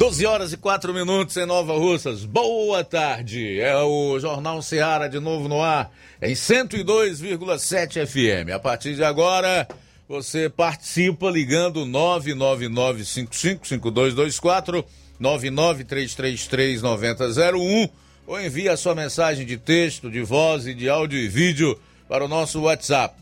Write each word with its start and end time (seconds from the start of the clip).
12 0.00 0.24
horas 0.24 0.52
e 0.54 0.56
4 0.56 0.94
minutos 0.94 1.36
em 1.36 1.44
Nova 1.44 1.74
Russas. 1.74 2.24
Boa 2.24 2.82
tarde. 2.82 3.60
É 3.60 3.76
o 3.76 4.18
Jornal 4.18 4.62
Ceará 4.62 5.08
de 5.08 5.20
novo 5.20 5.46
no 5.46 5.60
ar 5.60 5.92
em 6.22 6.32
102,7 6.32 8.06
FM. 8.06 8.48
A 8.50 8.58
partir 8.58 8.94
de 8.94 9.04
agora, 9.04 9.68
você 10.08 10.48
participa 10.48 11.28
ligando 11.28 11.84
999555224 11.84 14.82
99333901 15.20 17.90
ou 18.26 18.40
envia 18.40 18.78
sua 18.78 18.94
mensagem 18.94 19.44
de 19.44 19.58
texto, 19.58 20.10
de 20.10 20.22
voz 20.22 20.66
e 20.66 20.72
de 20.72 20.88
áudio 20.88 21.18
e 21.18 21.28
vídeo 21.28 21.78
para 22.08 22.24
o 22.24 22.28
nosso 22.28 22.62
WhatsApp 22.62 23.20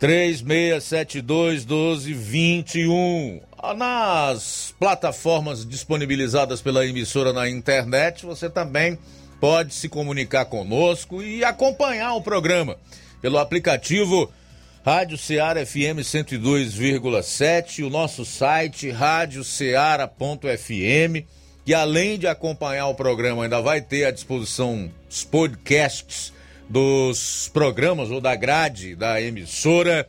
3672 0.00 1.66
1221. 1.66 3.40
Nas 3.76 4.74
plataformas 4.80 5.64
disponibilizadas 5.66 6.62
pela 6.62 6.86
emissora 6.86 7.34
na 7.34 7.46
internet, 7.48 8.24
você 8.24 8.48
também 8.48 8.98
pode 9.38 9.74
se 9.74 9.90
comunicar 9.90 10.46
conosco 10.46 11.22
e 11.22 11.44
acompanhar 11.44 12.14
o 12.14 12.22
programa 12.22 12.78
pelo 13.20 13.36
aplicativo 13.36 14.32
Rádio 14.82 15.18
Ceará 15.18 15.66
FM 15.66 16.00
102,7, 16.00 17.86
o 17.86 17.90
nosso 17.90 18.24
site 18.24 18.90
radioceara.fm, 18.90 21.26
e 21.66 21.74
além 21.74 22.18
de 22.18 22.26
acompanhar 22.26 22.86
o 22.86 22.94
programa, 22.94 23.42
ainda 23.42 23.60
vai 23.60 23.82
ter 23.82 24.06
à 24.06 24.10
disposição 24.10 24.90
os 25.10 25.22
podcasts 25.22 26.32
dos 26.70 27.50
programas 27.52 28.10
ou 28.10 28.20
da 28.20 28.36
grade 28.36 28.94
da 28.94 29.20
emissora, 29.20 30.08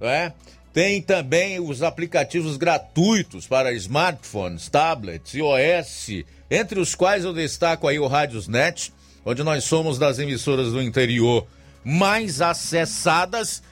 né? 0.00 0.32
Tem 0.72 1.02
também 1.02 1.58
os 1.58 1.82
aplicativos 1.82 2.56
gratuitos 2.56 3.46
para 3.46 3.72
smartphones, 3.72 4.68
tablets, 4.68 5.34
iOS, 5.34 6.24
entre 6.50 6.78
os 6.78 6.94
quais 6.94 7.24
eu 7.24 7.32
destaco 7.32 7.88
aí 7.88 7.98
o 7.98 8.06
Rádiosnet, 8.06 8.92
onde 9.24 9.42
nós 9.42 9.64
somos 9.64 9.98
das 9.98 10.18
emissoras 10.18 10.70
do 10.70 10.80
interior 10.80 11.46
mais 11.82 12.40
acessadas 12.40 13.62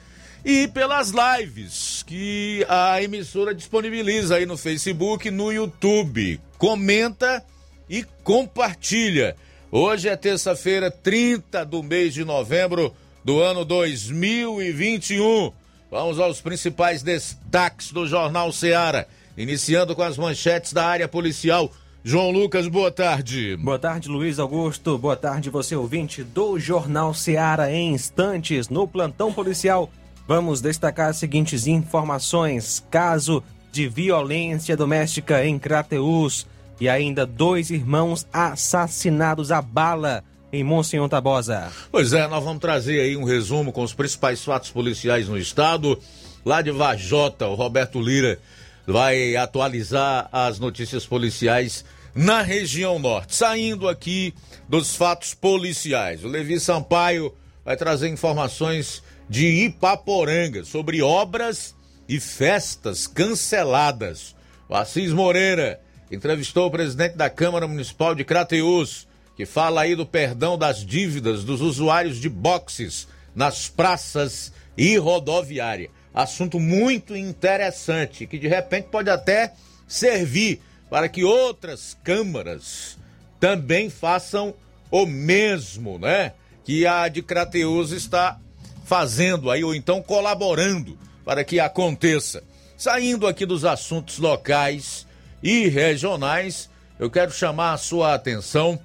e 0.43 0.67
pelas 0.67 1.11
lives 1.11 2.03
que 2.05 2.65
a 2.67 3.01
emissora 3.01 3.53
disponibiliza 3.53 4.35
aí 4.35 4.45
no 4.45 4.57
Facebook, 4.57 5.31
no 5.31 5.53
YouTube. 5.53 6.41
Comenta 6.57 7.45
e 7.89 8.03
compartilha. 8.23 9.35
Hoje 9.77 10.07
é 10.07 10.15
terça-feira, 10.15 10.89
30 10.89 11.65
do 11.65 11.83
mês 11.83 12.13
de 12.13 12.23
novembro 12.23 12.95
do 13.25 13.41
ano 13.41 13.65
2021. 13.65 15.51
Vamos 15.91 16.17
aos 16.17 16.39
principais 16.39 17.03
destaques 17.03 17.91
do 17.91 18.07
Jornal 18.07 18.53
Seara, 18.53 19.05
iniciando 19.37 19.93
com 19.93 20.01
as 20.01 20.17
manchetes 20.17 20.71
da 20.71 20.85
área 20.85 21.09
policial. 21.09 21.69
João 22.05 22.31
Lucas, 22.31 22.69
boa 22.69 22.89
tarde. 22.89 23.57
Boa 23.57 23.77
tarde, 23.77 24.07
Luiz 24.07 24.39
Augusto. 24.39 24.97
Boa 24.97 25.17
tarde, 25.17 25.49
você 25.49 25.75
ouvinte 25.75 26.23
do 26.23 26.57
Jornal 26.57 27.13
Seara. 27.13 27.69
Em 27.69 27.93
instantes, 27.93 28.69
no 28.69 28.87
plantão 28.87 29.33
policial, 29.33 29.91
vamos 30.25 30.61
destacar 30.61 31.09
as 31.09 31.17
seguintes 31.17 31.67
informações: 31.67 32.81
caso 32.89 33.43
de 33.73 33.89
violência 33.89 34.77
doméstica 34.77 35.45
em 35.45 35.59
Crateús 35.59 36.47
e 36.79 36.89
ainda 36.89 37.25
dois 37.25 37.69
irmãos 37.69 38.27
assassinados 38.31 39.51
a 39.51 39.61
bala 39.61 40.23
em 40.51 40.63
Monsenhor 40.63 41.09
Tabosa. 41.09 41.71
Pois 41.91 42.13
é, 42.13 42.27
nós 42.27 42.43
vamos 42.43 42.61
trazer 42.61 42.99
aí 42.99 43.17
um 43.17 43.23
resumo 43.23 43.71
com 43.71 43.83
os 43.83 43.93
principais 43.93 44.43
fatos 44.43 44.71
policiais 44.71 45.27
no 45.27 45.37
estado. 45.37 45.99
Lá 46.45 46.61
de 46.61 46.71
Vajota, 46.71 47.47
o 47.47 47.55
Roberto 47.55 47.99
Lira 47.99 48.39
vai 48.87 49.35
atualizar 49.35 50.29
as 50.31 50.59
notícias 50.59 51.05
policiais 51.05 51.83
na 52.13 52.41
região 52.41 52.99
norte. 52.99 53.35
Saindo 53.35 53.89
aqui 53.89 54.33
dos 54.69 54.95
fatos 54.95 55.33
policiais, 55.33 56.23
o 56.23 56.27
Levi 56.27 56.59
Sampaio 56.59 57.33
vai 57.63 57.75
trazer 57.75 58.07
informações 58.07 59.03
de 59.29 59.65
Ipaporanga 59.65 60.63
sobre 60.63 61.01
obras 61.01 61.75
e 62.07 62.19
festas 62.19 63.07
canceladas. 63.07 64.35
O 64.69 64.75
Assis 64.75 65.11
Moreira 65.11 65.81
entrevistou 66.11 66.67
o 66.67 66.71
presidente 66.71 67.15
da 67.15 67.29
Câmara 67.29 67.67
Municipal 67.67 68.13
de 68.13 68.23
Crateús 68.23 69.07
que 69.35 69.45
fala 69.45 69.81
aí 69.81 69.95
do 69.95 70.05
perdão 70.05 70.57
das 70.57 70.85
dívidas 70.85 71.43
dos 71.43 71.61
usuários 71.61 72.19
de 72.19 72.29
boxes 72.29 73.07
nas 73.35 73.67
praças 73.67 74.51
e 74.77 74.97
rodoviária. 74.97 75.89
Assunto 76.13 76.59
muito 76.59 77.15
interessante, 77.15 78.25
que 78.25 78.39
de 78.39 78.47
repente 78.47 78.87
pode 78.89 79.09
até 79.09 79.53
servir 79.85 80.61
para 80.89 81.09
que 81.09 81.25
outras 81.25 81.97
câmaras 82.03 82.97
também 83.39 83.89
façam 83.89 84.53
o 84.89 85.05
mesmo, 85.05 85.99
né? 85.99 86.31
Que 86.63 86.87
a 86.87 87.09
de 87.09 87.21
Crateus 87.21 87.91
está 87.91 88.39
fazendo 88.85 89.51
aí, 89.51 89.63
ou 89.63 89.75
então 89.75 90.01
colaborando 90.01 90.97
para 91.25 91.43
que 91.43 91.59
aconteça. 91.59 92.41
Saindo 92.77 93.27
aqui 93.27 93.45
dos 93.45 93.65
assuntos 93.65 94.19
locais 94.19 95.04
e 95.41 95.67
regionais, 95.67 96.69
eu 96.99 97.09
quero 97.09 97.31
chamar 97.31 97.73
a 97.73 97.77
sua 97.77 98.13
atenção 98.13 98.79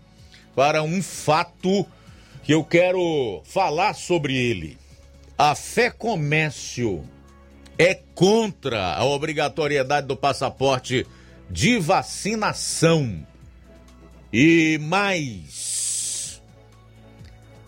para 0.54 0.82
um 0.82 1.02
fato 1.02 1.86
que 2.42 2.52
eu 2.52 2.64
quero 2.64 3.42
falar 3.44 3.94
sobre 3.94 4.36
ele. 4.36 4.76
A 5.38 5.54
Fé 5.54 5.90
Comércio 5.90 7.04
é 7.78 7.94
contra 8.14 8.94
a 8.94 9.04
obrigatoriedade 9.04 10.06
do 10.06 10.16
passaporte 10.16 11.06
de 11.48 11.78
vacinação. 11.78 13.26
E 14.32 14.78
mais, 14.78 16.42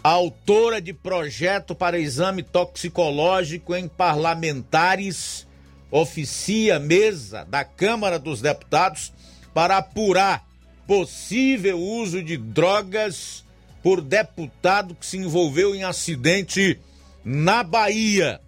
autora 0.03 0.81
de 0.81 0.93
projeto 0.93 1.75
para 1.75 1.99
exame 1.99 2.43
toxicológico 2.43 3.75
em 3.75 3.88
parlamentares 3.88 5.47
oficia 5.92 6.80
mesa 6.80 7.44
da 7.44 7.62
Câmara 7.64 8.19
dos 8.19 8.41
Deputados 8.41 9.12
para 9.53 9.76
apurar 9.76 10.44
possível 10.86 11.78
uso 11.78 12.22
de 12.22 12.38
drogas 12.38 13.44
por 13.82 14.00
deputado 14.00 14.94
que 14.94 15.04
se 15.04 15.19
envolveu 15.19 15.75
em 15.75 15.84
acidente 15.84 16.81
na 17.22 17.62
Bahia. 17.62 18.41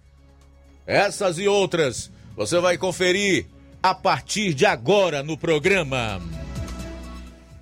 Essas 0.87 1.37
e 1.37 1.47
outras 1.47 2.11
você 2.35 2.59
vai 2.59 2.77
conferir 2.77 3.45
a 3.81 3.93
partir 3.93 4.53
de 4.53 4.65
agora 4.65 5.21
no 5.21 5.37
programa. 5.37 6.19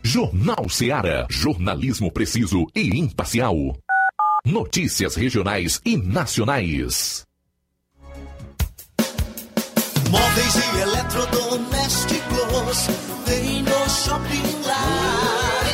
Jornal 0.02 0.70
Seara. 0.70 1.28
Jornalismo 1.30 2.12
preciso 2.12 2.66
e 2.74 2.98
imparcial. 2.98 3.56
Notícias 4.46 5.16
regionais 5.16 5.82
e 5.86 5.98
nacionais. 5.98 7.26
Móveis 10.14 10.56
e 10.56 10.80
eletrodomésticos 10.80 12.88
tem 13.26 13.64
no 13.64 13.90
Shopping 13.90 14.62
Lar. 14.64 15.66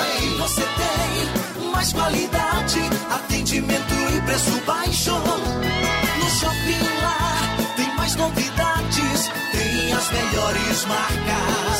Aqui 0.00 0.28
você 0.38 0.62
tem 0.62 1.28
mais 1.70 1.92
qualidade, 1.92 2.80
atendimento 3.10 3.94
e 4.16 4.20
preço 4.22 4.58
baixo. 4.66 5.12
No 5.12 6.30
Shopping 6.40 6.82
Lar 7.02 7.54
tem 7.76 7.94
mais 7.94 8.16
novidades, 8.16 9.30
tem 9.52 9.92
as 9.92 10.10
melhores 10.10 10.86
marcas. 10.86 11.71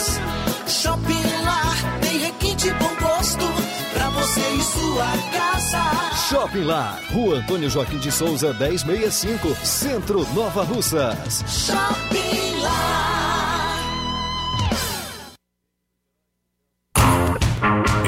Você 4.33 4.41
e 4.41 4.63
sua 4.63 5.07
casa. 5.33 6.17
Shopping 6.29 6.65
Lar, 6.65 6.99
Rua 7.13 7.37
Antônio 7.37 7.69
Joaquim 7.69 7.99
de 7.99 8.11
Souza, 8.11 8.55
1065, 8.55 9.55
Centro 9.65 10.27
Nova 10.35 10.63
Russas. 10.63 11.45
Shopping 11.47 12.61
Lar. 12.63 13.79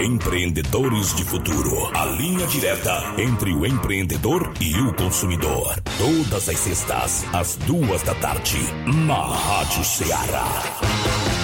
Empreendedores 0.02 1.14
de 1.14 1.24
Futuro. 1.24 1.90
A 1.94 2.06
linha 2.06 2.46
direta 2.46 3.14
entre 3.18 3.52
o 3.54 3.66
empreendedor 3.66 4.52
e 4.60 4.80
o 4.80 4.94
consumidor. 4.94 5.74
Todas 5.98 6.48
as 6.48 6.58
sextas, 6.58 7.24
às 7.34 7.56
duas 7.56 8.02
da 8.02 8.14
tarde, 8.14 8.58
na 9.06 9.26
Rádio 9.26 9.84
Ceará. 9.84 11.43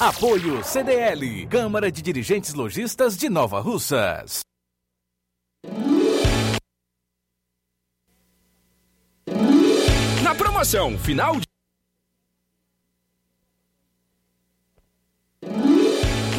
Apoio 0.00 0.62
CDL, 0.62 1.48
Câmara 1.48 1.90
de 1.90 2.00
Dirigentes 2.00 2.54
Logistas 2.54 3.16
de 3.16 3.28
Nova 3.28 3.58
Russas. 3.58 4.42
Na 10.22 10.36
promoção 10.36 10.96
final 10.96 11.40
de 11.40 11.46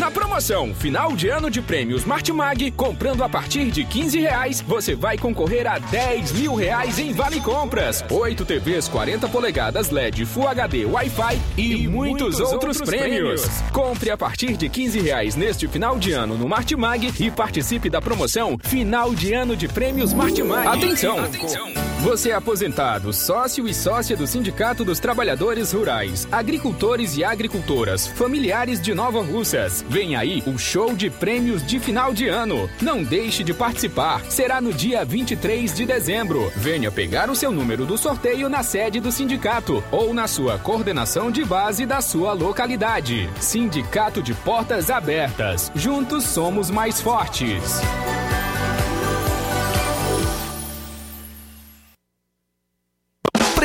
Na 0.10 0.14
promoção 0.14 0.74
Final 0.74 1.16
de 1.16 1.30
Ano 1.30 1.52
de 1.52 1.62
Prêmios 1.62 2.04
Martimag, 2.04 2.72
comprando 2.72 3.24
a 3.24 3.30
partir 3.30 3.70
de 3.70 3.84
15 3.84 4.20
reais, 4.20 4.60
você 4.60 4.96
vai 4.96 5.20
concorrer 5.20 5.68
a 5.68 5.78
10 5.78 6.32
mil 6.32 6.56
reais 6.56 6.98
em 6.98 7.14
Vale 7.14 7.40
Compras, 7.40 8.04
8 8.10 8.44
TVs 8.44 8.88
40 8.88 9.30
polegadas 9.30 9.92
LED 9.92 10.26
Full 10.26 10.48
HD 10.48 10.86
Wi-Fi 10.86 11.40
e, 11.56 11.84
e 11.84 11.88
muitos, 11.88 12.22
muitos, 12.22 12.40
outros, 12.40 12.80
outros 12.80 12.90
prêmios. 12.90 13.42
prêmios. 13.42 13.72
Compre 13.72 14.10
a 14.10 14.18
partir 14.18 14.58
de 14.58 14.68
15 14.68 15.00
reais 15.00 15.36
neste 15.36 15.68
final 15.68 16.00
de 16.00 16.12
ano 16.12 16.36
no 16.36 16.50
Martimag 16.50 17.14
e 17.20 17.30
participe 17.30 17.88
da 17.88 18.02
promoção 18.02 18.58
Final 18.64 19.14
de 19.14 19.32
Ano 19.36 19.56
de 19.56 19.68
Prêmios 19.68 20.12
Martimag. 20.12 20.68
Atenção! 20.70 21.20
Atenção! 21.24 21.90
Você 22.02 22.30
é 22.30 22.34
aposentado, 22.34 23.12
sócio 23.12 23.68
e 23.68 23.74
sócia 23.74 24.16
do 24.16 24.26
Sindicato 24.26 24.86
dos 24.86 25.00
Trabalhadores 25.02 25.74
Rurais, 25.74 26.26
Agricultores 26.32 27.18
e 27.18 27.26
Agricultoras, 27.26 28.08
familiares 28.08 28.80
de 28.80 28.94
Nova 28.94 29.22
Russas. 29.22 29.84
Vem 30.00 30.16
aí 30.16 30.42
o 30.48 30.58
show 30.58 30.94
de 30.96 31.10
prêmios 31.10 31.62
de 31.62 31.78
final 31.78 32.14
de 32.14 32.30
ano. 32.30 32.70
Não 32.82 33.04
deixe 33.04 33.44
de 33.44 33.54
participar. 33.54 34.24
Será 34.30 34.62
no 34.62 34.72
dia 34.72 35.04
23 35.04 35.74
de 35.74 35.86
dezembro. 35.86 36.50
Venha 36.56 36.90
pegar 36.90 37.30
o 37.30 37.36
seu 37.36 37.52
número 37.52 37.86
do 37.86 37.98
sorteio 37.98 38.48
na 38.48 38.64
sede 38.64 39.02
do 39.02 39.12
sindicato 39.12 39.84
ou 39.92 40.14
na 40.14 40.26
sua 40.26 40.58
coordenação 40.58 41.30
de 41.30 41.44
base 41.44 41.86
da 41.86 42.00
sua 42.00 42.32
localidade. 42.32 43.30
Sindicato 43.42 44.24
de 44.24 44.34
Portas 44.34 44.90
Abertas. 44.90 45.70
Juntos 45.76 46.24
somos 46.24 46.72
mais 46.72 47.02
fortes. 47.02 47.82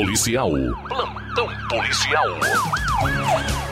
Policial. 0.00 0.50
Plantão 0.88 1.46
policial. 1.68 2.26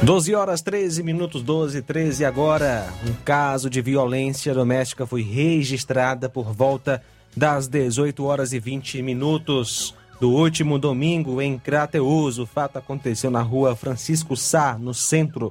12 0.03 0.35
horas 0.35 0.61
13 0.61 1.03
minutos 1.03 1.43
12 1.43 1.81
13 1.81 2.23
agora. 2.27 2.87
Um 3.09 3.15
caso 3.25 3.71
de 3.71 3.81
violência 3.81 4.53
doméstica 4.53 5.07
foi 5.07 5.23
registrada 5.23 6.29
por 6.29 6.53
volta 6.53 7.03
das 7.35 7.67
18 7.67 8.23
horas 8.23 8.53
e 8.53 8.61
20 8.61 9.01
minutos 9.01 9.95
do 10.21 10.31
último 10.31 10.79
domingo 10.79 11.41
em 11.41 11.59
Crateus. 11.59 12.39
O 12.39 12.45
fato 12.45 12.77
aconteceu 12.77 13.31
na 13.31 13.41
rua 13.41 13.75
Francisco 13.75 14.37
Sá, 14.37 14.77
no 14.79 14.93
centro. 14.93 15.51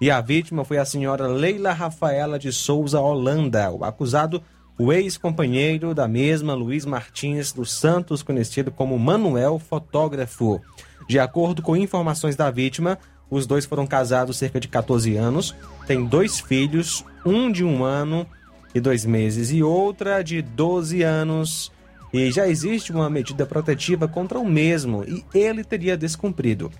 E 0.00 0.10
a 0.10 0.20
vítima 0.20 0.64
foi 0.64 0.78
a 0.78 0.84
senhora 0.84 1.28
Leila 1.28 1.72
Rafaela 1.72 2.36
de 2.36 2.52
Souza 2.52 2.98
Holanda. 2.98 3.70
O 3.70 3.84
acusado 3.84 4.42
o 4.78 4.92
ex-companheiro 4.92 5.94
da 5.94 6.06
mesma, 6.06 6.54
Luiz 6.54 6.84
Martins 6.84 7.52
dos 7.52 7.72
Santos, 7.72 8.22
conhecido 8.22 8.70
como 8.70 8.98
Manuel 8.98 9.58
Fotógrafo. 9.58 10.60
De 11.08 11.18
acordo 11.18 11.62
com 11.62 11.76
informações 11.76 12.36
da 12.36 12.50
vítima, 12.50 12.98
os 13.30 13.46
dois 13.46 13.64
foram 13.64 13.86
casados 13.86 14.36
cerca 14.36 14.60
de 14.60 14.68
14 14.68 15.16
anos, 15.16 15.54
têm 15.86 16.04
dois 16.04 16.40
filhos, 16.40 17.04
um 17.24 17.50
de 17.50 17.64
um 17.64 17.84
ano 17.84 18.26
e 18.74 18.80
dois 18.80 19.06
meses 19.06 19.50
e 19.50 19.62
outra 19.62 20.22
de 20.22 20.42
12 20.42 21.02
anos. 21.02 21.72
E 22.12 22.30
já 22.30 22.46
existe 22.46 22.92
uma 22.92 23.08
medida 23.08 23.46
protetiva 23.46 24.06
contra 24.06 24.38
o 24.38 24.44
mesmo 24.44 25.04
e 25.04 25.24
ele 25.34 25.64
teria 25.64 25.96
descumprido. 25.96 26.70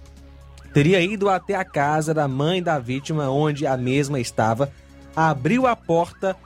Teria 0.72 1.00
ido 1.00 1.30
até 1.30 1.54
a 1.54 1.64
casa 1.64 2.12
da 2.12 2.28
mãe 2.28 2.62
da 2.62 2.78
vítima, 2.78 3.30
onde 3.30 3.66
a 3.66 3.76
mesma 3.76 4.20
estava, 4.20 4.70
abriu 5.14 5.66
a 5.66 5.74
porta 5.74 6.36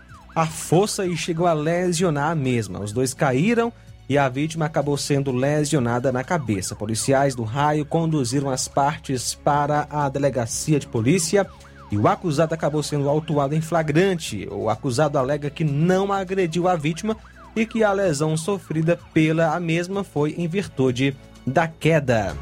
a 0.41 0.47
força 0.47 1.05
e 1.05 1.15
chegou 1.19 1.47
a 1.47 1.53
lesionar 1.53 2.31
a 2.31 2.35
mesma. 2.35 2.81
Os 2.81 2.93
dois 2.93 3.13
caíram 3.13 3.71
e 4.09 4.17
a 4.17 4.27
vítima 4.27 4.65
acabou 4.65 4.97
sendo 4.97 5.31
lesionada 5.31 6.11
na 6.11 6.25
cabeça. 6.25 6.75
Policiais 6.75 7.35
do 7.35 7.43
raio 7.43 7.85
conduziram 7.85 8.49
as 8.49 8.67
partes 8.67 9.35
para 9.35 9.87
a 9.91 10.09
delegacia 10.09 10.81
de 10.81 10.87
polícia 10.87 11.47
e 11.93 11.99
o 11.99 12.09
acusado 12.09 12.55
acabou 12.55 12.83
sendo 12.83 13.07
autuado 13.07 13.55
em 13.55 13.61
flagrante. 13.61 14.49
O 14.51 14.71
acusado 14.71 15.19
alega 15.19 15.51
que 15.51 15.63
não 15.63 16.11
agrediu 16.11 16.67
a 16.69 16.75
vítima 16.75 17.19
e 17.55 17.67
que 17.67 17.85
a 17.85 17.93
lesão 17.93 18.35
sofrida 18.35 18.99
pela 19.13 19.61
mesma 19.61 20.03
foi 20.03 20.35
em 20.39 20.49
virtude 20.49 21.15
da 21.47 21.69
queda. 21.69 22.35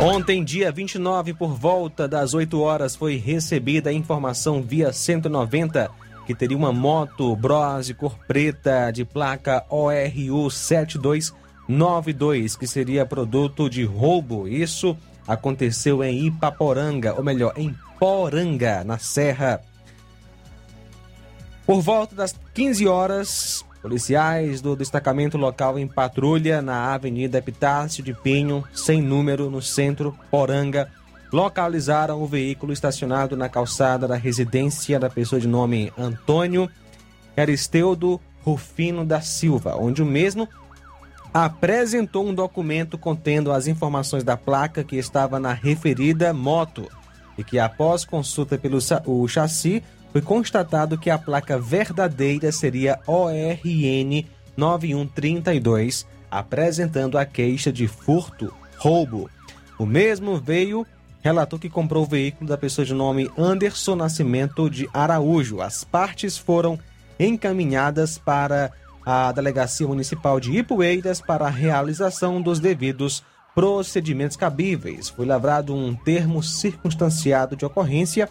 Ontem, 0.00 0.44
dia 0.44 0.70
29, 0.70 1.34
por 1.34 1.54
volta 1.54 2.06
das 2.06 2.32
8 2.32 2.60
horas, 2.60 2.94
foi 2.94 3.16
recebida 3.16 3.90
a 3.90 3.92
informação 3.92 4.62
via 4.62 4.92
190 4.92 5.90
que 6.24 6.36
teria 6.36 6.56
uma 6.56 6.72
moto 6.72 7.34
Brose 7.34 7.94
cor 7.94 8.16
preta 8.28 8.92
de 8.92 9.04
placa 9.04 9.64
ORU 9.68 10.48
7292, 10.50 12.54
que 12.54 12.68
seria 12.68 13.04
produto 13.04 13.68
de 13.68 13.82
roubo. 13.82 14.46
Isso 14.46 14.96
aconteceu 15.26 16.04
em 16.04 16.26
Ipaporanga, 16.26 17.14
ou 17.14 17.24
melhor, 17.24 17.54
em 17.56 17.74
Poranga, 17.98 18.84
na 18.84 18.98
Serra. 18.98 19.60
Por 21.66 21.80
volta 21.80 22.14
das 22.14 22.38
15 22.54 22.86
horas, 22.86 23.64
policiais 23.80 24.60
do 24.60 24.76
destacamento 24.76 25.38
local 25.38 25.78
em 25.78 25.86
patrulha 25.86 26.60
na 26.60 26.92
Avenida 26.94 27.38
Epitácio 27.38 28.02
de 28.02 28.12
Pinho, 28.12 28.64
sem 28.74 29.00
número, 29.00 29.50
no 29.50 29.62
centro 29.62 30.16
Poranga, 30.30 30.90
localizaram 31.32 32.22
o 32.22 32.26
veículo 32.26 32.72
estacionado 32.72 33.36
na 33.36 33.48
calçada 33.48 34.08
da 34.08 34.16
residência 34.16 34.98
da 34.98 35.10
pessoa 35.10 35.40
de 35.40 35.46
nome 35.46 35.92
Antônio 35.96 36.70
Aristeudo 37.36 38.20
Rufino 38.42 39.04
da 39.04 39.20
Silva, 39.20 39.76
onde 39.76 40.02
o 40.02 40.06
mesmo 40.06 40.48
apresentou 41.32 42.26
um 42.26 42.34
documento 42.34 42.96
contendo 42.96 43.52
as 43.52 43.66
informações 43.66 44.24
da 44.24 44.36
placa 44.36 44.82
que 44.82 44.96
estava 44.96 45.38
na 45.38 45.52
referida 45.52 46.32
moto 46.32 46.88
e 47.36 47.44
que, 47.44 47.58
após 47.58 48.04
consulta 48.04 48.58
pelo 48.58 48.78
o 49.06 49.28
chassi, 49.28 49.82
foi 50.12 50.22
constatado 50.22 50.98
que 50.98 51.10
a 51.10 51.18
placa 51.18 51.58
verdadeira 51.58 52.50
seria 52.50 52.98
ORN 53.06 54.26
9132, 54.56 56.06
apresentando 56.30 57.18
a 57.18 57.24
queixa 57.24 57.72
de 57.72 57.86
furto, 57.86 58.52
roubo. 58.78 59.30
O 59.78 59.86
mesmo 59.86 60.38
veio 60.38 60.86
relatou 61.20 61.58
que 61.58 61.68
comprou 61.68 62.04
o 62.04 62.08
veículo 62.08 62.48
da 62.48 62.56
pessoa 62.56 62.84
de 62.84 62.94
nome 62.94 63.30
Anderson 63.36 63.96
Nascimento 63.96 64.70
de 64.70 64.88
Araújo. 64.92 65.60
As 65.60 65.84
partes 65.84 66.38
foram 66.38 66.78
encaminhadas 67.18 68.18
para 68.18 68.72
a 69.04 69.32
Delegacia 69.32 69.86
Municipal 69.86 70.38
de 70.38 70.56
Ipueiras 70.56 71.20
para 71.20 71.46
a 71.46 71.50
realização 71.50 72.40
dos 72.40 72.60
devidos 72.60 73.22
procedimentos 73.54 74.36
cabíveis. 74.36 75.08
Foi 75.08 75.26
lavrado 75.26 75.74
um 75.74 75.94
termo 75.94 76.42
circunstanciado 76.42 77.56
de 77.56 77.64
ocorrência, 77.64 78.28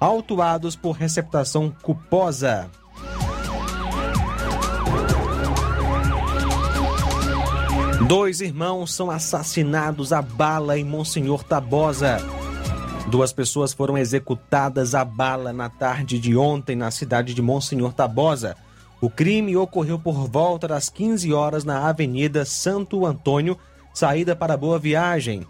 autuados 0.00 0.76
por 0.76 0.92
receptação 0.92 1.72
culposa. 1.82 2.70
Dois 8.06 8.40
irmãos 8.40 8.94
são 8.94 9.10
assassinados 9.10 10.12
a 10.12 10.22
bala 10.22 10.78
em 10.78 10.84
Monsenhor 10.84 11.42
Tabosa. 11.42 12.18
Duas 13.08 13.32
pessoas 13.32 13.72
foram 13.72 13.98
executadas 13.98 14.94
a 14.94 15.04
bala 15.04 15.52
na 15.52 15.68
tarde 15.68 16.18
de 16.18 16.36
ontem 16.36 16.76
na 16.76 16.90
cidade 16.90 17.34
de 17.34 17.42
Monsenhor 17.42 17.92
Tabosa. 17.92 18.56
O 19.00 19.10
crime 19.10 19.56
ocorreu 19.56 19.98
por 19.98 20.28
volta 20.28 20.68
das 20.68 20.88
15 20.88 21.32
horas 21.32 21.64
na 21.64 21.88
Avenida 21.88 22.44
Santo 22.44 23.04
Antônio, 23.04 23.58
saída 23.92 24.36
para 24.36 24.56
Boa 24.56 24.78
Viagem. 24.78 25.46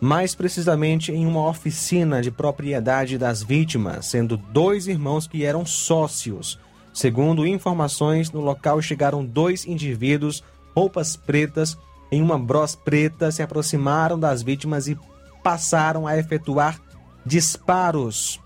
Mais 0.00 0.34
precisamente 0.34 1.10
em 1.12 1.26
uma 1.26 1.48
oficina 1.48 2.22
de 2.22 2.30
propriedade 2.30 3.18
das 3.18 3.42
vítimas, 3.42 4.06
sendo 4.06 4.36
dois 4.36 4.86
irmãos 4.86 5.26
que 5.26 5.44
eram 5.44 5.66
sócios. 5.66 6.58
Segundo 6.92 7.46
informações, 7.46 8.30
no 8.30 8.40
local 8.40 8.80
chegaram 8.80 9.24
dois 9.24 9.66
indivíduos, 9.66 10.42
roupas 10.74 11.16
pretas, 11.16 11.76
em 12.10 12.22
uma 12.22 12.38
bros 12.38 12.74
preta 12.74 13.30
se 13.30 13.42
aproximaram 13.42 14.18
das 14.18 14.42
vítimas 14.42 14.88
e 14.88 14.98
passaram 15.42 16.06
a 16.06 16.16
efetuar 16.16 16.80
disparos. 17.24 18.40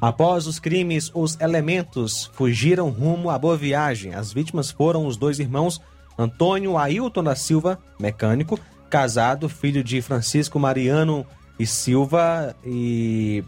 Após 0.00 0.46
os 0.46 0.58
crimes, 0.58 1.10
os 1.14 1.38
elementos 1.40 2.30
fugiram 2.32 2.88
rumo 2.88 3.28
à 3.28 3.38
Boa 3.38 3.56
Viagem. 3.56 4.14
As 4.14 4.32
vítimas 4.32 4.70
foram 4.70 5.06
os 5.06 5.16
dois 5.16 5.38
irmãos 5.38 5.80
Antônio 6.18 6.78
Ailton 6.78 7.22
da 7.22 7.34
Silva, 7.34 7.78
mecânico, 7.98 8.58
casado, 8.90 9.48
filho 9.48 9.82
de 9.84 10.02
Francisco 10.02 10.58
Mariano 10.58 11.24
e 11.58 11.64
Silva 11.64 12.56
e 12.64 13.44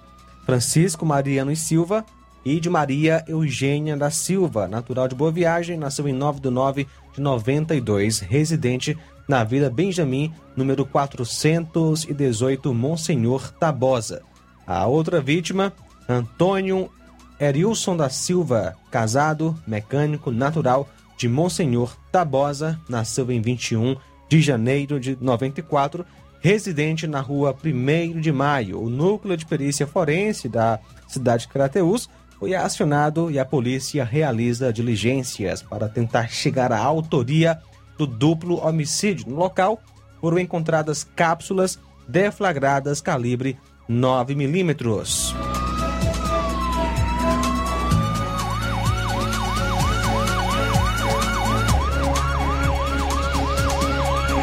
Francisco 0.47 1.05
Mariano 1.05 1.51
e 1.51 1.57
Silva 1.57 2.07
e 2.45 2.61
de 2.61 2.71
Maria 2.71 3.25
Eugênia 3.27 3.97
da 3.97 4.11
Silva, 4.11 4.69
natural 4.69 5.09
de 5.09 5.15
Boa 5.15 5.33
Viagem, 5.33 5.77
nasceu 5.77 6.09
em 6.09 6.13
9 6.13 6.41
de 6.41 6.51
9 6.51 6.87
de 7.15 7.21
92, 7.21 8.21
residente 8.21 8.97
na 9.29 9.45
Vila 9.45 9.69
Benjamin, 9.71 10.33
número 10.57 10.85
418, 10.87 12.75
Monsenhor 12.75 13.53
Tabosa. 13.53 14.23
A 14.67 14.87
outra 14.87 15.21
vítima, 15.21 15.73
Antônio 16.09 16.91
Erilson 17.39 17.97
da 17.97 18.09
Silva, 18.09 18.77
casado, 18.91 19.57
mecânico 19.67 20.31
natural 20.31 20.89
de 21.17 21.29
Monsenhor 21.29 21.97
Tabosa, 22.11 22.81
nasceu 22.89 23.31
em 23.31 23.41
21 23.41 23.95
de 23.95 24.12
janeiro 24.41 24.99
de 24.99 25.17
94, 25.21 26.05
residente 26.41 27.07
na 27.07 27.21
rua 27.21 27.55
1 27.65 28.21
de 28.21 28.33
Maio. 28.33 28.81
O 28.81 28.89
núcleo 28.89 29.37
de 29.37 29.47
perícia 29.47 29.87
forense 29.87 30.49
da 30.49 30.81
cidade 31.07 31.43
de 31.43 31.53
Crateús 31.53 32.09
foi 32.39 32.55
acionado 32.55 33.31
e 33.31 33.39
a 33.39 33.45
polícia 33.45 34.05
realiza 34.05 34.73
diligências 34.73 35.63
para 35.63 35.89
tentar 35.89 36.29
chegar 36.29 36.73
à 36.73 36.79
autoria 36.79 37.61
do 37.97 38.07
duplo 38.07 38.65
homicídio. 38.67 39.29
No 39.29 39.37
local 39.37 39.81
foram 40.21 40.39
encontradas 40.39 41.05
cápsulas 41.05 41.79
deflagradas 42.09 43.01
calibre 43.01 43.57
9 43.89 44.35
milímetros. 44.35 45.35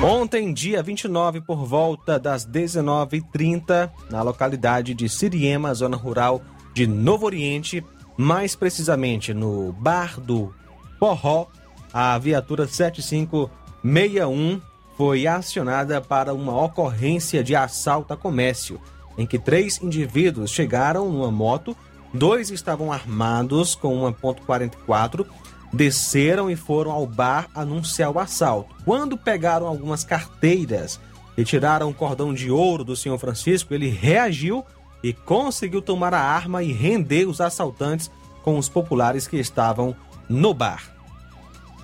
Ontem, 0.01 0.53
dia 0.53 0.82
29, 0.82 1.41
por 1.41 1.65
volta 1.65 2.18
das 2.18 2.48
19h30, 2.48 3.91
na 4.10 4.22
localidade 4.22 4.94
de 4.94 5.10
Siriema, 5.10 5.74
zona 5.74 5.98
rural 5.98 6.41
de 6.74 6.88
Novo 6.88 7.25
Oriente, 7.25 7.84
mais 8.15 8.56
precisamente 8.56 9.34
no 9.34 9.74
Bar 9.74 10.18
do 10.22 10.56
Porró, 10.98 11.48
a 11.91 12.18
viatura 12.18 12.65
7561 12.65 14.62
foi 14.96 15.27
acionada 15.27 16.00
para 16.00 16.34
uma 16.34 16.58
ocorrência 16.63 17.44
de 17.44 17.53
assalto 17.53 18.13
a 18.13 18.18
comércio, 18.18 18.79
em 19.18 19.25
que 19.25 19.38
três 19.38 19.82
indivíduos 19.82 20.50
chegaram 20.50 21.12
numa 21.12 21.29
moto, 21.29 21.75
dois 22.13 22.51
estavam 22.51 22.89
armados 22.89 23.75
com 23.75 23.94
uma 23.94 24.13
.44, 24.13 25.25
desceram 25.71 26.49
e 26.49 26.55
foram 26.55 26.91
ao 26.91 27.05
bar 27.05 27.47
anunciar 27.53 28.11
o 28.11 28.19
assalto. 28.19 28.75
Quando 28.83 29.17
pegaram 29.17 29.67
algumas 29.67 30.03
carteiras 30.03 30.99
e 31.38 31.43
tiraram 31.43 31.89
o 31.89 31.93
cordão 31.93 32.33
de 32.33 32.49
ouro 32.49 32.83
do 32.83 32.95
senhor 32.95 33.17
Francisco, 33.17 33.73
ele 33.73 33.89
reagiu 33.89 34.65
e 35.03 35.13
conseguiu 35.13 35.81
tomar 35.81 36.13
a 36.13 36.21
arma 36.21 36.63
e 36.63 36.71
render 36.71 37.27
os 37.27 37.39
assaltantes 37.39 38.11
com 38.43 38.57
os 38.57 38.67
populares 38.67 39.27
que 39.27 39.38
estavam 39.38 39.95
no 40.27 40.53
bar. 40.53 40.93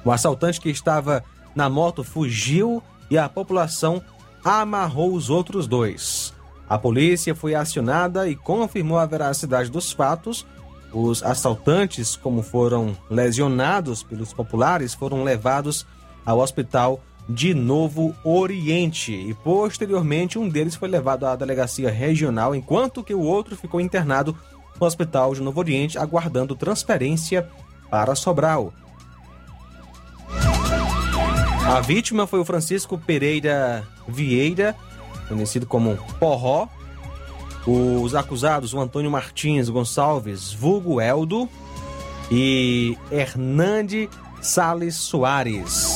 O 0.04 0.12
assaltante 0.12 0.60
que 0.60 0.70
estava 0.70 1.24
na 1.56 1.70
moto 1.70 2.04
fugiu 2.04 2.84
e 3.10 3.18
a 3.18 3.30
população 3.30 4.02
amarrou 4.44 5.14
os 5.14 5.30
outros 5.30 5.68
dois. 5.68 6.34
A 6.68 6.78
polícia 6.78 7.36
foi 7.36 7.56
acionada 7.56 8.28
e 8.28 8.36
confirmou 8.36 8.98
a 8.98 9.06
veracidade 9.06 9.70
dos 9.70 9.92
fatos. 9.92 10.46
Os 10.98 11.22
assaltantes, 11.22 12.16
como 12.16 12.42
foram 12.42 12.96
lesionados 13.10 14.02
pelos 14.02 14.32
populares, 14.32 14.94
foram 14.94 15.26
levados 15.26 15.86
ao 16.26 16.40
hospital 16.40 17.02
de 17.28 17.54
Novo 17.54 18.16
Oriente 18.24 19.12
e 19.12 19.34
posteriormente 19.34 20.40
um 20.40 20.48
deles 20.48 20.74
foi 20.74 20.88
levado 20.88 21.26
à 21.26 21.36
delegacia 21.36 21.92
regional, 21.92 22.56
enquanto 22.56 23.04
que 23.04 23.14
o 23.14 23.20
outro 23.20 23.58
ficou 23.58 23.82
internado 23.82 24.38
no 24.80 24.88
Hospital 24.88 25.36
de 25.36 25.42
Novo 25.42 25.60
Oriente 25.60 25.98
aguardando 25.98 26.56
transferência 26.56 27.46
para 27.90 28.16
Sobral. 28.16 28.72
A 31.68 31.82
vítima 31.82 32.26
foi 32.26 32.40
o 32.40 32.46
Francisco 32.46 32.98
Pereira 32.98 33.86
Vieira, 34.08 34.74
conhecido 35.28 35.66
como 35.66 35.98
Porró. 36.22 36.70
Os 37.68 38.14
acusados, 38.14 38.74
o 38.74 38.80
Antônio 38.80 39.10
Martins 39.10 39.70
Gonçalves, 39.70 40.54
vulgo 40.54 41.02
Eldo, 41.02 41.50
e 42.32 42.98
Hernande 43.12 44.10
Sales 44.42 44.96
Soares. 44.96 45.96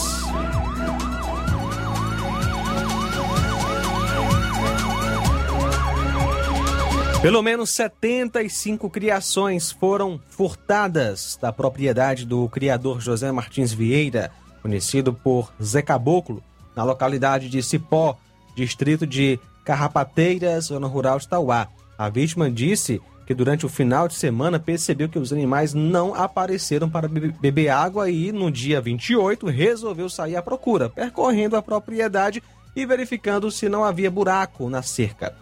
Pelo 7.22 7.42
menos 7.42 7.70
75 7.72 8.90
criações 8.90 9.72
foram 9.72 10.22
furtadas 10.30 11.38
da 11.42 11.52
propriedade 11.52 12.26
do 12.26 12.48
criador 12.48 13.02
José 13.02 13.30
Martins 13.30 13.74
Vieira, 13.74 14.32
conhecido 14.62 15.14
por 15.14 15.52
Zé 15.62 15.82
Caboclo, 15.82 16.42
na 16.74 16.84
localidade 16.84 17.50
de 17.50 17.62
Cipó, 17.62 18.18
distrito 18.56 19.06
de 19.06 19.38
Carrapateiras, 19.64 20.66
zona 20.66 20.88
rural 20.88 21.20
de 21.20 21.28
Tauá. 21.28 21.68
A 21.98 22.10
vítima 22.10 22.50
disse 22.50 23.02
que 23.26 23.34
durante 23.36 23.66
o 23.66 23.70
final 23.70 24.08
de 24.08 24.16
semana 24.16 24.60
percebeu 24.60 25.08
que 25.08 25.20
os 25.20 25.32
animais 25.32 25.74
não 25.74 26.16
apareceram 26.16 26.90
para 26.90 27.08
be- 27.08 27.32
beber 27.40 27.70
água 27.70 28.10
e 28.10 28.32
no 28.32 28.50
dia 28.52 28.82
28 28.82 29.46
resolveu 29.48 30.10
sair 30.10 30.36
à 30.36 30.42
procura, 30.42 30.90
percorrendo 30.90 31.56
a 31.56 31.62
propriedade 31.62 32.42
e 32.76 32.86
verificando 32.86 33.52
se 33.52 33.70
não 33.70 33.84
havia 33.84 34.10
buraco 34.10 34.70
na 34.70 34.82
cerca. 34.82 35.36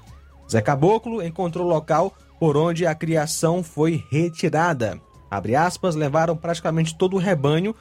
Zé 0.51 0.61
Caboclo 0.61 1.21
encontrou 1.23 1.65
o 1.65 1.69
local 1.69 2.13
por 2.39 2.57
onde 2.57 2.85
a 2.85 2.93
criação 2.93 3.63
foi 3.63 4.03
retirada. 4.09 4.99
Aspas, 5.57 5.95
levaram 5.95 6.35
praticamente 6.37 6.97
todo 6.97 7.15
o 7.15 7.19
rebanho, 7.19 7.75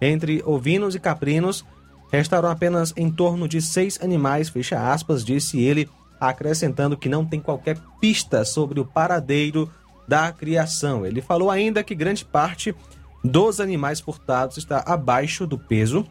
entre 0.00 0.42
ovinos 0.44 0.94
e 0.94 1.00
caprinos. 1.00 1.64
Restaram 2.12 2.50
apenas 2.50 2.92
em 2.94 3.10
torno 3.10 3.48
de 3.48 3.62
seis 3.62 3.98
animais, 4.02 4.50
fecha 4.50 4.92
aspas, 4.92 5.24
disse 5.24 5.58
ele, 5.58 5.88
acrescentando 6.20 6.96
que 6.96 7.08
não 7.08 7.24
tem 7.24 7.40
qualquer 7.40 7.78
pista 8.00 8.44
sobre 8.44 8.78
o 8.78 8.84
paradeiro 8.84 9.68
da 10.06 10.30
criação. 10.30 11.06
Ele 11.06 11.22
falou 11.22 11.50
ainda 11.50 11.82
que 11.82 11.94
grande 11.94 12.22
parte 12.24 12.74
dos 13.24 13.60
animais 13.60 13.98
furtados 13.98 14.58
está 14.58 14.84
abaixo 14.86 15.46
do 15.46 15.58
peso 15.58 16.06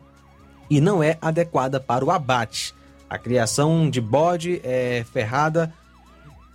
e 0.70 0.82
não 0.82 1.04
é 1.04 1.18
adequada 1.22 1.80
para 1.80 2.04
o 2.04 2.10
abate. 2.10 2.74
A 3.08 3.18
criação 3.18 3.90
de 3.90 4.02
bode 4.02 4.60
é 4.64 5.06
ferrada, 5.14 5.72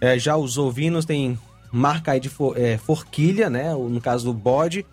é, 0.00 0.18
já 0.18 0.36
os 0.36 0.58
ovinos 0.58 1.04
têm 1.04 1.38
marca 1.70 2.18
de 2.18 2.28
for- 2.28 2.58
é, 2.58 2.78
forquilha, 2.78 3.48
né? 3.48 3.72
No 3.74 4.00
caso 4.00 4.24
do 4.24 4.32
bode, 4.32 4.84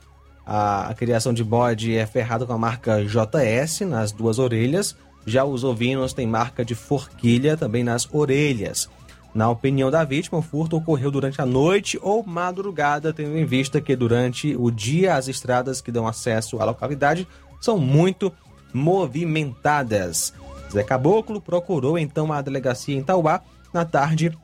a, 0.45 0.93
criação 0.95 1.33
de 1.33 1.43
bode 1.43 1.95
é 1.95 2.05
ferrada 2.05 2.45
com 2.45 2.53
a 2.53 2.57
marca 2.57 3.03
JS 3.03 3.81
nas 3.81 4.11
duas 4.11 4.39
orelhas. 4.39 4.95
Já 5.25 5.45
os 5.45 5.63
ovinos 5.63 6.13
têm 6.13 6.27
marca 6.27 6.65
de 6.65 6.75
forquilha 6.75 7.55
também 7.55 7.83
nas 7.83 8.07
orelhas. 8.13 8.89
Na 9.33 9.49
opinião 9.49 9.89
da 9.89 10.03
vítima, 10.03 10.37
o 10.37 10.41
furto 10.41 10.77
ocorreu 10.77 11.09
durante 11.09 11.41
a 11.41 11.45
noite 11.45 11.97
ou 12.01 12.23
madrugada, 12.23 13.11
tendo 13.11 13.37
em 13.37 13.45
vista 13.45 13.81
que 13.81 13.95
durante 13.95 14.55
o 14.55 14.69
dia 14.69 15.15
as 15.15 15.27
estradas 15.27 15.81
que 15.81 15.91
dão 15.91 16.07
acesso 16.07 16.59
à 16.61 16.65
localidade 16.65 17.27
são 17.59 17.77
muito 17.79 18.31
movimentadas. 18.73 20.33
Zé 20.71 20.83
Caboclo 20.83 21.39
procurou 21.39 21.97
então 21.97 22.31
a 22.31 22.41
delegacia 22.41 22.95
em 22.95 23.03
Tauá 23.03 23.41
na 23.73 23.85
tarde 23.85 24.37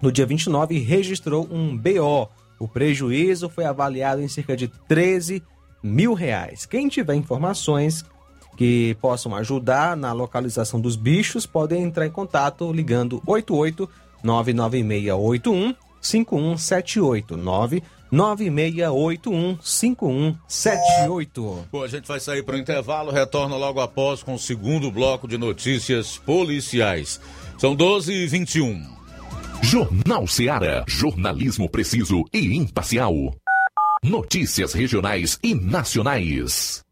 no 0.00 0.12
dia 0.12 0.26
29 0.26 0.74
e 0.74 0.78
registrou 0.78 1.48
um 1.50 1.76
BO. 1.76 2.28
O 2.58 2.66
prejuízo 2.66 3.48
foi 3.48 3.64
avaliado 3.64 4.20
em 4.20 4.28
cerca 4.28 4.56
de 4.56 4.68
13 4.88 5.42
mil 5.82 6.14
reais. 6.14 6.64
Quem 6.66 6.88
tiver 6.88 7.14
informações 7.14 8.04
que 8.56 8.96
possam 9.00 9.34
ajudar 9.36 9.96
na 9.96 10.12
localização 10.12 10.80
dos 10.80 10.96
bichos, 10.96 11.46
podem 11.46 11.84
entrar 11.84 12.04
em 12.06 12.10
contato 12.10 12.72
ligando 12.72 13.22
88 13.24 13.88
99681 14.22 15.74
5178 16.00 17.36
99681 17.36 19.58
5178. 19.62 21.68
Bom, 21.70 21.84
a 21.84 21.88
gente 21.88 22.08
vai 22.08 22.18
sair 22.18 22.42
para 22.42 22.56
o 22.56 22.58
intervalo, 22.58 23.12
retorna 23.12 23.54
logo 23.56 23.80
após 23.80 24.24
com 24.24 24.34
o 24.34 24.38
segundo 24.38 24.90
bloco 24.90 25.28
de 25.28 25.38
notícias 25.38 26.18
policiais. 26.18 27.20
São 27.58 27.76
12 27.76 28.12
e 28.12 28.26
21. 28.26 28.97
Jornal 29.62 30.26
Seara. 30.26 30.84
Jornalismo 30.86 31.68
preciso 31.68 32.24
e 32.32 32.56
imparcial. 32.56 33.14
Notícias 34.02 34.72
regionais 34.72 35.38
e 35.42 35.54
nacionais. 35.54 36.82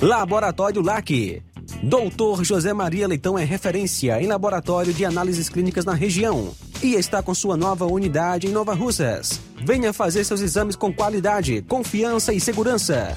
Laboratório 0.00 0.82
LAC. 0.82 1.42
Doutor 1.82 2.44
José 2.44 2.72
Maria 2.72 3.08
Leitão 3.08 3.38
é 3.38 3.44
referência 3.44 4.20
em 4.20 4.26
laboratório 4.26 4.92
de 4.92 5.04
análises 5.04 5.48
clínicas 5.48 5.84
na 5.84 5.94
região 5.94 6.52
e 6.82 6.94
está 6.94 7.22
com 7.22 7.34
sua 7.34 7.56
nova 7.56 7.86
unidade 7.86 8.46
em 8.46 8.50
Nova 8.50 8.74
Russas. 8.74 9.40
Venha 9.64 9.92
fazer 9.92 10.24
seus 10.24 10.40
exames 10.40 10.76
com 10.76 10.92
qualidade, 10.92 11.62
confiança 11.62 12.32
e 12.32 12.40
segurança. 12.40 13.16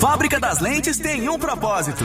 Fábrica 0.00 0.38
das 0.38 0.60
Lentes 0.60 0.98
tem 0.98 1.28
um 1.28 1.38
propósito: 1.38 2.04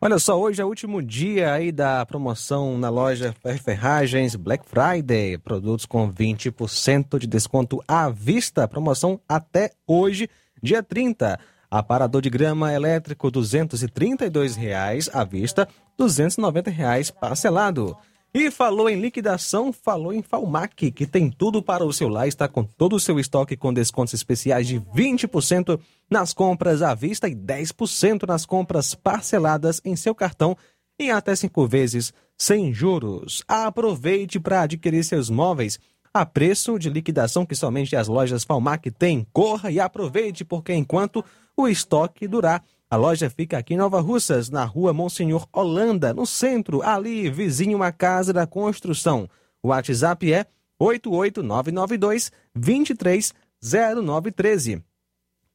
Olha 0.02 0.18
só, 0.18 0.40
hoje 0.40 0.62
é 0.62 0.66
o 0.66 0.70
último 0.70 1.02
dia 1.04 1.52
aí 1.52 1.74
da 1.74 2.06
promoção 2.06 2.78
na 2.78 2.90
loja 2.90 3.36
Fer- 3.44 3.62
Ferragens 3.62 4.34
Black 4.36 4.64
Friday. 4.66 5.38
Produtos 5.38 5.86
com 5.86 6.10
20% 6.12 7.20
de 7.20 7.28
desconto 7.28 7.84
à 7.86 8.10
vista. 8.10 8.66
Promoção 8.68 9.20
até 9.28 9.72
hoje, 9.86 10.30
dia 10.64 10.82
30. 10.82 11.38
Aparador 11.70 12.22
de 12.22 12.30
grama 12.30 12.74
elétrico 12.74 13.30
232 13.30 14.56
reais 14.56 15.10
à 15.14 15.26
vista, 15.26 15.68
290 15.98 16.72
reais 16.72 17.12
parcelado. 17.12 17.96
E 18.34 18.52
falou 18.52 18.88
em 18.88 19.00
liquidação, 19.00 19.74
falou 19.74 20.14
em 20.14 20.22
Falmac, 20.22 20.92
que 20.92 21.08
tem 21.08 21.32
tudo 21.32 21.64
para 21.64 21.84
o 21.84 21.92
seu 21.92 22.08
lar, 22.08 22.28
está 22.28 22.48
com 22.48 22.64
todo 22.64 22.96
o 22.96 23.00
seu 23.00 23.20
estoque 23.20 23.58
com 23.58 23.74
descontos 23.74 24.14
especiais 24.14 24.68
de 24.68 24.80
20% 24.80 25.80
nas 26.10 26.32
compras 26.32 26.84
à 26.84 26.94
vista 26.94 27.28
e 27.28 27.36
10% 27.36 28.28
nas 28.28 28.46
compras 28.46 28.94
parceladas 28.94 29.82
em 29.84 29.96
seu 29.96 30.14
cartão 30.14 30.56
em 31.00 31.10
até 31.10 31.36
cinco 31.36 31.66
vezes 31.66 32.14
sem 32.38 32.72
juros. 32.72 33.44
Aproveite 33.48 34.40
para 34.40 34.62
adquirir 34.62 35.04
seus 35.04 35.30
móveis 35.30 35.80
a 36.14 36.26
preço 36.26 36.78
de 36.78 36.90
liquidação 36.90 37.46
que 37.46 37.56
somente 37.56 37.96
as 37.96 38.08
lojas 38.08 38.44
Falmac 38.44 38.92
têm. 38.92 39.26
Corra 39.32 39.72
e 39.72 39.80
aproveite, 39.80 40.46
porque 40.46 40.74
enquanto 40.74 41.24
o 41.58 41.68
estoque 41.68 42.28
durar, 42.28 42.64
a 42.92 42.96
loja 42.96 43.30
fica 43.30 43.56
aqui 43.58 43.76
em 43.76 43.78
Nova 43.78 44.02
Russas, 44.02 44.50
na 44.50 44.66
rua 44.66 44.92
Monsenhor 44.92 45.48
Holanda, 45.54 46.12
no 46.14 46.26
centro, 46.26 46.82
ali, 46.82 47.30
vizinho 47.30 47.84
à 47.84 47.92
Casa 47.92 48.34
da 48.34 48.48
Construção. 48.48 49.30
O 49.62 49.68
WhatsApp 49.68 50.34
é 50.34 50.48
88992 50.80 52.32
230913 52.56 54.82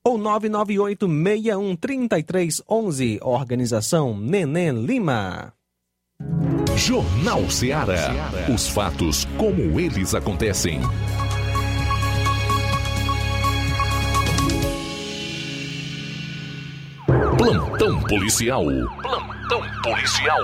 ou 0.04 0.16
998 0.18 1.08
61 1.08 1.76
3311. 1.76 3.18
Organização 3.22 4.14
Neném 4.16 4.84
Lima. 4.84 5.52
Jornal 6.76 7.50
Ceará. 7.50 8.30
Os 8.52 8.68
fatos 8.68 9.24
como 9.38 9.80
eles 9.80 10.14
acontecem. 10.14 10.80
Plantão 17.44 18.00
policial. 18.04 18.64
Plantão 19.02 19.60
policial. 19.82 20.40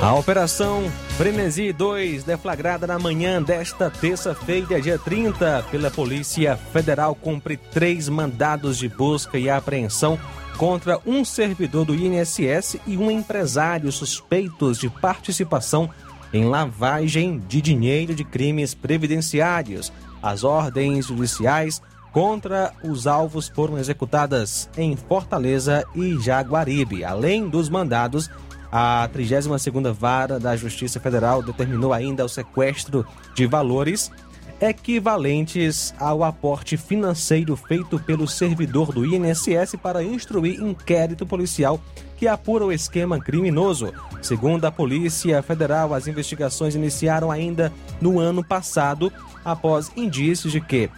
A 0.00 0.14
Operação 0.14 0.90
Frenesi 1.18 1.74
2, 1.74 2.24
deflagrada 2.24 2.86
na 2.86 2.98
manhã 2.98 3.42
desta 3.42 3.90
terça-feira, 3.90 4.80
dia 4.80 4.98
30, 4.98 5.66
pela 5.70 5.90
Polícia 5.90 6.56
Federal, 6.56 7.14
cumpre 7.14 7.58
três 7.58 8.08
mandados 8.08 8.78
de 8.78 8.88
busca 8.88 9.38
e 9.38 9.50
apreensão 9.50 10.18
contra 10.56 10.98
um 11.04 11.22
servidor 11.22 11.84
do 11.84 11.94
INSS 11.94 12.78
e 12.86 12.96
um 12.96 13.10
empresário 13.10 13.92
suspeitos 13.92 14.78
de 14.78 14.88
participação 14.88 15.90
em 16.32 16.46
lavagem 16.46 17.38
de 17.46 17.60
dinheiro 17.60 18.14
de 18.14 18.24
crimes 18.24 18.72
previdenciários. 18.72 19.92
As 20.22 20.44
ordens 20.44 21.08
judiciais 21.08 21.82
contra 22.14 22.72
os 22.84 23.08
alvos 23.08 23.48
foram 23.48 23.76
executadas 23.76 24.70
em 24.76 24.94
Fortaleza 24.96 25.84
e 25.96 26.16
Jaguaribe. 26.20 27.04
Além 27.04 27.48
dos 27.48 27.68
mandados, 27.68 28.30
a 28.70 29.10
32ª 29.12 29.92
Vara 29.92 30.38
da 30.38 30.54
Justiça 30.54 31.00
Federal 31.00 31.42
determinou 31.42 31.92
ainda 31.92 32.24
o 32.24 32.28
sequestro 32.28 33.04
de 33.34 33.46
valores 33.46 34.12
equivalentes 34.60 35.92
ao 35.98 36.22
aporte 36.22 36.76
financeiro 36.76 37.56
feito 37.56 37.98
pelo 37.98 38.28
servidor 38.28 38.92
do 38.92 39.04
INSS 39.04 39.74
para 39.82 40.04
instruir 40.04 40.60
inquérito 40.60 41.26
policial 41.26 41.80
que 42.16 42.28
apura 42.28 42.64
o 42.64 42.72
esquema 42.72 43.18
criminoso. 43.18 43.92
Segundo 44.22 44.64
a 44.66 44.70
Polícia 44.70 45.42
Federal, 45.42 45.92
as 45.92 46.06
investigações 46.06 46.76
iniciaram 46.76 47.32
ainda 47.32 47.72
no 48.00 48.20
ano 48.20 48.44
passado, 48.44 49.12
após 49.44 49.90
indícios 49.96 50.52
de 50.52 50.60
que 50.60 50.88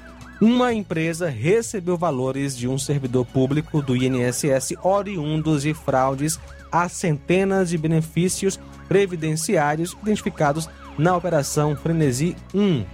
uma 0.40 0.72
empresa 0.72 1.28
recebeu 1.28 1.96
valores 1.96 2.56
de 2.56 2.68
um 2.68 2.78
servidor 2.78 3.24
público 3.24 3.80
do 3.80 3.96
INSS 3.96 4.74
oriundos 4.82 5.62
de 5.62 5.72
fraudes 5.72 6.38
a 6.70 6.88
centenas 6.88 7.70
de 7.70 7.78
benefícios 7.78 8.60
previdenciários 8.88 9.96
identificados 10.02 10.68
na 10.98 11.16
Operação 11.16 11.74
Frenesi 11.74 12.36
1. 12.54 12.84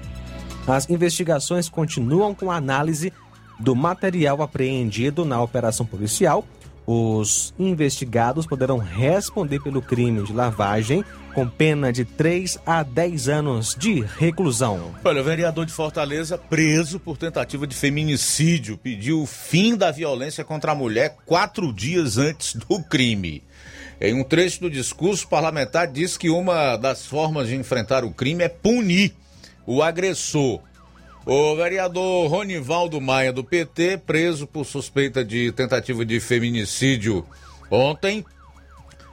As 0.67 0.89
investigações 0.89 1.69
continuam 1.69 2.35
com 2.35 2.51
a 2.51 2.57
análise 2.57 3.13
do 3.59 3.75
material 3.75 4.43
apreendido 4.43 5.25
na 5.25 5.43
operação 5.43 5.85
policial, 5.85 6.45
Os 6.87 7.55
investigados 7.59 8.47
poderão 8.47 8.79
responder 8.79 9.61
pelo 9.61 9.81
crime 9.81 10.23
de 10.23 10.33
lavagem 10.33 11.05
com 11.35 11.49
pena 11.49 11.93
de 11.93 12.05
3 12.05 12.59
a 12.67 12.83
10 12.83 13.29
anos 13.29 13.75
de 13.79 14.01
reclusão. 14.01 14.95
Olha, 15.05 15.21
o 15.21 15.25
vereador 15.25 15.67
de 15.67 15.73
Fortaleza, 15.73 16.37
preso 16.37 17.01
por 17.01 17.17
tentativa 17.17 17.67
de 17.67 17.75
feminicídio, 17.75 18.77
pediu 18.77 19.23
o 19.23 19.27
fim 19.27 19.77
da 19.77 19.91
violência 19.91 20.45
contra 20.45 20.73
a 20.73 20.75
mulher 20.75 21.17
quatro 21.25 21.73
dias 21.73 22.19
antes 22.19 22.55
do 22.55 22.83
crime. 22.83 23.43
Em 24.01 24.15
um 24.15 24.25
trecho 24.25 24.61
do 24.61 24.71
discurso 24.71 25.29
parlamentar, 25.29 25.87
diz 25.87 26.17
que 26.17 26.29
uma 26.29 26.77
das 26.77 27.07
formas 27.07 27.49
de 27.49 27.55
enfrentar 27.55 28.05
o 28.05 28.13
crime 28.13 28.45
é 28.45 28.49
punir 28.49 29.15
o 29.67 29.83
agressor. 29.83 30.61
O 31.25 31.55
vereador 31.55 32.29
Ronivaldo 32.29 33.01
Maia, 33.01 33.33
do 33.33 33.45
PT, 33.45 33.99
preso 33.99 34.45
por 34.45 34.65
suspeita 34.65 35.25
de 35.25 35.53
tentativa 35.53 36.05
de 36.05 36.19
feminicídio 36.19 37.25
ontem, 37.71 38.25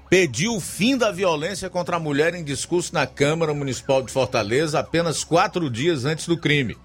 pediu 0.10 0.56
o 0.56 0.60
fim 0.60 0.98
da 0.98 1.12
violência 1.12 1.69
contra 1.69 1.98
a 1.98 2.00
mulher 2.00 2.34
em 2.34 2.43
discurso 2.43 2.93
na 2.93 3.06
Câmara 3.06 3.54
Municipal 3.54 4.02
de 4.02 4.12
Fortaleza 4.12 4.80
apenas 4.80 5.24
quatro 5.24 5.69
dias 5.69 6.04
antes 6.04 6.28
do 6.28 6.38
crime. 6.38 6.76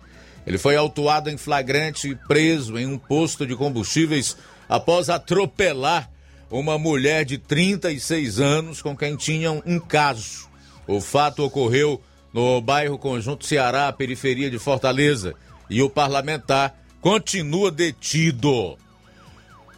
Ele 0.47 0.59
foi 0.59 0.77
autuado 0.77 1.31
em 1.31 1.39
flagrante 1.39 2.11
e 2.11 2.15
preso 2.15 2.79
em 2.79 2.87
um 2.87 2.99
posto 2.99 3.47
de 3.47 3.57
combustíveis 3.57 4.37
após 4.69 5.09
atropelar 5.09 6.11
uma 6.51 6.79
mulher 6.79 7.25
de 7.25 7.39
36 7.39 8.39
anos 8.41 8.83
com 8.83 8.95
quem 8.95 9.17
tinham 9.17 9.63
um 9.65 9.81
caso. 9.81 10.47
O 10.87 11.01
fato 11.01 11.43
ocorreu 11.43 12.03
no 12.33 12.61
bairro 12.61 12.99
Conjunto 12.99 13.47
Ceará, 13.47 13.91
periferia 13.91 14.51
de 14.51 14.59
Fortaleza, 14.59 15.35
e 15.71 15.81
o 15.81 15.89
parlamentar 15.89 16.79
continua 17.01 17.71
detido. 17.71 18.77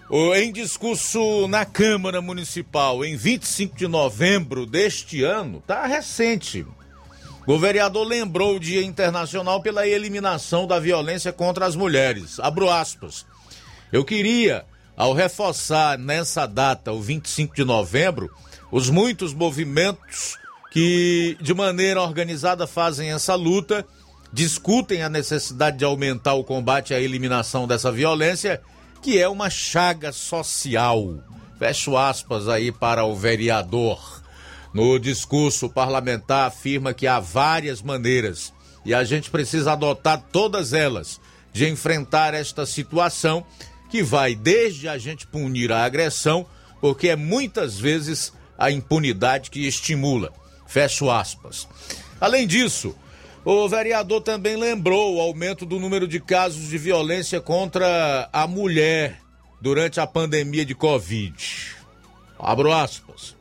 Em 0.08 0.52
discurso 0.52 1.48
na 1.48 1.64
Câmara 1.64 2.22
Municipal 2.22 3.04
em 3.04 3.16
25 3.16 3.76
de 3.76 3.88
novembro 3.88 4.64
deste 4.64 5.24
ano, 5.24 5.60
tá 5.66 5.84
recente. 5.84 6.64
O 7.44 7.58
vereador 7.58 8.06
lembrou 8.06 8.54
o 8.54 8.60
Dia 8.60 8.84
Internacional 8.84 9.60
pela 9.60 9.86
eliminação 9.86 10.64
da 10.64 10.78
violência 10.78 11.32
contra 11.32 11.66
as 11.66 11.74
mulheres. 11.74 12.38
Abro 12.38 12.70
aspas. 12.70 13.26
Eu 13.92 14.04
queria, 14.04 14.64
ao 14.96 15.12
reforçar 15.12 15.98
nessa 15.98 16.46
data, 16.46 16.92
o 16.92 17.00
25 17.00 17.56
de 17.56 17.64
novembro, 17.64 18.32
os 18.70 18.88
muitos 18.88 19.34
movimentos 19.34 20.38
que 20.70 21.36
de 21.40 21.52
maneira 21.52 22.00
organizada 22.00 22.64
fazem 22.64 23.10
essa 23.10 23.34
luta, 23.34 23.84
discutem 24.32 25.02
a 25.02 25.08
necessidade 25.08 25.78
de 25.78 25.84
aumentar 25.84 26.34
o 26.34 26.44
combate 26.44 26.94
à 26.94 27.00
eliminação 27.00 27.66
dessa 27.66 27.90
violência 27.90 28.60
que 29.06 29.20
é 29.20 29.28
uma 29.28 29.48
chaga 29.48 30.10
social. 30.10 31.22
Fecho 31.60 31.96
aspas 31.96 32.48
aí 32.48 32.72
para 32.72 33.04
o 33.04 33.14
vereador. 33.14 34.20
No 34.74 34.98
discurso 34.98 35.68
parlamentar 35.68 36.48
afirma 36.48 36.92
que 36.92 37.06
há 37.06 37.20
várias 37.20 37.80
maneiras 37.80 38.52
e 38.84 38.92
a 38.92 39.04
gente 39.04 39.30
precisa 39.30 39.74
adotar 39.74 40.20
todas 40.32 40.72
elas 40.72 41.20
de 41.52 41.68
enfrentar 41.68 42.34
esta 42.34 42.66
situação 42.66 43.46
que 43.88 44.02
vai 44.02 44.34
desde 44.34 44.88
a 44.88 44.98
gente 44.98 45.24
punir 45.24 45.70
a 45.70 45.84
agressão, 45.84 46.44
porque 46.80 47.10
é 47.10 47.14
muitas 47.14 47.78
vezes 47.78 48.32
a 48.58 48.72
impunidade 48.72 49.52
que 49.52 49.68
estimula. 49.68 50.32
Fecho 50.66 51.08
aspas. 51.12 51.68
Além 52.20 52.44
disso, 52.44 52.92
o 53.48 53.68
vereador 53.68 54.22
também 54.22 54.56
lembrou 54.56 55.14
o 55.14 55.20
aumento 55.20 55.64
do 55.64 55.78
número 55.78 56.08
de 56.08 56.18
casos 56.18 56.68
de 56.68 56.76
violência 56.76 57.40
contra 57.40 58.28
a 58.32 58.44
mulher 58.44 59.20
durante 59.60 60.00
a 60.00 60.06
pandemia 60.06 60.64
de 60.64 60.74
Covid. 60.74 61.76
Abro 62.36 62.72
aspas. 62.72 63.36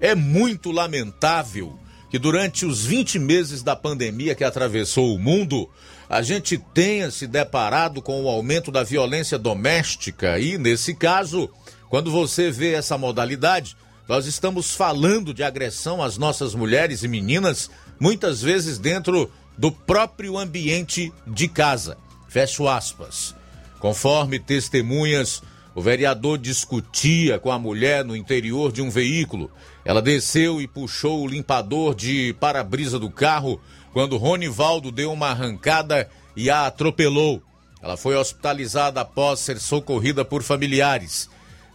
É 0.00 0.14
muito 0.14 0.70
lamentável 0.70 1.78
que 2.10 2.18
durante 2.18 2.64
os 2.64 2.86
20 2.86 3.18
meses 3.18 3.62
da 3.62 3.76
pandemia 3.76 4.34
que 4.34 4.44
atravessou 4.44 5.14
o 5.14 5.18
mundo, 5.18 5.68
a 6.08 6.22
gente 6.22 6.56
tenha 6.56 7.10
se 7.10 7.26
deparado 7.26 8.00
com 8.00 8.24
o 8.24 8.28
aumento 8.30 8.72
da 8.72 8.82
violência 8.82 9.38
doméstica 9.38 10.38
e, 10.38 10.56
nesse 10.56 10.94
caso, 10.94 11.50
quando 11.90 12.10
você 12.10 12.50
vê 12.50 12.72
essa 12.72 12.96
modalidade, 12.96 13.76
nós 14.08 14.24
estamos 14.24 14.74
falando 14.74 15.34
de 15.34 15.42
agressão 15.42 16.02
às 16.02 16.16
nossas 16.16 16.54
mulheres 16.54 17.02
e 17.02 17.08
meninas 17.08 17.70
muitas 17.98 18.42
vezes 18.42 18.78
dentro 18.78 19.30
do 19.56 19.70
próprio 19.72 20.36
ambiente 20.38 21.12
de 21.26 21.48
casa. 21.48 21.96
Fecho 22.28 22.68
aspas. 22.68 23.34
Conforme 23.78 24.38
testemunhas, 24.38 25.42
o 25.74 25.82
vereador 25.82 26.38
discutia 26.38 27.38
com 27.38 27.52
a 27.52 27.58
mulher 27.58 28.04
no 28.04 28.16
interior 28.16 28.72
de 28.72 28.80
um 28.82 28.90
veículo. 28.90 29.50
Ela 29.84 30.02
desceu 30.02 30.60
e 30.60 30.66
puxou 30.66 31.22
o 31.22 31.26
limpador 31.26 31.94
de 31.94 32.34
para-brisa 32.40 32.98
do 32.98 33.10
carro 33.10 33.60
quando 33.92 34.16
Ronivaldo 34.16 34.90
deu 34.90 35.12
uma 35.12 35.28
arrancada 35.28 36.08
e 36.34 36.50
a 36.50 36.66
atropelou. 36.66 37.42
Ela 37.82 37.96
foi 37.96 38.16
hospitalizada 38.16 39.00
após 39.00 39.40
ser 39.40 39.60
socorrida 39.60 40.24
por 40.24 40.42
familiares. 40.42 41.28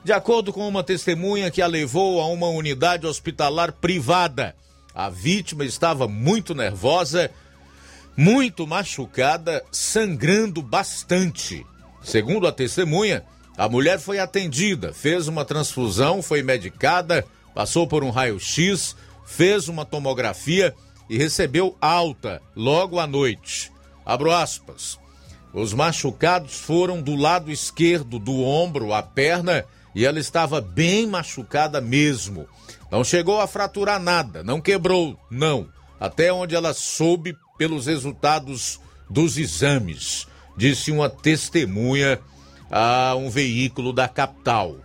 De 0.04 0.12
acordo 0.12 0.52
com 0.52 0.68
uma 0.68 0.84
testemunha 0.84 1.52
que 1.52 1.62
a 1.62 1.68
levou 1.68 2.20
a 2.20 2.26
uma 2.26 2.48
unidade 2.48 3.06
hospitalar 3.06 3.72
privada, 3.72 4.56
a 4.94 5.10
vítima 5.10 5.64
estava 5.64 6.08
muito 6.08 6.54
nervosa, 6.54 7.32
muito 8.16 8.68
machucada, 8.68 9.64
sangrando 9.72 10.62
bastante. 10.62 11.66
Segundo 12.04 12.48
a 12.48 12.52
testemunha, 12.52 13.24
a 13.58 13.70
mulher 13.70 14.00
foi 14.00 14.20
atendida, 14.20 14.94
fez 14.94 15.28
uma 15.28 15.46
transfusão, 15.46 16.22
foi 16.22 16.42
medicada, 16.42 17.26
passou 17.54 17.88
por 17.88 18.04
um 18.04 18.10
raio-x, 18.10 18.96
fez 19.26 19.68
uma 19.68 19.86
tomografia 19.86 20.74
e 21.10 21.18
recebeu 21.18 21.78
alta 21.80 22.42
logo 22.56 23.00
à 23.00 23.08
noite. 23.08 23.72
Abro 24.06 24.32
aspas. 24.32 25.00
Os 25.54 25.74
machucados 25.74 26.56
foram 26.56 27.02
do 27.02 27.16
lado 27.16 27.52
esquerdo 27.52 28.18
do 28.18 28.42
ombro, 28.42 28.94
a 28.94 29.04
perna, 29.04 29.66
e 29.94 30.06
ela 30.06 30.20
estava 30.20 30.62
bem 30.62 31.06
machucada 31.06 31.82
mesmo. 31.82 32.48
Não 32.92 33.06
chegou 33.06 33.40
a 33.40 33.48
fraturar 33.48 34.02
nada, 34.02 34.44
não 34.44 34.60
quebrou, 34.60 35.18
não. 35.30 35.70
Até 35.98 36.34
onde 36.34 36.56
ela 36.56 36.74
soube 36.74 37.38
pelos 37.58 37.86
resultados 37.86 38.82
dos 39.10 39.38
exames, 39.38 40.28
disse 40.58 40.92
uma 40.92 41.10
testemunha 41.10 42.20
a 42.70 43.16
um 43.16 43.30
veículo 43.30 43.94
da 43.94 44.10
capital. 44.10 44.76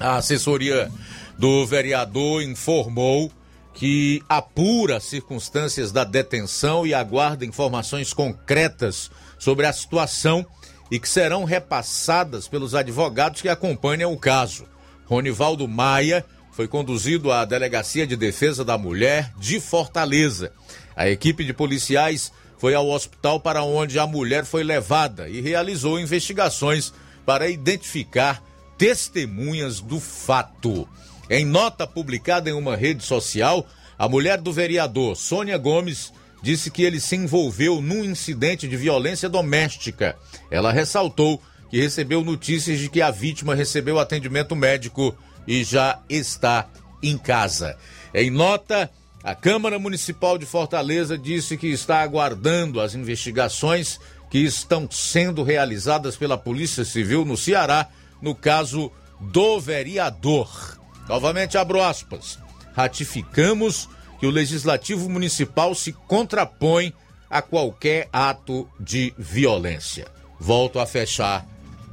A 0.00 0.16
assessoria 0.16 0.90
do 1.38 1.64
vereador 1.64 2.42
informou 2.42 3.30
que 3.72 4.22
apura 4.28 4.96
as 4.96 5.04
circunstâncias 5.04 5.92
da 5.92 6.02
detenção 6.02 6.86
e 6.86 6.94
aguarda 6.94 7.44
informações 7.44 8.12
concretas 8.12 9.10
sobre 9.38 9.66
a 9.66 9.72
situação 9.72 10.44
e 10.90 10.98
que 10.98 11.08
serão 11.08 11.44
repassadas 11.44 12.48
pelos 12.48 12.74
advogados 12.74 13.42
que 13.42 13.48
acompanham 13.48 14.12
o 14.12 14.18
caso. 14.18 14.64
Ronivaldo 15.04 15.68
Maia 15.68 16.24
foi 16.56 16.66
conduzido 16.66 17.30
à 17.30 17.44
Delegacia 17.44 18.06
de 18.06 18.16
Defesa 18.16 18.64
da 18.64 18.78
Mulher 18.78 19.30
de 19.38 19.60
Fortaleza. 19.60 20.52
A 20.96 21.06
equipe 21.06 21.44
de 21.44 21.52
policiais 21.52 22.32
foi 22.56 22.74
ao 22.74 22.88
hospital 22.88 23.38
para 23.38 23.62
onde 23.62 23.98
a 23.98 24.06
mulher 24.06 24.46
foi 24.46 24.64
levada 24.64 25.28
e 25.28 25.42
realizou 25.42 26.00
investigações 26.00 26.94
para 27.26 27.50
identificar 27.50 28.42
testemunhas 28.78 29.82
do 29.82 30.00
fato. 30.00 30.88
Em 31.28 31.44
nota 31.44 31.86
publicada 31.86 32.48
em 32.48 32.54
uma 32.54 32.74
rede 32.74 33.04
social, 33.04 33.66
a 33.98 34.08
mulher 34.08 34.40
do 34.40 34.50
vereador, 34.50 35.14
Sônia 35.14 35.58
Gomes, 35.58 36.10
disse 36.42 36.70
que 36.70 36.82
ele 36.82 37.00
se 37.00 37.16
envolveu 37.16 37.82
num 37.82 38.02
incidente 38.02 38.66
de 38.66 38.78
violência 38.78 39.28
doméstica. 39.28 40.16
Ela 40.50 40.72
ressaltou 40.72 41.38
que 41.68 41.78
recebeu 41.78 42.24
notícias 42.24 42.78
de 42.78 42.88
que 42.88 43.02
a 43.02 43.10
vítima 43.10 43.54
recebeu 43.54 43.98
atendimento 43.98 44.56
médico 44.56 45.14
e 45.46 45.64
já 45.64 46.00
está 46.08 46.68
em 47.02 47.16
casa. 47.16 47.76
Em 48.14 48.30
nota, 48.30 48.90
a 49.22 49.34
Câmara 49.34 49.78
Municipal 49.78 50.38
de 50.38 50.46
Fortaleza 50.46 51.18
disse 51.18 51.56
que 51.56 51.68
está 51.68 52.00
aguardando 52.00 52.80
as 52.80 52.94
investigações 52.94 53.98
que 54.30 54.38
estão 54.38 54.88
sendo 54.90 55.42
realizadas 55.42 56.16
pela 56.16 56.36
Polícia 56.36 56.84
Civil 56.84 57.24
no 57.24 57.36
Ceará, 57.36 57.88
no 58.20 58.34
caso 58.34 58.90
do 59.20 59.60
vereador. 59.60 60.78
Novamente 61.08 61.56
abro 61.56 61.82
aspas. 61.82 62.38
Ratificamos 62.74 63.88
que 64.18 64.26
o 64.26 64.30
Legislativo 64.30 65.08
Municipal 65.08 65.74
se 65.74 65.92
contrapõe 65.92 66.92
a 67.28 67.42
qualquer 67.42 68.08
ato 68.12 68.68
de 68.78 69.12
violência. 69.16 70.06
Volto 70.38 70.78
a 70.78 70.86
fechar 70.86 71.46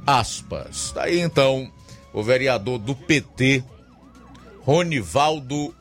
aspas. 0.06 0.92
Daí 0.94 1.20
então 1.20 1.70
o 2.14 2.22
vereador 2.22 2.78
do 2.78 2.94
PT, 2.94 3.62
Ronivaldo 4.60 5.74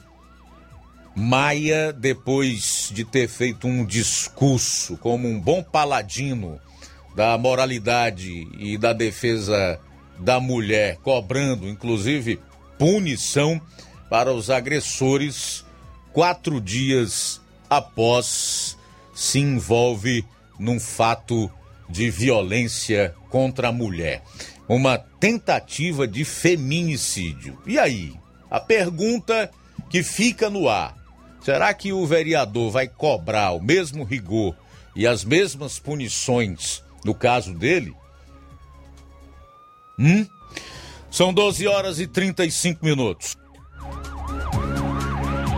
Maia, 1.16 1.94
depois 1.94 2.90
de 2.92 3.06
ter 3.06 3.30
feito 3.30 3.68
um 3.68 3.86
discurso 3.86 4.98
como 4.98 5.28
um 5.28 5.40
bom 5.40 5.62
paladino 5.62 6.60
da 7.16 7.38
moralidade 7.38 8.48
e 8.58 8.76
da 8.80 8.92
defesa 8.92 9.80
da 10.18 10.40
mulher, 10.40 10.98
cobrando 11.04 11.70
inclusive 11.70 12.40
punição 12.80 13.62
para 14.10 14.34
os 14.34 14.50
agressores 14.50 15.64
quatro 16.12 16.60
dias 16.60 17.40
após 17.70 18.76
se 19.14 19.38
envolve 19.38 20.26
num 20.58 20.80
fato 20.80 21.52
de 21.88 22.10
violência 22.10 23.14
contra 23.30 23.68
a 23.68 23.72
mulher. 23.72 24.24
Uma 24.74 24.98
tentativa 24.98 26.08
de 26.08 26.26
feminicídio. 26.26 27.62
E 27.64 27.78
aí? 27.78 28.12
A 28.50 28.60
pergunta 28.60 29.52
que 29.88 30.02
fica 30.02 30.50
no 30.50 30.68
ar: 30.68 30.98
será 31.42 31.72
que 31.76 31.94
o 31.94 32.04
vereador 32.08 32.72
vai 32.72 32.88
cobrar 32.88 33.52
o 33.52 33.62
mesmo 33.62 34.04
rigor 34.04 34.56
e 34.96 35.06
as 35.06 35.24
mesmas 35.24 35.78
punições 35.78 36.84
no 37.06 37.14
caso 37.14 37.54
dele? 37.54 37.96
Hum? 40.00 40.26
São 41.12 41.32
12 41.32 41.68
horas 41.68 42.00
e 42.00 42.08
35 42.08 42.84
minutos. 42.84 43.38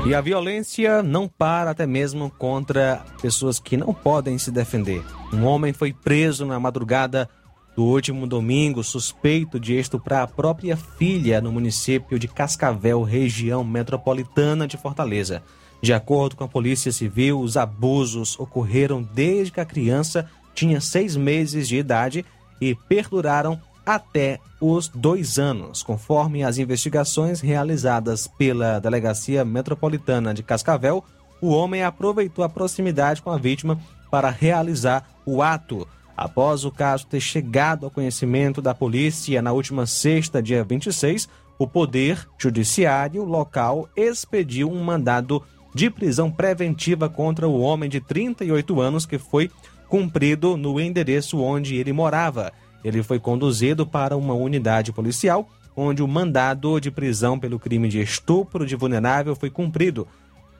E 0.05 0.13
a 0.13 0.19
violência 0.19 1.01
não 1.01 1.25
para 1.25 1.71
até 1.71 1.87
mesmo 1.87 2.29
contra 2.31 3.01
pessoas 3.21 3.61
que 3.61 3.77
não 3.77 3.93
podem 3.93 4.37
se 4.37 4.51
defender. 4.51 5.01
Um 5.31 5.45
homem 5.45 5.71
foi 5.71 5.93
preso 5.93 6.45
na 6.45 6.59
madrugada 6.59 7.29
do 7.75 7.83
último 7.83 8.25
domingo, 8.25 8.83
suspeito 8.83 9.59
de 9.59 9.77
estuprar 9.77 10.23
a 10.23 10.27
própria 10.27 10.77
filha 10.77 11.41
no 11.41 11.51
município 11.51 12.17
de 12.17 12.27
Cascavel, 12.27 13.03
região 13.03 13.63
metropolitana 13.63 14.67
de 14.67 14.77
Fortaleza. 14.77 15.43
De 15.81 15.93
acordo 15.93 16.35
com 16.35 16.43
a 16.45 16.47
Polícia 16.47 16.91
Civil, 16.91 17.39
os 17.39 17.57
abusos 17.57 18.39
ocorreram 18.39 19.03
desde 19.03 19.51
que 19.51 19.59
a 19.59 19.65
criança 19.65 20.29
tinha 20.53 20.79
seis 20.79 21.15
meses 21.15 21.67
de 21.67 21.75
idade 21.75 22.25
e 22.61 22.73
perduraram 22.73 23.59
até 23.85 24.39
os 24.59 24.87
dois 24.87 25.37
anos, 25.37 25.83
conforme 25.83 26.43
as 26.43 26.57
investigações 26.57 27.41
realizadas 27.41 28.25
pela 28.25 28.79
Delegacia 28.79 29.45
Metropolitana 29.45 30.33
de 30.33 30.41
Cascavel. 30.41 31.03
O 31.41 31.49
homem 31.49 31.83
aproveitou 31.83 32.43
a 32.43 32.49
proximidade 32.49 33.21
com 33.21 33.29
a 33.29 33.37
vítima 33.37 33.77
para 34.09 34.29
realizar 34.29 35.07
o 35.25 35.43
ato. 35.43 35.87
Após 36.15 36.63
o 36.63 36.71
caso 36.71 37.07
ter 37.07 37.19
chegado 37.19 37.85
ao 37.85 37.91
conhecimento 37.91 38.61
da 38.61 38.73
polícia 38.73 39.41
na 39.41 39.51
última 39.51 39.85
sexta, 39.85 40.41
dia 40.41 40.63
26, 40.63 41.27
o 41.59 41.67
Poder 41.67 42.27
Judiciário 42.37 43.23
local 43.23 43.89
expediu 43.95 44.71
um 44.71 44.83
mandado 44.83 45.43
de 45.73 45.89
prisão 45.89 46.31
preventiva 46.31 47.09
contra 47.09 47.47
o 47.47 47.59
homem 47.59 47.89
de 47.89 47.99
38 47.99 48.79
anos 48.79 49.05
que 49.05 49.17
foi 49.17 49.51
cumprido 49.89 50.55
no 50.55 50.79
endereço 50.79 51.39
onde 51.39 51.75
ele 51.75 51.91
morava. 51.91 52.51
Ele 52.83 53.03
foi 53.03 53.19
conduzido 53.19 53.85
para 53.85 54.15
uma 54.15 54.33
unidade 54.33 54.93
policial, 54.93 55.49
onde 55.75 56.01
o 56.01 56.07
mandado 56.07 56.79
de 56.79 56.89
prisão 56.89 57.37
pelo 57.37 57.59
crime 57.59 57.89
de 57.89 57.99
estupro 57.99 58.65
de 58.65 58.75
vulnerável 58.75 59.35
foi 59.35 59.49
cumprido. 59.49 60.07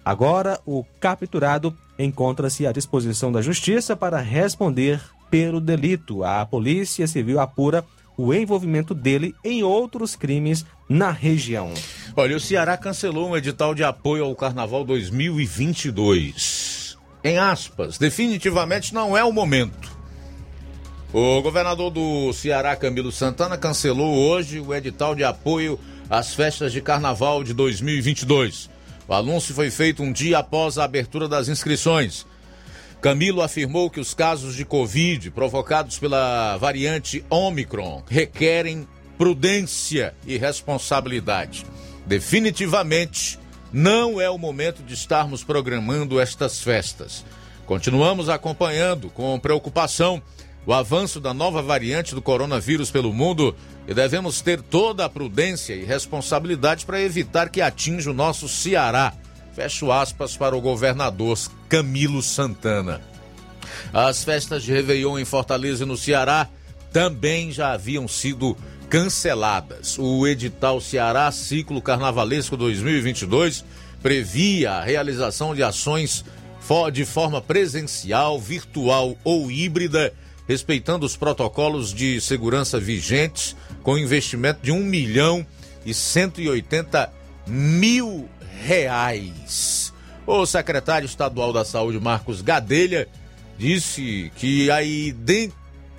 Agora, 0.04 0.60
o 0.66 0.84
capturado 1.00 1.76
encontra-se 1.98 2.68
à 2.68 2.72
disposição 2.72 3.32
da 3.32 3.42
justiça 3.42 3.96
para 3.96 4.20
responder 4.20 5.02
pelo 5.30 5.62
delito. 5.62 6.24
A 6.24 6.46
Polícia 6.46 7.08
Civil 7.08 7.40
apura 7.40 7.86
o 8.18 8.34
envolvimento 8.34 8.94
dele 8.94 9.36
em 9.44 9.64
outros 9.64 10.16
crimes 10.16 10.66
na 10.88 11.12
região. 11.12 11.74
Olha, 12.16 12.38
o 12.38 12.40
Ceará 12.40 12.78
cancelou 12.78 13.30
um 13.30 13.36
edital 13.36 13.76
de 13.76 13.84
apoio 13.84 14.24
ao 14.24 14.36
Carnaval 14.36 14.86
2022. 14.86 16.98
Em 17.24 17.38
aspas, 17.38 17.98
definitivamente 17.98 18.94
não 18.94 19.18
é 19.18 19.24
o 19.24 19.34
momento. 19.34 19.96
O 21.12 21.42
governador 21.42 21.90
do 21.90 22.32
Ceará, 22.34 22.76
Camilo 22.76 23.12
Santana, 23.12 23.58
cancelou 23.58 24.16
hoje 24.16 24.60
o 24.60 24.74
edital 24.74 25.16
de 25.16 25.24
apoio 25.24 25.80
às 26.10 26.34
festas 26.34 26.72
de 26.72 26.82
carnaval 26.82 27.44
de 27.44 27.54
2022. 27.54 28.70
O 29.08 29.14
anúncio 29.14 29.54
foi 29.54 29.72
feito 29.72 30.04
um 30.04 30.12
dia 30.12 30.40
após 30.40 30.78
a 30.78 30.84
abertura 30.84 31.28
das 31.28 31.48
inscrições. 31.48 32.26
Camilo 33.06 33.44
afirmou 33.44 33.88
que 33.88 34.00
os 34.00 34.16
casos 34.16 34.56
de 34.56 34.66
Covid 34.66 35.30
provocados 35.30 36.00
pela 36.00 36.58
variante 36.58 37.24
Omicron 37.30 38.02
requerem 38.10 38.88
prudência 39.16 40.16
e 40.26 40.40
responsabilidade. 40.40 41.68
Definitivamente, 42.04 43.38
não 43.72 44.20
é 44.20 44.28
o 44.28 44.40
momento 44.40 44.82
de 44.82 44.96
estarmos 44.96 45.44
programando 45.44 46.20
estas 46.20 46.60
festas. 46.60 47.24
Continuamos 47.68 48.28
acompanhando 48.28 49.12
com 49.12 49.40
preocupação 49.40 50.20
o 50.66 50.74
avanço 50.74 51.20
da 51.20 51.32
nova 51.32 51.62
variante 51.62 52.16
do 52.16 52.24
coronavírus 52.24 52.90
pelo 52.90 53.14
mundo 53.14 53.56
e 53.88 53.94
devemos 53.94 54.42
ter 54.42 54.60
toda 54.64 55.06
a 55.06 55.10
prudência 55.10 55.76
e 55.76 55.86
responsabilidade 55.86 56.88
para 56.88 57.00
evitar 57.00 57.50
que 57.50 57.62
atinja 57.62 58.10
o 58.10 58.16
nosso 58.16 58.50
Ceará. 58.50 59.14
Fecho 59.56 59.90
aspas 59.90 60.36
para 60.36 60.56
o 60.56 60.60
governador 60.60 61.40
Camilo 61.70 62.22
Santana. 62.22 63.02
As 63.94 64.22
festas 64.22 64.64
de 64.64 64.74
Réveillon 64.74 65.18
em 65.18 65.24
Fortaleza 65.24 65.84
e 65.84 65.88
no 65.88 65.96
Ceará 65.96 66.50
também 66.92 67.52
já 67.52 67.72
haviam 67.72 68.06
sido 68.06 68.58
canceladas. 68.90 69.98
O 69.98 70.28
edital 70.28 70.82
Ceará 70.82 71.32
Ciclo 71.32 71.82
Carnavalesco 71.82 72.58
2022 72.58 73.64
previa 74.04 74.74
a 74.74 74.84
realização 74.84 75.56
de 75.56 75.64
ações 75.64 76.26
de 76.92 77.06
forma 77.06 77.42
presencial, 77.42 78.40
virtual 78.40 79.16
ou 79.24 79.50
híbrida 79.50 80.12
respeitando 80.48 81.06
os 81.06 81.16
protocolos 81.16 81.94
de 81.94 82.20
segurança 82.22 82.80
vigentes, 82.80 83.56
com 83.84 83.98
investimento 83.98 84.60
de 84.62 84.72
1 84.72 84.80
milhão 84.80 85.46
e 85.86 85.94
180 85.94 87.12
mil 87.48 88.28
reais. 88.64 89.94
O 90.26 90.46
secretário 90.46 91.06
estadual 91.06 91.54
da 91.54 91.64
Saúde, 91.64 92.00
Marcos 92.00 92.42
Gadelha, 92.42 93.08
disse 93.58 94.32
que 94.36 94.70
a, 94.72 94.78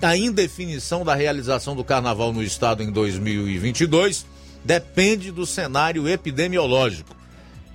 a 0.03 0.16
indefinição 0.16 1.05
da 1.05 1.14
realização 1.14 1.77
do 1.77 1.85
carnaval 1.85 2.33
no 2.33 2.42
estado 2.42 2.83
em 2.83 2.90
2022 2.90 4.27
depende 4.64 5.31
do 5.31 5.47
cenário 5.47 6.09
epidemiológico. 6.09 7.14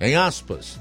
Em 0.00 0.14
aspas, 0.14 0.78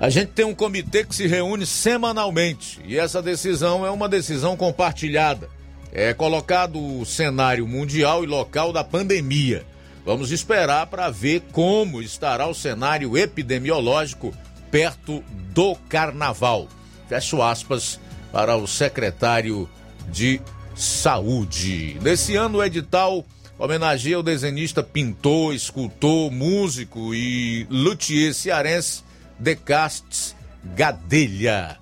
a 0.00 0.10
gente 0.10 0.32
tem 0.32 0.44
um 0.44 0.54
comitê 0.54 1.04
que 1.04 1.14
se 1.14 1.26
reúne 1.26 1.64
semanalmente 1.64 2.80
e 2.84 2.98
essa 2.98 3.22
decisão 3.22 3.86
é 3.86 3.90
uma 3.90 4.08
decisão 4.08 4.56
compartilhada. 4.56 5.48
É 5.92 6.12
colocado 6.12 6.78
o 6.78 7.06
cenário 7.06 7.66
mundial 7.66 8.22
e 8.22 8.26
local 8.26 8.72
da 8.72 8.84
pandemia. 8.84 9.64
Vamos 10.08 10.32
esperar 10.32 10.86
para 10.86 11.10
ver 11.10 11.42
como 11.52 12.00
estará 12.00 12.46
o 12.46 12.54
cenário 12.54 13.14
epidemiológico 13.14 14.32
perto 14.70 15.22
do 15.52 15.76
carnaval. 15.86 16.66
Fecho 17.10 17.42
aspas 17.42 18.00
para 18.32 18.56
o 18.56 18.66
secretário 18.66 19.68
de 20.10 20.40
Saúde. 20.74 21.98
Nesse 22.00 22.36
ano, 22.36 22.56
o 22.56 22.64
edital 22.64 23.22
homenageia 23.58 24.18
o 24.18 24.22
desenhista, 24.22 24.82
pintor, 24.82 25.54
escultor, 25.54 26.30
músico 26.30 27.14
e 27.14 27.66
luthier 27.68 28.32
cearense 28.32 29.04
Decastes 29.38 30.34
Gadelha. 30.74 31.76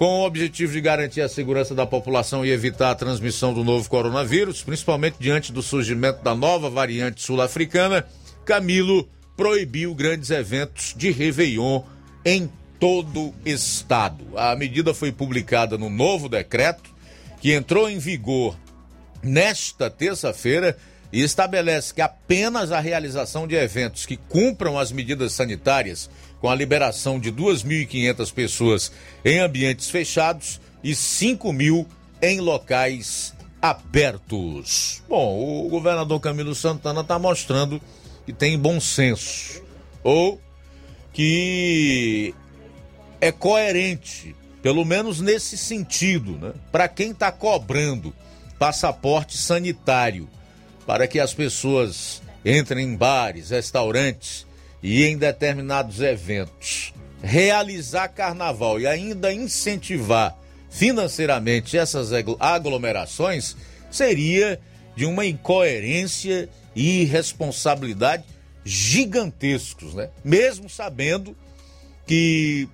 Com 0.00 0.20
o 0.20 0.24
objetivo 0.24 0.72
de 0.72 0.80
garantir 0.80 1.20
a 1.20 1.28
segurança 1.28 1.74
da 1.74 1.84
população 1.84 2.42
e 2.42 2.50
evitar 2.50 2.90
a 2.90 2.94
transmissão 2.94 3.52
do 3.52 3.62
novo 3.62 3.86
coronavírus, 3.86 4.62
principalmente 4.62 5.16
diante 5.20 5.52
do 5.52 5.62
surgimento 5.62 6.24
da 6.24 6.34
nova 6.34 6.70
variante 6.70 7.20
sul-africana, 7.20 8.06
Camilo 8.42 9.06
proibiu 9.36 9.94
grandes 9.94 10.30
eventos 10.30 10.94
de 10.96 11.10
Réveillon 11.10 11.82
em 12.24 12.50
todo 12.78 13.26
o 13.26 13.34
estado. 13.44 14.24
A 14.36 14.56
medida 14.56 14.94
foi 14.94 15.12
publicada 15.12 15.76
no 15.76 15.90
novo 15.90 16.30
decreto, 16.30 16.88
que 17.38 17.52
entrou 17.52 17.86
em 17.86 17.98
vigor 17.98 18.56
nesta 19.22 19.90
terça-feira 19.90 20.78
e 21.12 21.20
estabelece 21.22 21.92
que 21.92 22.00
apenas 22.00 22.72
a 22.72 22.80
realização 22.80 23.46
de 23.46 23.54
eventos 23.54 24.06
que 24.06 24.16
cumpram 24.16 24.78
as 24.78 24.92
medidas 24.92 25.34
sanitárias 25.34 26.08
com 26.40 26.48
a 26.48 26.54
liberação 26.54 27.20
de 27.20 27.30
2.500 27.30 28.32
pessoas 28.32 28.92
em 29.24 29.38
ambientes 29.38 29.90
fechados 29.90 30.60
e 30.82 30.94
5 30.94 31.52
mil 31.52 31.86
em 32.22 32.40
locais 32.40 33.34
abertos. 33.60 35.02
Bom, 35.08 35.66
o 35.66 35.68
governador 35.68 36.18
Camilo 36.20 36.54
Santana 36.54 37.02
está 37.02 37.18
mostrando 37.18 37.80
que 38.24 38.32
tem 38.32 38.58
bom 38.58 38.80
senso 38.80 39.62
ou 40.02 40.40
que 41.12 42.34
é 43.20 43.30
coerente, 43.30 44.34
pelo 44.62 44.84
menos 44.84 45.20
nesse 45.20 45.58
sentido, 45.58 46.32
né? 46.38 46.52
Para 46.72 46.88
quem 46.88 47.10
está 47.10 47.30
cobrando 47.30 48.14
passaporte 48.58 49.36
sanitário 49.36 50.28
para 50.86 51.06
que 51.06 51.20
as 51.20 51.32
pessoas 51.32 52.20
entrem 52.44 52.84
em 52.84 52.96
bares, 52.96 53.50
restaurantes 53.50 54.46
e 54.82 55.04
em 55.04 55.16
determinados 55.16 56.00
eventos 56.00 56.92
realizar 57.22 58.08
carnaval 58.08 58.80
e 58.80 58.86
ainda 58.86 59.32
incentivar 59.32 60.36
financeiramente 60.70 61.76
essas 61.76 62.10
aglomerações 62.38 63.56
seria 63.90 64.60
de 64.96 65.04
uma 65.04 65.26
incoerência 65.26 66.48
e 66.74 67.02
irresponsabilidade 67.02 68.24
gigantescos, 68.64 69.94
né? 69.94 70.10
Mesmo 70.24 70.68
sabendo 70.68 71.36
que 72.06 72.68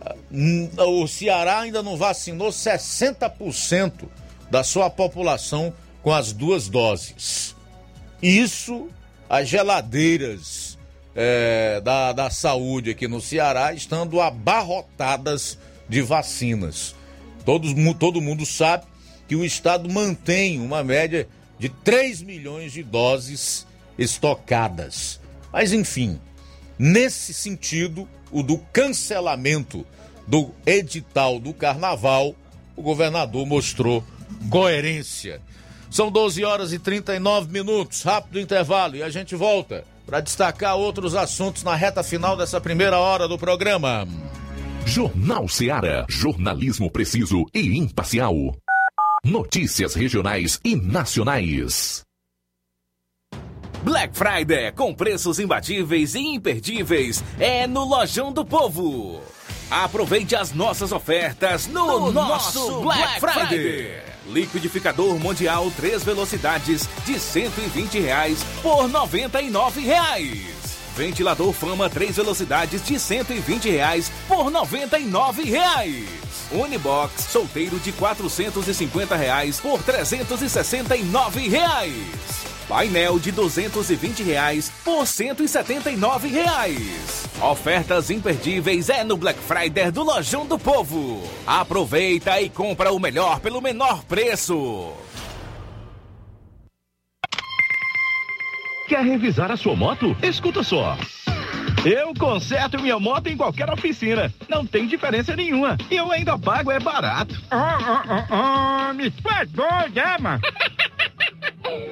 ah, 0.00 0.84
o 0.84 1.06
Ceará 1.06 1.60
ainda 1.60 1.82
não 1.82 1.96
vacinou 1.96 2.48
60% 2.48 4.08
da 4.50 4.64
sua 4.64 4.90
população 4.90 5.72
com 6.02 6.12
as 6.12 6.32
duas 6.32 6.68
doses. 6.68 7.54
Isso, 8.20 8.88
as 9.28 9.48
geladeiras 9.48 10.73
é, 11.14 11.80
da, 11.80 12.12
da 12.12 12.30
saúde 12.30 12.90
aqui 12.90 13.06
no 13.06 13.20
Ceará 13.20 13.72
estando 13.72 14.20
abarrotadas 14.20 15.58
de 15.88 16.02
vacinas. 16.02 16.94
Todos, 17.44 17.72
todo 17.98 18.20
mundo 18.20 18.44
sabe 18.44 18.84
que 19.28 19.36
o 19.36 19.44
Estado 19.44 19.88
mantém 19.88 20.60
uma 20.60 20.82
média 20.82 21.28
de 21.58 21.68
3 21.68 22.22
milhões 22.22 22.72
de 22.72 22.82
doses 22.82 23.66
estocadas. 23.98 25.20
Mas, 25.52 25.72
enfim, 25.72 26.18
nesse 26.78 27.32
sentido, 27.32 28.08
o 28.30 28.42
do 28.42 28.58
cancelamento 28.72 29.86
do 30.26 30.50
edital 30.66 31.38
do 31.38 31.52
carnaval, 31.52 32.34
o 32.74 32.82
governador 32.82 33.46
mostrou 33.46 34.02
coerência. 34.50 35.40
São 35.90 36.10
12 36.10 36.44
horas 36.44 36.72
e 36.72 36.78
39 36.78 37.52
minutos, 37.52 38.02
rápido 38.02 38.40
intervalo, 38.40 38.96
e 38.96 39.02
a 39.02 39.10
gente 39.10 39.36
volta 39.36 39.84
para 40.06 40.20
destacar 40.20 40.76
outros 40.76 41.14
assuntos 41.14 41.62
na 41.62 41.74
reta 41.74 42.02
final 42.02 42.36
dessa 42.36 42.60
primeira 42.60 42.98
hora 42.98 43.26
do 43.26 43.38
programa. 43.38 44.06
Jornal 44.86 45.48
Seara. 45.48 46.04
Jornalismo 46.08 46.90
preciso 46.90 47.44
e 47.54 47.78
imparcial. 47.78 48.34
Notícias 49.24 49.94
regionais 49.94 50.60
e 50.62 50.76
nacionais. 50.76 52.02
Black 53.82 54.16
Friday 54.16 54.72
com 54.72 54.94
preços 54.94 55.38
imbatíveis 55.38 56.14
e 56.14 56.20
imperdíveis 56.20 57.22
é 57.38 57.66
no 57.66 57.84
Lojão 57.84 58.32
do 58.32 58.44
Povo. 58.44 59.22
Aproveite 59.70 60.36
as 60.36 60.52
nossas 60.52 60.92
ofertas 60.92 61.66
no, 61.66 62.00
no 62.00 62.12
nosso, 62.12 62.58
nosso 62.58 62.80
Black, 62.82 63.20
Black 63.20 63.20
Friday. 63.20 63.48
Friday. 63.48 64.13
Liquidificador 64.26 65.18
Mundial 65.18 65.70
3 65.76 66.04
velocidades 66.04 66.88
de 67.04 67.18
120 67.18 68.00
reais 68.00 68.44
por 68.62 68.88
99 68.88 69.80
reais. 69.82 70.54
Ventilador 70.96 71.52
Fama 71.52 71.90
3 71.90 72.16
velocidades 72.16 72.84
de 72.86 72.98
120 72.98 73.70
reais 73.70 74.10
por 74.28 74.50
99 74.50 75.42
reais. 75.42 76.08
Unibox 76.52 77.24
solteiro 77.24 77.78
de 77.80 77.92
450 77.92 79.16
reais 79.16 79.60
por 79.60 79.82
369 79.82 81.48
reais. 81.48 82.53
Painel 82.68 83.18
de 83.18 83.30
220 83.30 84.22
reais 84.22 84.70
por 84.84 85.06
179 85.06 86.28
reais. 86.28 87.28
Ofertas 87.40 88.10
imperdíveis 88.10 88.88
é 88.88 89.04
no 89.04 89.16
Black 89.16 89.38
Friday 89.40 89.90
do 89.90 90.02
Lojão 90.02 90.46
do 90.46 90.58
Povo. 90.58 91.22
Aproveita 91.46 92.40
e 92.40 92.48
compra 92.48 92.92
o 92.92 92.98
melhor 92.98 93.40
pelo 93.40 93.60
menor 93.60 94.04
preço. 94.04 94.92
Quer 98.88 99.04
revisar 99.04 99.50
a 99.50 99.56
sua 99.56 99.74
moto? 99.74 100.16
Escuta 100.22 100.62
só. 100.62 100.96
Eu 101.84 102.14
conserto 102.14 102.80
minha 102.80 102.98
moto 102.98 103.26
em 103.26 103.36
qualquer 103.36 103.68
oficina. 103.70 104.32
Não 104.48 104.64
tem 104.64 104.86
diferença 104.86 105.36
nenhuma. 105.36 105.76
E 105.90 105.96
eu 105.96 106.10
ainda 106.10 106.38
pago, 106.38 106.70
é 106.70 106.80
barato. 106.80 107.34
Oh, 107.52 107.56
oh, 107.56 108.14
oh, 108.14 108.90
oh, 108.90 108.94
me 108.94 109.10
faz 109.10 109.50
doido, 109.50 109.98
é, 109.98 110.18
mano? 110.18 110.40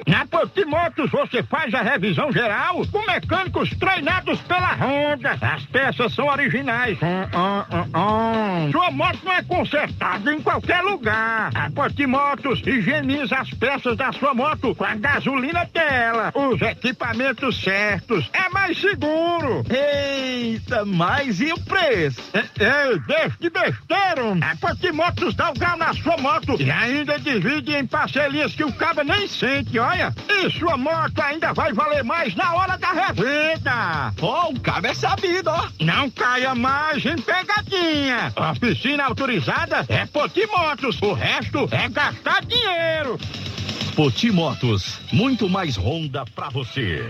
Na 0.07 0.25
Potimotos 0.25 1.09
você 1.09 1.41
faz 1.43 1.73
a 1.73 1.81
revisão 1.81 2.31
geral 2.31 2.85
com 2.91 3.05
mecânicos 3.05 3.69
treinados 3.71 4.39
pela 4.41 4.73
Honda. 4.75 5.37
As 5.41 5.63
peças 5.65 6.13
são 6.13 6.27
originais. 6.27 6.97
Hum, 7.01 7.23
hum, 7.33 7.97
hum, 7.97 8.71
Sua 8.71 8.91
moto 8.91 9.19
não 9.23 9.33
é 9.33 9.43
consertada 9.43 10.33
em 10.33 10.41
qualquer 10.41 10.81
lugar. 10.81 11.49
A 11.55 11.71
Potimotos 11.71 12.61
higieniza 12.65 13.37
as 13.37 13.49
peças 13.51 13.95
da 13.97 14.11
sua 14.13 14.33
moto 14.33 14.75
com 14.75 14.83
a 14.83 14.95
gasolina 14.95 15.65
dela. 15.73 16.31
Os 16.35 16.61
equipamentos 16.61 17.61
certos. 17.61 18.29
É 18.33 18.49
mais 18.49 18.77
seguro. 18.79 19.63
Eita, 19.69 20.85
mas 20.85 21.39
e 21.39 21.51
o 21.51 21.59
preço? 21.61 22.21
Ei, 22.33 22.99
deixa 23.07 23.37
de 23.39 23.49
besteira. 23.49 24.13
A 24.41 24.55
Potimotos 24.57 25.35
dá 25.35 25.49
o 25.49 25.53
grau 25.53 25.77
na 25.77 25.93
sua 25.93 26.17
moto 26.17 26.55
e 26.59 26.69
ainda 26.69 27.19
divide 27.19 27.75
em 27.75 27.85
parcelinhas 27.85 28.53
que 28.53 28.63
o 28.63 28.73
cabo 28.73 29.03
nem 29.03 29.27
sente 29.27 29.62
olha, 29.79 30.13
e 30.29 30.49
sua 30.51 30.77
moto 30.77 31.19
ainda 31.19 31.53
vai 31.53 31.73
valer 31.73 32.03
mais 32.03 32.35
na 32.35 32.53
hora 32.53 32.77
da 32.77 32.91
revenda. 32.91 34.13
Ó, 34.21 34.47
oh, 34.47 34.53
o 34.53 34.59
cabo 34.59 34.87
é 34.87 34.93
sabido, 34.93 35.49
ó. 35.49 35.67
Não 35.79 36.09
caia 36.09 36.53
mais 36.55 37.05
em 37.05 37.15
pegadinha. 37.15 38.31
A 38.35 38.53
piscina 38.53 39.05
autorizada 39.05 39.85
é 39.87 40.05
Potimotos, 40.05 41.01
o 41.01 41.13
resto 41.13 41.67
é 41.71 41.89
gastar 41.89 42.43
dinheiro. 42.45 43.19
Potimotos, 43.95 44.99
muito 45.11 45.47
mais 45.47 45.77
Honda 45.77 46.25
pra 46.35 46.49
você. 46.49 47.09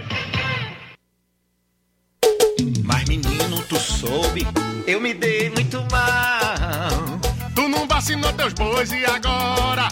Mas 2.84 3.06
menino, 3.08 3.62
tu 3.68 3.78
soube, 3.78 4.46
eu 4.86 5.00
me 5.00 5.14
dei 5.14 5.50
muito 5.50 5.78
mal. 5.92 7.20
Tu 7.56 7.68
não 7.68 7.88
vacinou 7.88 8.32
teus 8.34 8.54
bois 8.54 8.92
e 8.92 9.06
agora 9.06 9.88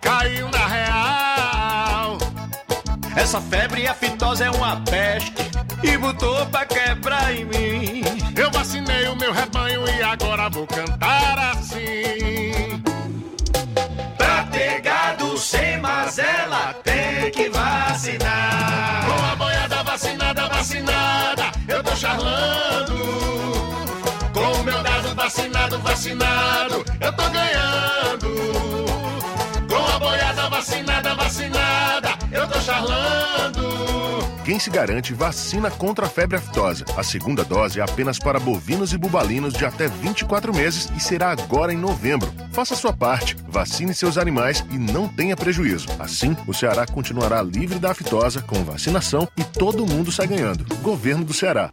caiu 0.00 0.48
na 0.50 0.66
real. 0.66 1.35
Essa 3.16 3.40
febre 3.40 3.88
aftosa 3.88 4.44
é 4.44 4.50
uma 4.50 4.76
peste 4.82 5.32
e 5.82 5.96
botou 5.96 6.46
pra 6.46 6.66
quebrar 6.66 7.34
em 7.34 7.46
mim. 7.46 8.02
Eu 8.36 8.50
vacinei 8.50 9.08
o 9.08 9.16
meu 9.16 9.32
rebanho 9.32 9.88
e 9.88 10.02
agora 10.02 10.50
vou 10.50 10.66
cantar 10.66 11.38
assim. 11.56 12.82
Pra 14.18 14.44
ter 14.44 14.82
gado 14.82 15.36
sem 15.38 15.78
mazela, 15.78 16.74
tem 16.84 17.30
que 17.30 17.48
vacinar. 17.48 19.06
Com 19.06 19.32
a 19.32 19.36
boiada 19.36 19.82
vacinada, 19.82 20.48
vacinada, 20.48 21.52
eu 21.66 21.82
tô 21.82 21.96
charlando. 21.96 22.96
Com 24.34 24.60
o 24.60 24.62
meu 24.62 24.82
gado 24.82 25.14
vacinado, 25.14 25.78
vacinado, 25.78 26.84
Quem 34.46 34.60
se 34.60 34.70
garante 34.70 35.12
vacina 35.12 35.72
contra 35.72 36.06
a 36.06 36.08
febre 36.08 36.36
aftosa. 36.36 36.84
A 36.96 37.02
segunda 37.02 37.42
dose 37.42 37.80
é 37.80 37.82
apenas 37.82 38.16
para 38.16 38.38
bovinos 38.38 38.92
e 38.92 38.96
bubalinos 38.96 39.52
de 39.52 39.64
até 39.64 39.88
24 39.88 40.54
meses 40.54 40.88
e 40.96 41.00
será 41.00 41.32
agora 41.32 41.72
em 41.72 41.76
novembro. 41.76 42.32
Faça 42.52 42.76
sua 42.76 42.92
parte, 42.92 43.36
vacine 43.48 43.92
seus 43.92 44.16
animais 44.16 44.64
e 44.70 44.78
não 44.78 45.08
tenha 45.08 45.36
prejuízo. 45.36 45.88
Assim, 45.98 46.36
o 46.46 46.54
Ceará 46.54 46.86
continuará 46.86 47.42
livre 47.42 47.80
da 47.80 47.90
aftosa 47.90 48.40
com 48.40 48.62
vacinação 48.62 49.26
e 49.36 49.42
todo 49.42 49.84
mundo 49.84 50.12
sai 50.12 50.28
ganhando. 50.28 50.64
Governo 50.76 51.24
do 51.24 51.34
Ceará. 51.34 51.72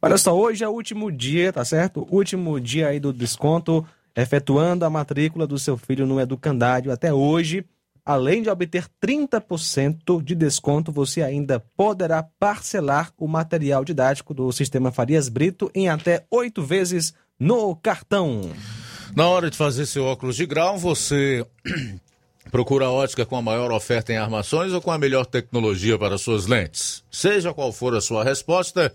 Olha 0.00 0.16
só, 0.16 0.36
hoje 0.36 0.62
é 0.62 0.68
o 0.68 0.72
último 0.72 1.10
dia, 1.10 1.52
tá 1.52 1.64
certo? 1.64 2.06
Último 2.08 2.60
dia 2.60 2.86
aí 2.86 3.00
do 3.00 3.12
desconto, 3.12 3.84
efetuando 4.14 4.84
a 4.84 4.90
matrícula 4.90 5.44
do 5.44 5.58
seu 5.58 5.76
filho 5.76 6.06
no 6.06 6.20
educandário 6.20 6.92
até 6.92 7.12
hoje. 7.12 7.64
Além 8.06 8.40
de 8.40 8.48
obter 8.48 8.86
30% 9.04 10.22
de 10.22 10.36
desconto, 10.36 10.92
você 10.92 11.20
ainda 11.20 11.58
poderá 11.76 12.22
parcelar 12.22 13.12
o 13.18 13.26
material 13.26 13.84
didático 13.84 14.32
do 14.32 14.50
Sistema 14.52 14.92
Farias 14.92 15.28
Brito 15.28 15.68
em 15.74 15.88
até 15.88 16.24
oito 16.30 16.62
vezes 16.62 17.12
no 17.38 17.74
cartão. 17.74 18.52
Na 19.16 19.26
hora 19.26 19.50
de 19.50 19.56
fazer 19.56 19.84
seu 19.84 20.04
óculos 20.04 20.36
de 20.36 20.46
grau, 20.46 20.78
você 20.78 21.44
procura 22.52 22.86
a 22.86 22.92
ótica 22.92 23.26
com 23.26 23.36
a 23.36 23.42
maior 23.42 23.72
oferta 23.72 24.12
em 24.12 24.16
armações 24.16 24.72
ou 24.72 24.80
com 24.80 24.92
a 24.92 24.98
melhor 24.98 25.26
tecnologia 25.26 25.98
para 25.98 26.16
suas 26.16 26.46
lentes? 26.46 27.02
Seja 27.10 27.52
qual 27.52 27.72
for 27.72 27.96
a 27.96 28.00
sua 28.00 28.22
resposta, 28.22 28.94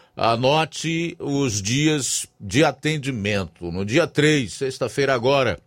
Anote 0.15 1.15
os 1.19 1.61
dias 1.61 2.27
de 2.39 2.63
atendimento. 2.63 3.71
No 3.71 3.85
dia 3.85 4.05
3, 4.05 4.51
sexta-feira 4.51 5.13
agora, 5.13 5.59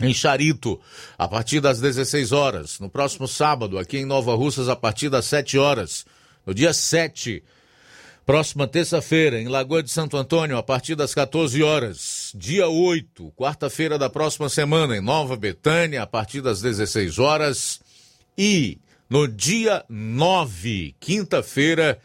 em 0.00 0.12
Charito, 0.12 0.80
a 1.16 1.28
partir 1.28 1.60
das 1.60 1.80
16 1.80 2.32
horas. 2.32 2.80
No 2.80 2.90
próximo 2.90 3.28
sábado, 3.28 3.78
aqui 3.78 3.98
em 3.98 4.04
Nova 4.04 4.34
Russas, 4.34 4.68
a 4.68 4.76
partir 4.76 5.08
das 5.08 5.24
7 5.26 5.56
horas. 5.56 6.04
No 6.44 6.52
dia 6.52 6.72
7, 6.72 7.42
próxima 8.26 8.66
terça-feira, 8.66 9.40
em 9.40 9.48
Lagoa 9.48 9.82
de 9.82 9.90
Santo 9.90 10.16
Antônio, 10.16 10.56
a 10.56 10.62
partir 10.62 10.96
das 10.96 11.14
14 11.14 11.62
horas. 11.62 12.32
Dia 12.34 12.68
8, 12.68 13.32
quarta-feira 13.36 13.96
da 13.96 14.10
próxima 14.10 14.48
semana, 14.48 14.96
em 14.96 15.00
Nova 15.00 15.36
Betânia, 15.36 16.02
a 16.02 16.06
partir 16.06 16.40
das 16.40 16.60
16 16.60 17.18
horas. 17.18 17.80
E 18.36 18.78
no 19.08 19.28
dia 19.28 19.84
9, 19.88 20.94
quinta-feira, 20.98 21.98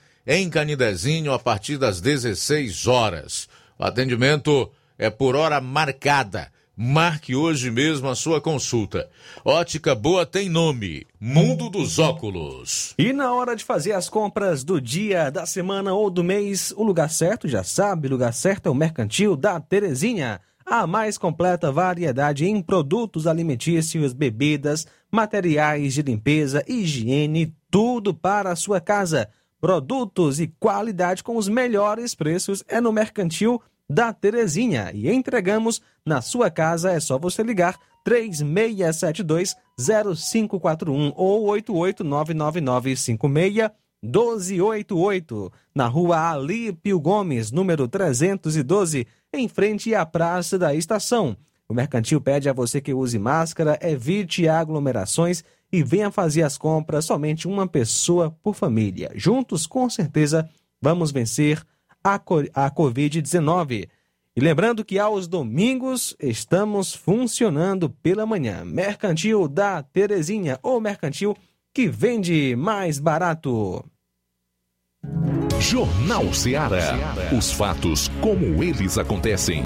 Canidezinho 0.51 1.33
a 1.33 1.39
partir 1.39 1.77
das 1.77 1.99
16 1.99 2.87
horas. 2.87 3.49
O 3.77 3.83
atendimento 3.83 4.71
é 4.97 5.09
por 5.09 5.35
hora 5.35 5.59
marcada. 5.59 6.51
Marque 6.77 7.35
hoje 7.35 7.69
mesmo 7.69 8.07
a 8.07 8.15
sua 8.15 8.39
consulta. 8.39 9.09
Ótica 9.43 9.93
Boa 9.93 10.25
tem 10.25 10.47
nome: 10.47 11.05
Mundo 11.19 11.69
dos 11.69 11.99
Óculos. 11.99 12.93
E 12.97 13.11
na 13.11 13.33
hora 13.33 13.55
de 13.55 13.63
fazer 13.63 13.91
as 13.91 14.09
compras 14.09 14.63
do 14.63 14.79
dia, 14.79 15.29
da 15.29 15.45
semana 15.45 15.93
ou 15.93 16.09
do 16.09 16.23
mês, 16.23 16.71
o 16.77 16.83
lugar 16.83 17.09
certo 17.09 17.47
já 17.47 17.63
sabe, 17.63 18.07
o 18.07 18.11
lugar 18.11 18.33
certo 18.33 18.67
é 18.67 18.69
o 18.71 18.75
Mercantil 18.75 19.35
da 19.35 19.59
Terezinha. 19.59 20.39
A 20.65 20.87
mais 20.87 21.17
completa 21.17 21.71
variedade 21.71 22.45
em 22.45 22.61
produtos 22.61 23.27
alimentícios, 23.27 24.13
bebidas, 24.13 24.87
materiais 25.11 25.93
de 25.93 26.01
limpeza, 26.01 26.63
higiene, 26.67 27.53
tudo 27.69 28.13
para 28.13 28.51
a 28.51 28.55
sua 28.55 28.79
casa 28.79 29.27
produtos 29.61 30.39
e 30.39 30.47
qualidade 30.59 31.23
com 31.23 31.37
os 31.37 31.47
melhores 31.47 32.15
preços 32.15 32.63
é 32.67 32.81
no 32.81 32.91
Mercantil 32.91 33.61
da 33.87 34.11
Terezinha 34.11 34.91
e 34.93 35.11
entregamos 35.11 35.79
na 36.05 36.21
sua 36.21 36.49
casa. 36.49 36.91
É 36.91 36.99
só 36.99 37.19
você 37.19 37.43
ligar 37.43 37.77
3672 38.03 39.55
0541 39.77 41.13
ou 41.15 41.45
8899956 41.45 43.71
1288 44.03 45.53
na 45.75 45.85
rua 45.85 46.31
Alípio 46.31 46.99
Gomes, 46.99 47.51
número 47.51 47.87
312, 47.87 49.05
em 49.31 49.47
frente 49.47 49.93
à 49.93 50.03
Praça 50.03 50.57
da 50.57 50.73
Estação. 50.73 51.37
O 51.69 51.73
Mercantil 51.73 52.19
pede 52.19 52.49
a 52.49 52.53
você 52.53 52.81
que 52.81 52.93
use 52.93 53.19
máscara, 53.19 53.77
evite 53.81 54.47
aglomerações 54.47 55.43
e 55.71 55.83
venha 55.83 56.11
fazer 56.11 56.43
as 56.43 56.57
compras 56.57 57.05
somente 57.05 57.47
uma 57.47 57.67
pessoa 57.67 58.35
por 58.43 58.55
família. 58.55 59.11
Juntos, 59.15 59.65
com 59.65 59.89
certeza, 59.89 60.49
vamos 60.81 61.11
vencer 61.11 61.63
a, 62.03 62.15
a 62.15 62.71
Covid-19. 62.71 63.87
E 64.35 64.39
lembrando 64.39 64.85
que 64.85 64.97
aos 64.97 65.27
domingos 65.27 66.15
estamos 66.19 66.93
funcionando 66.93 67.89
pela 67.89 68.25
manhã. 68.25 68.63
Mercantil 68.63 69.47
da 69.47 69.83
Terezinha, 69.83 70.57
ou 70.63 70.79
mercantil 70.79 71.35
que 71.73 71.87
vende 71.87 72.55
mais 72.55 72.99
barato. 72.99 73.83
Jornal 75.59 76.33
Ceará. 76.33 76.97
Os 77.37 77.51
fatos 77.51 78.09
como 78.21 78.63
eles 78.63 78.97
acontecem. 78.97 79.63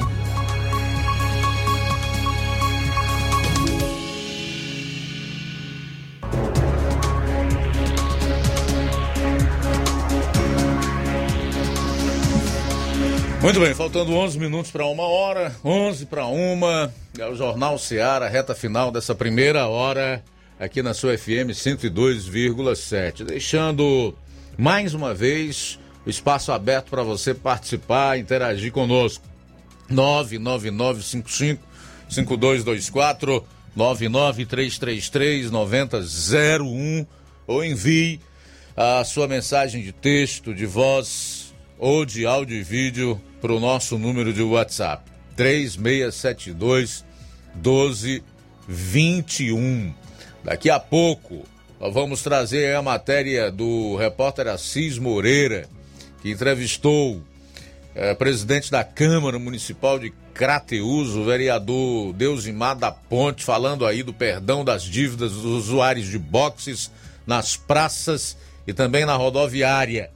Muito 13.45 13.59
bem, 13.59 13.75
faltando 13.75 14.11
11 14.11 14.39
minutos 14.39 14.71
para 14.71 14.87
uma 14.87 15.03
hora, 15.03 15.55
11 15.63 16.07
para 16.07 16.25
uma, 16.25 16.91
é 17.15 17.27
o 17.27 17.35
Jornal 17.35 17.77
Seara, 17.77 18.27
reta 18.27 18.55
final 18.55 18.91
dessa 18.91 19.13
primeira 19.13 19.67
hora 19.67 20.23
aqui 20.59 20.81
na 20.81 20.95
sua 20.95 21.15
FM 21.15 21.53
102,7. 21.53 23.23
Deixando 23.23 24.17
Mais 24.57 24.95
uma 24.95 25.13
vez, 25.13 25.77
o 26.07 26.09
espaço 26.09 26.51
aberto 26.51 26.89
para 26.89 27.03
você 27.03 27.35
participar, 27.35 28.17
interagir 28.17 28.71
conosco. 28.71 29.23
99955 29.91 31.61
5224 32.09 33.45
99333 33.75 35.51
9001 35.51 37.05
ou 37.45 37.63
envie 37.63 38.19
a 38.75 39.03
sua 39.03 39.27
mensagem 39.27 39.83
de 39.83 39.91
texto, 39.91 40.51
de 40.51 40.65
voz 40.65 41.34
ou 41.77 42.05
de 42.05 42.25
áudio 42.25 42.57
e 42.57 42.63
vídeo 42.63 43.21
para 43.41 43.53
o 43.53 43.59
nosso 43.59 43.97
número 43.97 44.31
de 44.33 44.41
WhatsApp 44.41 45.03
3672 45.35 47.03
1221. 47.55 49.93
Daqui 50.43 50.69
a 50.69 50.79
pouco 50.79 51.43
nós 51.79 51.93
vamos 51.93 52.21
trazer 52.21 52.75
a 52.75 52.81
matéria 52.81 53.49
do 53.51 53.95
repórter 53.95 54.47
Assis 54.47 54.97
Moreira, 54.97 55.67
que 56.21 56.31
entrevistou 56.31 57.21
é, 57.93 58.13
presidente 58.13 58.71
da 58.71 58.83
Câmara 58.83 59.39
Municipal 59.39 59.97
de 59.97 60.13
Crateus, 60.33 61.15
o 61.15 61.23
vereador 61.23 62.11
Deusimar 62.13 62.75
da 62.75 62.91
Ponte, 62.91 63.43
falando 63.43 63.85
aí 63.85 64.03
do 64.03 64.13
perdão 64.13 64.65
das 64.65 64.83
dívidas 64.83 65.31
dos 65.31 65.45
usuários 65.45 66.07
de 66.07 66.19
boxes 66.19 66.91
nas 67.25 67.55
praças 67.55 68.37
e 68.67 68.73
também 68.73 69.05
na 69.05 69.15
rodoviária. 69.15 70.11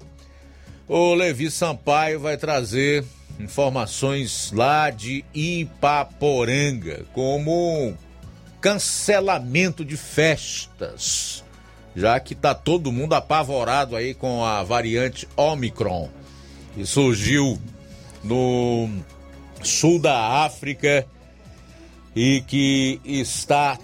O 0.92 1.14
Levi 1.14 1.52
Sampaio 1.52 2.20
vai 2.20 2.36
trazer 2.36 3.06
informações 3.40 4.52
lá 4.52 4.90
de 4.90 5.24
Ipaporanga, 5.36 7.06
como 7.14 7.94
cancelamento 8.60 9.86
de 9.86 9.96
festas, 9.96 11.44
já 11.96 12.20
que 12.20 12.34
está 12.34 12.56
todo 12.56 12.92
mundo 12.92 13.14
apavorado 13.14 13.96
aí 13.96 14.16
com 14.16 14.44
a 14.44 14.64
variante 14.64 15.28
Omicron, 15.38 16.10
que 16.74 16.84
surgiu 16.88 17.62
no 18.24 18.90
sul 19.62 20.00
da 20.00 20.44
África 20.44 21.06
e 22.16 22.42
que 22.48 23.00
está 23.06 23.78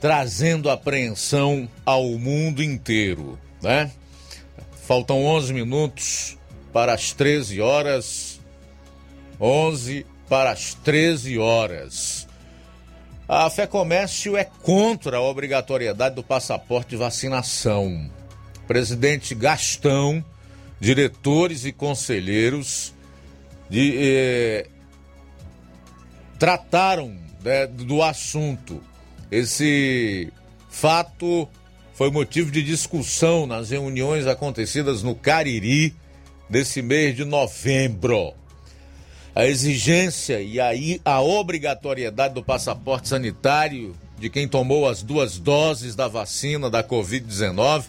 trazendo 0.00 0.70
apreensão 0.70 1.68
ao 1.84 2.04
mundo 2.12 2.62
inteiro, 2.62 3.38
né? 3.62 3.90
Faltam 4.86 5.26
11 5.26 5.52
minutos 5.52 6.37
para 6.72 6.92
as 6.92 7.12
13 7.12 7.60
horas. 7.60 8.40
11 9.40 10.04
para 10.28 10.50
as 10.50 10.74
13 10.74 11.38
horas. 11.38 12.26
A 13.28 13.48
Fé 13.50 13.66
Comércio 13.66 14.36
é 14.36 14.44
contra 14.44 15.18
a 15.18 15.22
obrigatoriedade 15.22 16.14
do 16.14 16.22
passaporte 16.22 16.90
de 16.90 16.96
vacinação. 16.96 18.10
Presidente 18.66 19.34
Gastão, 19.34 20.24
diretores 20.80 21.64
e 21.64 21.72
conselheiros 21.72 22.94
de, 23.68 23.94
eh, 23.98 24.66
trataram 26.38 27.14
né, 27.42 27.66
do 27.66 28.02
assunto. 28.02 28.82
Esse 29.30 30.32
fato 30.70 31.48
foi 31.92 32.10
motivo 32.10 32.50
de 32.50 32.62
discussão 32.62 33.46
nas 33.46 33.70
reuniões 33.70 34.26
acontecidas 34.26 35.02
no 35.02 35.14
Cariri 35.14 35.94
desse 36.48 36.82
mês 36.82 37.16
de 37.16 37.24
novembro. 37.24 38.32
A 39.34 39.46
exigência 39.46 40.40
e 40.40 40.60
aí 40.60 41.00
a 41.04 41.20
obrigatoriedade 41.20 42.34
do 42.34 42.42
passaporte 42.42 43.08
sanitário 43.08 43.94
de 44.18 44.28
quem 44.28 44.48
tomou 44.48 44.88
as 44.88 45.02
duas 45.02 45.38
doses 45.38 45.94
da 45.94 46.08
vacina 46.08 46.68
da 46.68 46.82
Covid-19 46.82 47.84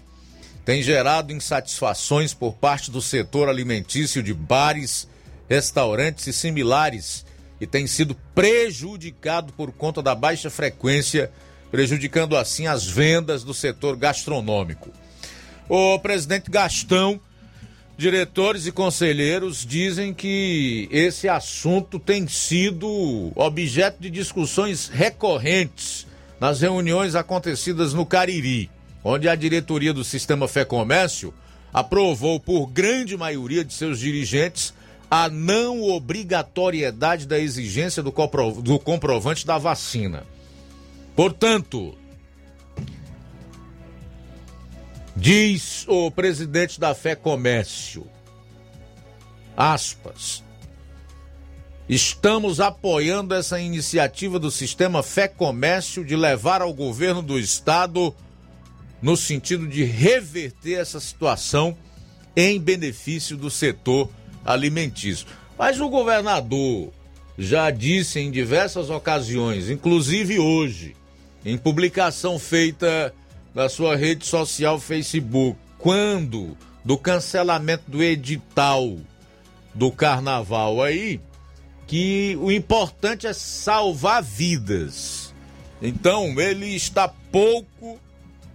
tem 0.63 0.83
gerado 0.83 1.33
insatisfações 1.33 2.33
por 2.33 2.53
parte 2.53 2.91
do 2.91 3.01
setor 3.01 3.49
alimentício 3.49 4.21
de 4.21 4.33
bares, 4.33 5.07
restaurantes 5.49 6.27
e 6.27 6.33
similares 6.33 7.25
e 7.59 7.65
tem 7.65 7.87
sido 7.87 8.15
prejudicado 8.35 9.51
por 9.53 9.71
conta 9.71 10.01
da 10.01 10.13
baixa 10.13 10.49
frequência, 10.49 11.31
prejudicando 11.71 12.37
assim 12.37 12.67
as 12.67 12.85
vendas 12.85 13.43
do 13.43 13.53
setor 13.53 13.95
gastronômico. 13.97 14.91
O 15.67 15.99
presidente 15.99 16.49
Gastão, 16.49 17.19
diretores 17.99 18.65
e 18.65 18.71
conselheiros 18.71 19.65
dizem 19.65 20.13
que 20.13 20.87
esse 20.89 21.27
assunto 21.27 21.99
tem 21.99 22.25
sido 22.29 23.33
objeto 23.35 24.01
de 24.01 24.09
discussões 24.09 24.87
recorrentes 24.87 26.07
nas 26.39 26.61
reuniões 26.61 27.13
acontecidas 27.13 27.93
no 27.93 28.05
Cariri, 28.05 28.71
onde 29.03 29.27
a 29.27 29.35
diretoria 29.35 29.93
do 29.93 30.05
Sistema 30.05 30.47
Fé 30.47 30.63
Comércio 30.63 31.33
aprovou 31.73 32.39
por 32.39 32.67
grande 32.67 33.17
maioria 33.17 33.65
de 33.65 33.73
seus 33.73 33.99
dirigentes 33.99 34.73
a 35.11 35.27
não 35.27 35.83
obrigatoriedade 35.83 37.27
da 37.27 37.37
exigência 37.37 38.01
do, 38.01 38.13
compro, 38.13 38.61
do 38.61 38.79
comprovante 38.79 39.45
da 39.45 39.57
vacina. 39.57 40.23
Portanto, 41.17 41.97
diz 45.19 45.85
o 45.87 46.09
presidente 46.09 46.79
da 46.79 46.95
Fé 46.95 47.13
Comércio, 47.13 48.07
aspas, 49.55 50.41
estamos 51.89 52.61
apoiando 52.61 53.35
essa 53.35 53.59
iniciativa 53.59 54.39
do 54.39 54.49
sistema 54.49 55.03
Fé 55.03 55.27
Comércio 55.27 56.05
de 56.05 56.15
levar 56.15 56.61
ao 56.61 56.73
governo 56.73 57.21
do 57.21 57.37
estado 57.37 58.15
no 59.01 59.17
sentido 59.17 59.67
de 59.67 59.83
reverter 59.83 60.79
essa 60.79 61.01
situação 61.01 61.77
em 62.33 62.57
benefício 62.57 63.35
do 63.35 63.49
setor 63.49 64.09
alimentício. 64.45 65.27
Mas 65.57 65.81
o 65.81 65.89
governador 65.89 66.93
já 67.37 67.69
disse 67.71 68.21
em 68.21 68.31
diversas 68.31 68.89
ocasiões, 68.89 69.69
inclusive 69.69 70.39
hoje, 70.39 70.95
em 71.43 71.57
publicação 71.57 72.39
feita 72.39 73.13
na 73.59 73.67
sua 73.67 73.97
rede 73.97 74.25
social 74.25 74.79
Facebook, 74.79 75.59
quando 75.77 76.57
do 76.81 76.97
cancelamento 76.97 77.91
do 77.91 78.01
edital 78.01 78.95
do 79.75 79.91
carnaval 79.91 80.81
aí, 80.81 81.19
que 81.85 82.37
o 82.39 82.53
importante 82.53 83.27
é 83.27 83.33
salvar 83.33 84.23
vidas. 84.23 85.35
Então, 85.81 86.39
ele 86.39 86.67
está 86.67 87.09
pouco 87.09 87.99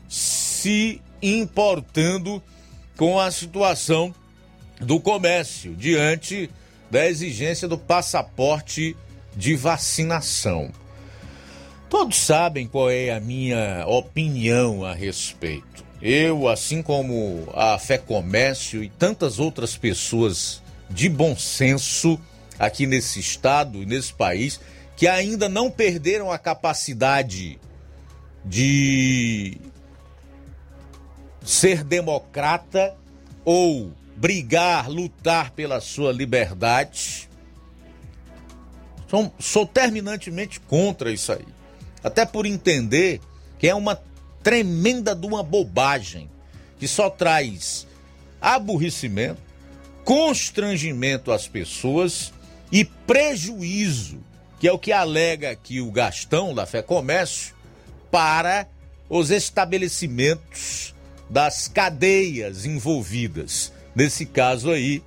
se 0.08 1.02
importando 1.20 2.42
com 2.96 3.20
a 3.20 3.30
situação 3.30 4.14
do 4.80 4.98
comércio 4.98 5.74
diante 5.74 6.48
da 6.90 7.06
exigência 7.06 7.68
do 7.68 7.76
passaporte 7.76 8.96
de 9.36 9.54
vacinação. 9.54 10.72
Todos 11.94 12.18
sabem 12.18 12.66
qual 12.66 12.90
é 12.90 13.12
a 13.12 13.20
minha 13.20 13.84
opinião 13.86 14.84
a 14.84 14.92
respeito. 14.92 15.84
Eu, 16.02 16.48
assim 16.48 16.82
como 16.82 17.48
a 17.54 17.78
Fé 17.78 17.98
Comércio 17.98 18.82
e 18.82 18.88
tantas 18.88 19.38
outras 19.38 19.76
pessoas 19.76 20.60
de 20.90 21.08
bom 21.08 21.36
senso 21.36 22.18
aqui 22.58 22.84
nesse 22.84 23.20
estado 23.20 23.80
e 23.80 23.86
nesse 23.86 24.12
país, 24.12 24.58
que 24.96 25.06
ainda 25.06 25.48
não 25.48 25.70
perderam 25.70 26.32
a 26.32 26.36
capacidade 26.36 27.60
de 28.44 29.56
ser 31.44 31.84
democrata 31.84 32.96
ou 33.44 33.92
brigar, 34.16 34.90
lutar 34.90 35.52
pela 35.52 35.80
sua 35.80 36.10
liberdade. 36.10 37.30
Sou, 39.06 39.32
sou 39.38 39.64
terminantemente 39.64 40.58
contra 40.58 41.12
isso 41.12 41.30
aí. 41.30 41.53
Até 42.04 42.24
por 42.26 42.46
entender 42.46 43.20
que 43.58 43.66
é 43.66 43.74
uma 43.74 44.00
tremenda 44.42 45.14
de 45.14 45.26
uma 45.26 45.42
bobagem 45.42 46.30
que 46.78 46.86
só 46.86 47.10
traz 47.10 47.86
aborrecimento, 48.40 49.40
constrangimento 50.04 51.32
às 51.32 51.48
pessoas 51.48 52.32
e 52.70 52.84
prejuízo, 52.84 54.18
que 54.60 54.68
é 54.68 54.72
o 54.72 54.78
que 54.78 54.92
alega 54.92 55.50
aqui 55.50 55.80
o 55.80 55.90
Gastão 55.90 56.54
da 56.54 56.66
Fé 56.66 56.82
Comércio, 56.82 57.54
para 58.10 58.68
os 59.08 59.30
estabelecimentos 59.30 60.94
das 61.30 61.66
cadeias 61.66 62.66
envolvidas 62.66 63.72
nesse 63.94 64.26
caso 64.26 64.70
aí, 64.70 65.02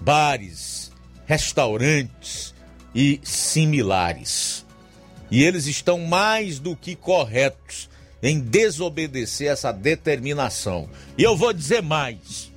bares, 0.00 0.90
restaurantes 1.26 2.54
e 2.94 3.20
similares. 3.22 4.64
E 5.30 5.42
eles 5.44 5.66
estão 5.66 5.98
mais 6.00 6.58
do 6.58 6.74
que 6.74 6.94
corretos 6.96 7.88
em 8.22 8.38
desobedecer 8.40 9.50
essa 9.50 9.72
determinação. 9.72 10.88
E 11.16 11.22
eu 11.22 11.36
vou 11.36 11.52
dizer 11.52 11.82
mais: 11.82 12.50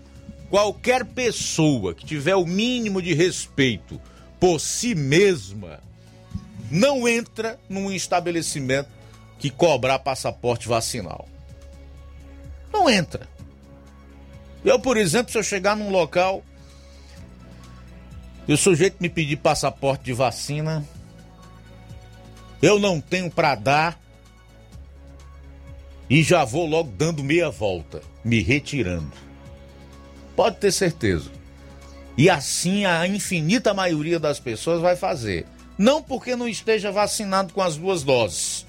qualquer 0.49 1.05
pessoa 1.05 1.93
que 1.93 2.05
tiver 2.05 2.35
o 2.35 2.45
mínimo 2.45 3.01
de 3.01 3.13
respeito 3.13 3.99
por 4.39 4.59
si 4.59 4.95
mesma 4.95 5.79
não 6.69 7.07
entra 7.07 7.59
num 7.69 7.91
estabelecimento 7.91 8.89
que 9.37 9.49
cobrar 9.49 9.99
passaporte 9.99 10.67
vacinal. 10.67 11.27
Não 12.71 12.89
entra. 12.89 13.27
Eu, 14.65 14.79
por 14.79 14.97
exemplo, 14.97 15.31
se 15.31 15.37
eu 15.37 15.43
chegar 15.43 15.75
num 15.75 15.89
local 15.89 16.43
e 18.47 18.53
o 18.53 18.57
sujeito 18.57 18.97
me 18.99 19.09
pedir 19.09 19.37
passaporte 19.37 20.05
de 20.05 20.13
vacina, 20.13 20.83
eu 22.63 22.79
não 22.79 23.01
tenho 23.01 23.29
para 23.29 23.55
dar 23.55 23.99
e 26.09 26.23
já 26.23 26.45
vou 26.45 26.65
logo 26.65 26.89
dando 26.97 27.21
meia 27.21 27.49
volta, 27.49 28.01
me 28.23 28.41
retirando. 28.41 29.11
Pode 30.33 30.55
ter 30.55 30.71
certeza. 30.71 31.29
E 32.17 32.29
assim 32.29 32.85
a 32.85 33.05
infinita 33.05 33.73
maioria 33.73 34.17
das 34.17 34.39
pessoas 34.39 34.79
vai 34.79 34.95
fazer. 34.95 35.45
Não 35.77 36.01
porque 36.01 36.37
não 36.37 36.47
esteja 36.47 36.89
vacinado 36.89 37.53
com 37.53 37.61
as 37.61 37.75
duas 37.75 38.01
doses, 38.01 38.65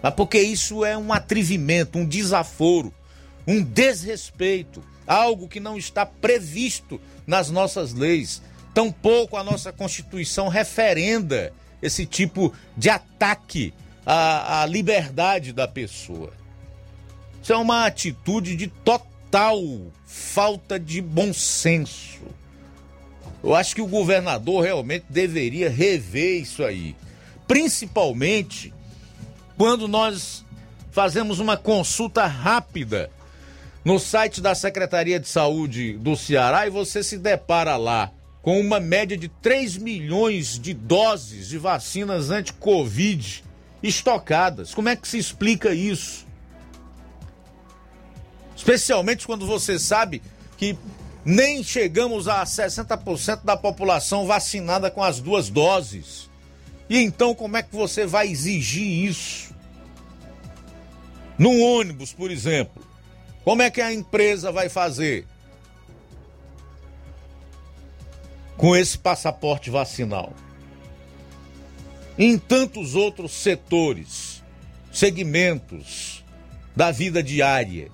mas 0.00 0.14
porque 0.14 0.38
isso 0.38 0.84
é 0.84 0.96
um 0.96 1.12
atrevimento, 1.12 1.98
um 1.98 2.06
desaforo, 2.06 2.94
um 3.48 3.60
desrespeito, 3.64 4.80
algo 5.08 5.48
que 5.48 5.58
não 5.58 5.76
está 5.76 6.06
previsto 6.06 7.00
nas 7.26 7.50
nossas 7.50 7.94
leis. 7.94 8.40
Tampouco 8.72 9.36
a 9.36 9.42
nossa 9.42 9.72
Constituição 9.72 10.46
referenda 10.46 11.52
esse 11.84 12.06
tipo 12.06 12.52
de 12.76 12.88
ataque 12.88 13.74
à, 14.06 14.62
à 14.62 14.66
liberdade 14.66 15.52
da 15.52 15.68
pessoa. 15.68 16.32
Isso 17.42 17.52
é 17.52 17.56
uma 17.56 17.84
atitude 17.84 18.56
de 18.56 18.68
total 18.68 19.60
falta 20.06 20.80
de 20.80 21.02
bom 21.02 21.32
senso. 21.32 22.20
Eu 23.42 23.54
acho 23.54 23.74
que 23.74 23.82
o 23.82 23.86
governador 23.86 24.64
realmente 24.64 25.04
deveria 25.10 25.68
rever 25.68 26.40
isso 26.40 26.64
aí. 26.64 26.96
Principalmente 27.46 28.72
quando 29.58 29.86
nós 29.86 30.42
fazemos 30.90 31.38
uma 31.38 31.56
consulta 31.56 32.24
rápida 32.24 33.10
no 33.84 33.98
site 33.98 34.40
da 34.40 34.54
Secretaria 34.54 35.20
de 35.20 35.28
Saúde 35.28 35.98
do 35.98 36.16
Ceará 36.16 36.66
e 36.66 36.70
você 36.70 37.02
se 37.02 37.18
depara 37.18 37.76
lá 37.76 38.10
com 38.44 38.60
uma 38.60 38.78
média 38.78 39.16
de 39.16 39.26
3 39.26 39.78
milhões 39.78 40.58
de 40.58 40.74
doses 40.74 41.48
de 41.48 41.56
vacinas 41.56 42.30
anti-Covid 42.30 43.42
estocadas. 43.82 44.74
Como 44.74 44.90
é 44.90 44.94
que 44.94 45.08
se 45.08 45.16
explica 45.16 45.74
isso? 45.74 46.26
Especialmente 48.54 49.26
quando 49.26 49.46
você 49.46 49.78
sabe 49.78 50.20
que 50.58 50.76
nem 51.24 51.64
chegamos 51.64 52.28
a 52.28 52.44
60% 52.44 53.44
da 53.44 53.56
população 53.56 54.26
vacinada 54.26 54.90
com 54.90 55.02
as 55.02 55.20
duas 55.20 55.48
doses. 55.48 56.28
E 56.88 56.98
então, 56.98 57.34
como 57.34 57.56
é 57.56 57.62
que 57.62 57.74
você 57.74 58.04
vai 58.04 58.28
exigir 58.28 59.06
isso? 59.08 59.54
Num 61.38 61.62
ônibus, 61.62 62.12
por 62.12 62.30
exemplo. 62.30 62.86
Como 63.42 63.62
é 63.62 63.70
que 63.70 63.80
a 63.80 63.90
empresa 63.90 64.52
vai 64.52 64.68
fazer? 64.68 65.26
Com 68.56 68.74
esse 68.76 68.98
passaporte 68.98 69.70
vacinal. 69.70 70.32
Em 72.16 72.38
tantos 72.38 72.94
outros 72.94 73.32
setores, 73.32 74.42
segmentos 74.92 76.24
da 76.76 76.90
vida 76.90 77.22
diária, 77.22 77.90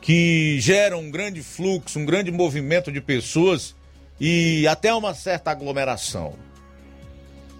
que 0.00 0.58
geram 0.60 1.00
um 1.00 1.10
grande 1.10 1.42
fluxo, 1.42 1.98
um 1.98 2.06
grande 2.06 2.30
movimento 2.30 2.90
de 2.90 3.00
pessoas 3.00 3.74
e 4.18 4.66
até 4.66 4.92
uma 4.94 5.14
certa 5.14 5.50
aglomeração. 5.50 6.34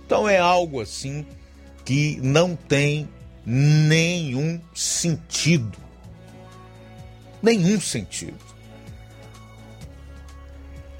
Então 0.07 0.29
é 0.29 0.39
algo 0.39 0.81
assim 0.81 1.27
que 1.85 2.19
não 2.23 2.57
tem 2.57 3.09
nenhum 3.45 4.61
sentido. 4.75 5.79
Nenhum 7.43 7.81
sentido. 7.81 8.39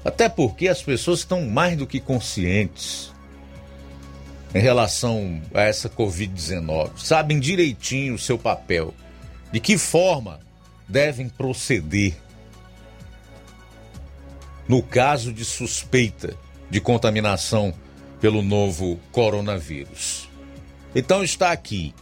Até 0.03 0.27
porque 0.27 0.67
as 0.67 0.81
pessoas 0.81 1.19
estão 1.19 1.45
mais 1.45 1.77
do 1.77 1.85
que 1.85 1.99
conscientes 1.99 3.11
em 4.53 4.59
relação 4.59 5.41
a 5.53 5.61
essa 5.61 5.89
Covid-19, 5.89 6.91
sabem 6.97 7.39
direitinho 7.39 8.15
o 8.15 8.19
seu 8.19 8.37
papel, 8.37 8.93
de 9.51 9.59
que 9.59 9.77
forma 9.77 10.39
devem 10.87 11.29
proceder 11.29 12.15
no 14.67 14.83
caso 14.83 15.31
de 15.31 15.45
suspeita 15.45 16.35
de 16.69 16.79
contaminação 16.79 17.73
pelo 18.19 18.41
novo 18.41 18.99
coronavírus. 19.11 20.29
Então 20.95 21.23
está 21.23 21.51
aqui. 21.51 21.93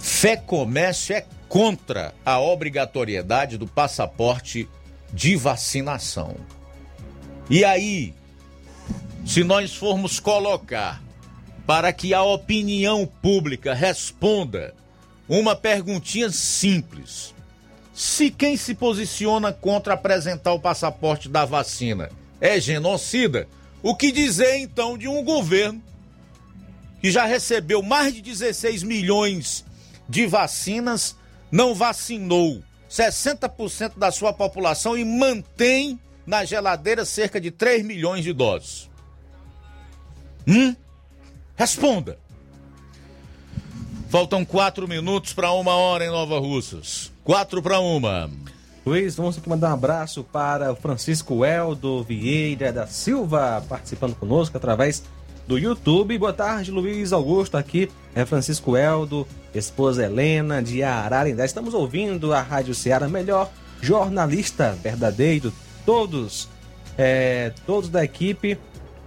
Fé 0.00 0.36
Comércio 0.36 1.14
é 1.16 1.26
contra 1.54 2.12
a 2.26 2.40
obrigatoriedade 2.40 3.56
do 3.56 3.64
passaporte 3.64 4.68
de 5.12 5.36
vacinação. 5.36 6.34
E 7.48 7.64
aí, 7.64 8.12
se 9.24 9.44
nós 9.44 9.72
formos 9.72 10.18
colocar 10.18 11.00
para 11.64 11.92
que 11.92 12.12
a 12.12 12.24
opinião 12.24 13.06
pública 13.06 13.72
responda 13.72 14.74
uma 15.28 15.54
perguntinha 15.54 16.28
simples: 16.28 17.32
se 17.94 18.32
quem 18.32 18.56
se 18.56 18.74
posiciona 18.74 19.52
contra 19.52 19.94
apresentar 19.94 20.54
o 20.54 20.60
passaporte 20.60 21.28
da 21.28 21.44
vacina 21.44 22.10
é 22.40 22.58
genocida, 22.58 23.46
o 23.80 23.94
que 23.94 24.10
dizer 24.10 24.56
então 24.56 24.98
de 24.98 25.06
um 25.06 25.22
governo 25.22 25.80
que 27.00 27.12
já 27.12 27.24
recebeu 27.24 27.80
mais 27.80 28.12
de 28.12 28.20
16 28.20 28.82
milhões 28.82 29.64
de 30.08 30.26
vacinas 30.26 31.14
não 31.54 31.72
vacinou 31.72 32.64
60% 32.90 33.96
da 33.96 34.10
sua 34.10 34.32
população 34.32 34.98
e 34.98 35.04
mantém 35.04 36.00
na 36.26 36.44
geladeira 36.44 37.04
cerca 37.04 37.40
de 37.40 37.52
3 37.52 37.84
milhões 37.84 38.24
de 38.24 38.32
doses? 38.32 38.90
Hum? 40.48 40.74
Responda. 41.54 42.18
Faltam 44.10 44.44
quatro 44.44 44.88
minutos 44.88 45.32
para 45.32 45.52
uma 45.52 45.76
hora 45.76 46.04
em 46.04 46.10
Nova 46.10 46.40
Russas. 46.40 47.12
Quatro 47.22 47.62
para 47.62 47.78
uma. 47.78 48.28
Luiz, 48.84 49.14
vamos 49.14 49.38
aqui 49.38 49.48
mandar 49.48 49.70
um 49.70 49.74
abraço 49.74 50.24
para 50.24 50.72
o 50.72 50.76
Francisco 50.76 51.44
Eldo 51.44 52.02
Vieira 52.02 52.72
da 52.72 52.88
Silva, 52.88 53.64
participando 53.68 54.16
conosco 54.16 54.56
através 54.56 55.04
do 55.46 55.58
YouTube. 55.58 56.18
Boa 56.18 56.32
tarde, 56.32 56.70
Luiz 56.70 57.12
Augusto. 57.12 57.56
Aqui 57.56 57.90
é 58.14 58.24
Francisco 58.24 58.76
Eldo, 58.76 59.26
esposa 59.54 60.04
Helena 60.04 60.62
de 60.62 60.82
Ararindá. 60.82 61.44
Estamos 61.44 61.74
ouvindo 61.74 62.32
a 62.32 62.40
Rádio 62.40 62.74
Ceará, 62.74 63.08
melhor 63.08 63.50
jornalista 63.80 64.76
verdadeiro. 64.82 65.52
Todos, 65.84 66.48
é, 66.96 67.52
todos 67.66 67.88
da 67.88 68.04
equipe. 68.04 68.58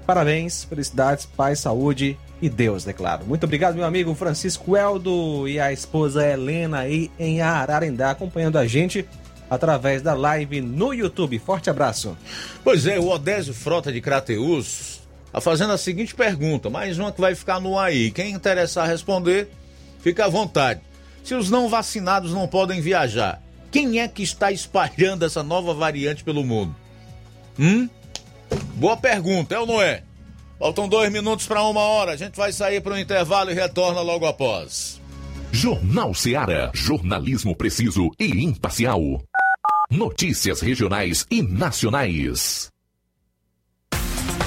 Parabéns, 0.05 0.63
felicidades, 0.63 1.25
paz, 1.25 1.59
saúde 1.59 2.17
e 2.41 2.49
Deus, 2.49 2.83
declaro. 2.83 3.25
Muito 3.25 3.45
obrigado, 3.45 3.75
meu 3.75 3.85
amigo 3.85 4.13
Francisco 4.13 4.77
Eldo 4.77 5.47
e 5.47 5.59
a 5.59 5.73
esposa 5.73 6.25
Helena 6.25 6.79
aí 6.79 7.11
em 7.19 7.41
Ararindá, 7.41 8.11
acompanhando 8.11 8.57
a 8.57 8.67
gente 8.67 9.07
através 9.49 10.01
da 10.01 10.13
live 10.13 10.61
no 10.61 10.93
YouTube. 10.93 11.39
Forte 11.39 11.69
abraço. 11.69 12.17
Pois 12.63 12.85
é, 12.85 12.99
o 12.99 13.07
Odésio 13.07 13.53
Frota 13.53 13.91
de 13.91 13.99
Crateus 13.99 14.96
Tá 15.31 15.41
fazendo 15.41 15.73
a 15.73 15.77
seguinte 15.77 16.15
pergunta, 16.15 16.69
mais 16.69 16.97
uma 16.97 17.11
que 17.11 17.21
vai 17.21 17.35
ficar 17.35 17.59
no 17.59 17.77
aí. 17.77 18.11
Quem 18.11 18.31
interessar 18.31 18.87
responder, 18.87 19.49
fica 20.01 20.25
à 20.25 20.29
vontade. 20.29 20.81
Se 21.23 21.35
os 21.35 21.49
não 21.49 21.67
vacinados 21.67 22.33
não 22.33 22.47
podem 22.47 22.81
viajar, 22.81 23.41
quem 23.69 23.99
é 23.99 24.07
que 24.07 24.23
está 24.23 24.51
espalhando 24.51 25.25
essa 25.25 25.43
nova 25.43 25.73
variante 25.73 26.23
pelo 26.23 26.43
mundo? 26.43 26.75
Hum? 27.59 27.89
Boa 28.75 28.95
pergunta, 28.95 29.55
é 29.55 29.59
ou 29.59 29.67
não 29.67 29.81
é? 29.81 30.03
Faltam 30.57 30.87
dois 30.87 31.11
minutos 31.11 31.45
para 31.45 31.61
uma 31.63 31.81
hora. 31.81 32.13
A 32.13 32.15
gente 32.15 32.35
vai 32.35 32.51
sair 32.51 32.81
para 32.81 32.93
o 32.93 32.97
intervalo 32.97 33.51
e 33.51 33.53
retorna 33.53 34.01
logo 34.01 34.25
após. 34.25 34.99
Jornal 35.51 36.13
Seara. 36.13 36.71
Jornalismo 36.73 37.55
preciso 37.55 38.09
e 38.19 38.43
imparcial. 38.43 39.01
Notícias 39.89 40.61
regionais 40.61 41.25
e 41.29 41.41
nacionais. 41.41 42.69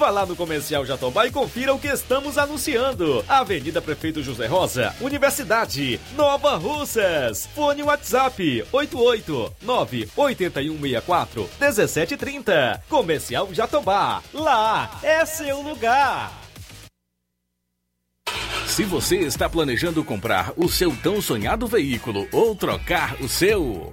Vá 0.00 0.08
lá 0.08 0.24
no 0.24 0.34
Comercial 0.34 0.86
Jatobá 0.86 1.26
e 1.26 1.30
confira 1.30 1.74
o 1.74 1.78
que 1.78 1.88
estamos 1.88 2.38
anunciando. 2.38 3.22
Avenida 3.28 3.82
Prefeito 3.82 4.22
José 4.22 4.46
Rosa, 4.46 4.96
Universidade, 4.98 6.00
Nova 6.16 6.56
Russas. 6.56 7.46
Fone 7.54 7.82
WhatsApp 7.82 8.64
889-8164 8.72 11.46
1730. 11.60 12.82
Comercial 12.88 13.52
Jatobá. 13.52 14.22
Lá 14.32 14.98
é 15.02 15.22
seu 15.26 15.60
lugar. 15.60 16.32
Se 18.66 18.84
você 18.84 19.18
está 19.18 19.50
planejando 19.50 20.02
comprar 20.02 20.54
o 20.56 20.66
seu 20.66 20.96
tão 21.02 21.20
sonhado 21.20 21.66
veículo 21.66 22.26
ou 22.32 22.56
trocar 22.56 23.20
o 23.20 23.28
seu, 23.28 23.92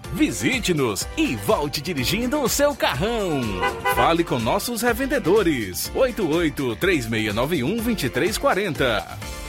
Visite-nos 0.13 1.07
e 1.17 1.35
volte 1.37 1.81
dirigindo 1.81 2.41
o 2.41 2.49
seu 2.49 2.75
carrão. 2.75 3.41
Fale 3.95 4.23
com 4.23 4.39
nossos 4.39 4.81
revendedores. 4.81 5.91
88 5.95 6.75
3691 6.75 7.77
2340. 7.77 9.41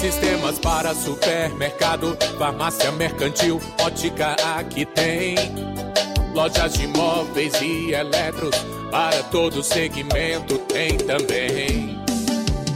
Sistemas 0.00 0.58
para 0.58 0.92
supermercado, 0.96 2.18
farmácia 2.36 2.90
mercantil, 2.90 3.60
ótica 3.80 4.34
aqui 4.58 4.84
tem. 4.84 5.36
Lojas 6.34 6.72
de 6.72 6.88
móveis 6.88 7.54
e 7.62 7.92
eletros, 7.92 8.56
para 8.90 9.22
todo 9.24 9.62
segmento 9.62 10.58
tem 10.58 10.96
também. 10.98 12.01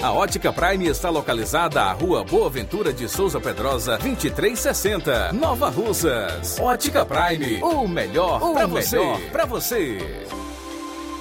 A 0.00 0.12
Ótica 0.12 0.52
Prime 0.52 0.86
está 0.86 1.10
localizada 1.10 1.82
à 1.82 1.92
Rua 1.92 2.22
Boa 2.22 2.48
Ventura 2.48 2.92
de 2.92 3.08
Souza 3.08 3.40
Pedrosa, 3.40 3.98
2360, 3.98 5.32
Nova 5.32 5.68
Russas. 5.68 6.60
Ótica 6.60 7.04
Prime, 7.04 7.60
o 7.60 7.88
melhor 7.88 8.38
para 8.52 8.66
você. 8.68 8.98
Para 9.32 9.44
você. 9.44 9.98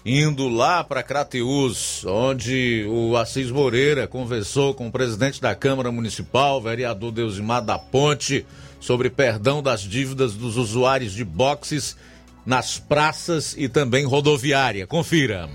indo 0.06 0.48
lá 0.48 0.84
para 0.84 1.02
Crateus, 1.02 2.06
onde 2.06 2.86
o 2.88 3.18
Assis 3.18 3.50
Moreira 3.50 4.08
conversou 4.08 4.76
com 4.76 4.88
o 4.88 4.92
presidente 4.92 5.42
da 5.42 5.56
Câmara 5.56 5.92
Municipal, 5.92 6.62
vereador 6.62 7.12
Deusimar 7.12 7.66
da 7.66 7.80
Ponte, 7.80 8.46
sobre 8.80 9.10
perdão 9.10 9.64
das 9.64 9.82
dívidas 9.82 10.36
dos 10.36 10.58
usuários 10.58 11.14
de 11.14 11.26
boxes 11.26 11.98
nas 12.46 12.78
praças 12.78 13.56
e 13.58 13.68
também 13.68 14.06
rodoviária. 14.06 14.86
Confira. 14.86 15.50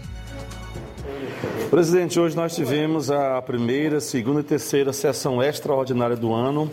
Presidente, 1.71 2.19
hoje 2.19 2.35
nós 2.35 2.55
tivemos 2.55 3.11
a 3.11 3.41
primeira, 3.43 4.01
segunda 4.01 4.41
e 4.41 4.43
terceira 4.43 4.93
sessão 4.93 5.43
extraordinária 5.43 6.17
do 6.17 6.33
ano, 6.33 6.71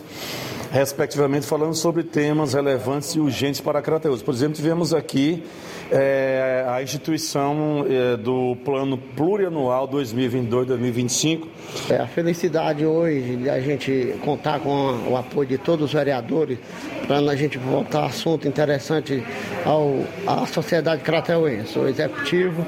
respectivamente 0.72 1.46
falando 1.46 1.74
sobre 1.74 2.02
temas 2.02 2.54
relevantes 2.54 3.14
e 3.14 3.20
urgentes 3.20 3.60
para 3.60 3.80
Crateus. 3.80 4.22
Por 4.22 4.34
exemplo, 4.34 4.56
tivemos 4.56 4.92
aqui 4.92 5.44
é, 5.92 6.64
a 6.66 6.82
instituição 6.82 7.86
é, 7.88 8.16
do 8.16 8.56
plano 8.64 8.98
plurianual 8.98 9.86
2022-2025. 9.88 11.46
É 11.90 11.96
a 11.98 12.06
felicidade 12.06 12.84
hoje 12.84 13.36
de 13.36 13.50
a 13.50 13.60
gente 13.60 14.14
contar 14.24 14.60
com 14.60 15.10
o 15.10 15.16
apoio 15.16 15.46
de 15.46 15.58
todos 15.58 15.84
os 15.86 15.92
vereadores 15.92 16.58
para 17.06 17.18
a 17.18 17.36
gente 17.36 17.58
voltar 17.58 18.06
assunto 18.06 18.48
interessante 18.48 19.22
ao, 19.64 20.00
à 20.26 20.44
sociedade 20.46 21.02
crateuense, 21.02 21.78
o 21.78 21.86
executivo, 21.86 22.66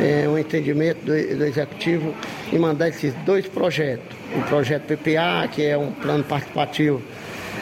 é, 0.00 0.28
o 0.28 0.38
entendimento 0.38 1.04
do, 1.04 1.12
do 1.12 1.44
executivo 1.44 2.14
e 2.52 2.58
mandar 2.58 2.88
esses 2.88 3.14
dois 3.24 3.46
projetos. 3.46 4.16
O 4.36 4.42
projeto 4.48 4.84
PPA, 4.86 5.48
que 5.50 5.64
é 5.64 5.76
um 5.76 5.92
plano 5.92 6.24
participativo 6.24 7.02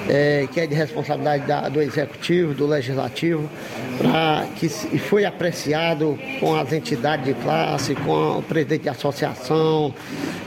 é, 0.09 0.49
que 0.53 0.61
é 0.61 0.67
de 0.67 0.75
responsabilidade 0.75 1.47
da, 1.47 1.69
do 1.69 1.81
Executivo, 1.81 2.55
do 2.55 2.67
Legislativo, 2.67 3.49
pra, 3.99 4.47
que 4.57 4.69
foi 4.69 5.25
apreciado 5.25 6.19
com 6.41 6.55
as 6.55 6.73
entidades 6.73 7.27
de 7.27 7.35
classe, 7.35 7.95
com 7.95 8.39
o 8.39 8.43
presidente 8.43 8.83
de 8.83 8.89
associação, 8.89 9.95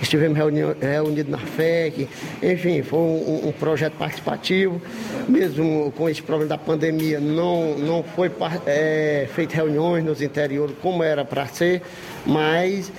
estivemos 0.01 0.37
reunidos 0.37 1.29
na 1.29 1.37
FEC, 1.37 2.07
enfim, 2.41 2.81
foi 2.83 2.99
um, 2.99 3.47
um, 3.47 3.51
projeto 3.51 3.93
participativo, 3.93 4.81
mesmo 5.27 5.91
com 5.95 6.09
esse 6.09 6.21
problema 6.21 6.49
da 6.49 6.57
pandemia, 6.57 7.19
não, 7.19 7.77
não 7.77 8.03
foi 8.03 8.31
é, 8.65 9.27
feito 9.33 9.53
reuniões 9.53 10.03
nos 10.03 10.21
interiores 10.21 10.75
como 10.81 11.03
era 11.03 11.23
para 11.23 11.45
ser, 11.47 11.81
mas 12.25 12.91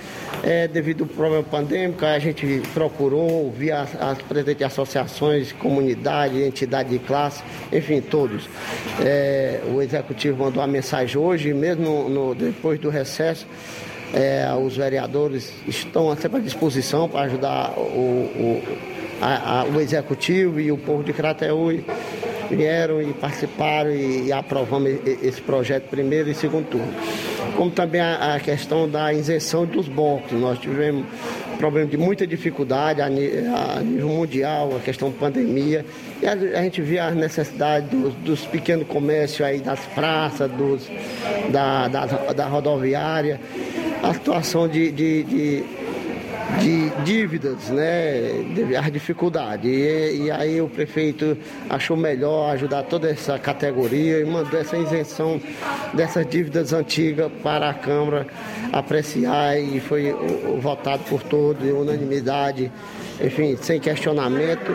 é, 0.43 0.67
devido 0.67 1.03
ao 1.03 1.07
problema 1.07 1.43
pandêmico, 1.43 2.05
a 2.05 2.19
gente 2.19 2.61
procurou 2.73 3.51
via 3.51 3.81
as, 3.81 4.01
as 4.01 4.17
presidentes 4.21 4.59
de 4.59 4.63
associações, 4.63 5.51
comunidade, 5.51 6.41
entidade 6.41 6.89
de 6.89 6.99
classe, 6.99 7.43
enfim, 7.71 8.01
todos. 8.01 8.47
É, 8.99 9.61
o 9.73 9.81
executivo 9.81 10.43
mandou 10.43 10.61
uma 10.61 10.67
mensagem 10.67 11.17
hoje, 11.17 11.53
mesmo 11.53 12.09
no, 12.09 12.35
depois 12.35 12.79
do 12.79 12.89
recesso, 12.89 13.47
é, 14.13 14.47
os 14.53 14.77
vereadores 14.77 15.51
estão 15.67 16.15
sempre 16.15 16.39
à 16.39 16.41
disposição 16.41 17.09
para 17.09 17.21
ajudar 17.21 17.73
o, 17.77 17.81
o, 17.81 18.63
a, 19.21 19.61
a, 19.61 19.63
o 19.65 19.81
executivo 19.81 20.59
e 20.59 20.71
o 20.71 20.77
povo 20.77 21.03
de 21.03 21.11
Crateús 21.13 21.81
vieram 22.49 23.01
e 23.01 23.13
participaram 23.13 23.91
e, 23.91 24.27
e 24.27 24.31
aprovamos 24.31 24.91
esse 25.21 25.41
projeto 25.41 25.89
primeiro 25.89 26.29
e 26.29 26.33
segundo 26.33 26.67
turno. 26.69 26.93
Como 27.57 27.71
também 27.71 27.99
a, 27.99 28.35
a 28.35 28.39
questão 28.39 28.87
da 28.87 29.11
isenção 29.11 29.65
dos 29.65 29.89
blocos. 29.89 30.31
Nós 30.31 30.59
tivemos 30.59 31.05
problema 31.57 31.89
de 31.89 31.97
muita 31.97 32.25
dificuldade 32.25 33.01
a, 33.01 33.09
nível 33.09 34.07
mundial, 34.07 34.75
a 34.75 34.79
questão 34.79 35.11
pandemia. 35.11 35.83
E 36.21 36.27
a, 36.27 36.33
a 36.33 36.63
gente 36.63 36.81
via 36.81 37.05
a 37.05 37.11
necessidade 37.11 37.87
dos, 37.87 38.13
dos, 38.15 38.45
pequenos 38.45 38.87
comércios 38.87 39.41
aí, 39.41 39.59
das 39.59 39.79
praças, 39.87 40.49
dos, 40.51 40.87
da, 41.49 41.87
da, 41.87 42.05
da 42.05 42.45
rodoviária, 42.45 43.39
a 44.03 44.13
situação 44.13 44.67
de, 44.67 44.91
de, 44.91 45.23
de 45.23 45.63
de 46.59 46.89
dívidas, 47.03 47.69
né, 47.69 48.45
as 48.79 48.91
dificuldades. 48.91 49.69
E, 49.69 50.23
e, 50.23 50.31
aí 50.31 50.61
o 50.61 50.67
prefeito 50.67 51.37
achou 51.69 51.95
melhor 51.95 52.51
ajudar 52.51 52.83
toda 52.83 53.09
essa 53.09 53.37
categoria 53.37 54.19
e 54.19 54.25
mandou 54.25 54.59
essa 54.59 54.77
isenção 54.77 55.39
dessas 55.93 56.25
dívidas 56.25 56.73
antigas 56.73 57.31
para 57.43 57.69
a 57.69 57.73
Câmara 57.73 58.25
apreciar 58.71 59.59
e 59.59 59.79
foi 59.79 60.15
votado 60.61 61.03
por 61.03 61.21
todos, 61.23 61.63
unanimidade, 61.69 62.71
enfim, 63.21 63.57
sem 63.57 63.79
questionamento. 63.79 64.71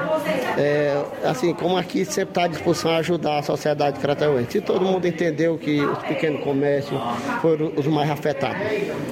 É, 0.59 1.03
assim, 1.25 1.55
como 1.55 1.77
aqui 1.77 2.05
sempre 2.05 2.31
está 2.31 2.45
à 2.45 2.49
disposição 2.49 2.91
a 2.91 2.97
ajudar 2.99 3.39
a 3.39 3.43
sociedade 3.43 3.99
crateuense. 3.99 4.59
E 4.59 4.61
todo 4.61 4.85
mundo 4.85 5.07
entendeu 5.07 5.59
que 5.59 5.81
os 5.81 5.99
pequenos 5.99 6.43
comércios 6.43 7.01
foram 7.41 7.73
os 7.77 7.87
mais 7.87 8.11
afetados. 8.11 8.61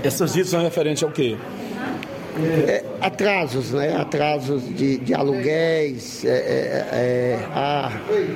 Essas 0.04 0.32
dívidas 0.32 0.50
são 0.50 0.62
referentes 0.62 1.02
ao 1.02 1.10
quê? 1.10 1.36
É, 2.68 2.84
atrasos, 3.00 3.72
né? 3.72 3.96
atrasos 3.96 4.62
de, 4.74 4.98
de 4.98 5.12
aluguéis, 5.12 6.24
é, 6.24 6.28
é, 6.28 6.88
é, 6.92 7.38
a, 7.52 7.90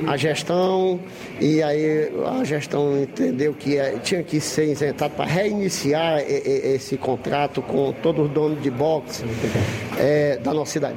a 0.09 0.17
gestão, 0.17 0.99
e 1.41 1.63
aí 1.63 2.11
a 2.41 2.45
gestão 2.45 3.01
entendeu 3.01 3.55
que 3.55 3.79
é, 3.79 3.99
tinha 4.03 4.23
que 4.23 4.41
ser 4.41 4.73
isentado 4.73 5.15
para 5.15 5.25
reiniciar 5.25 6.21
esse 6.27 6.97
contrato 6.97 7.63
com 7.63 7.93
todos 7.93 8.27
os 8.27 8.33
donos 8.33 8.63
de 8.63 8.71
boxe 8.71 9.25
é, 9.99 10.39
da 10.39 10.53
nossa 10.53 10.73
cidade. 10.73 10.97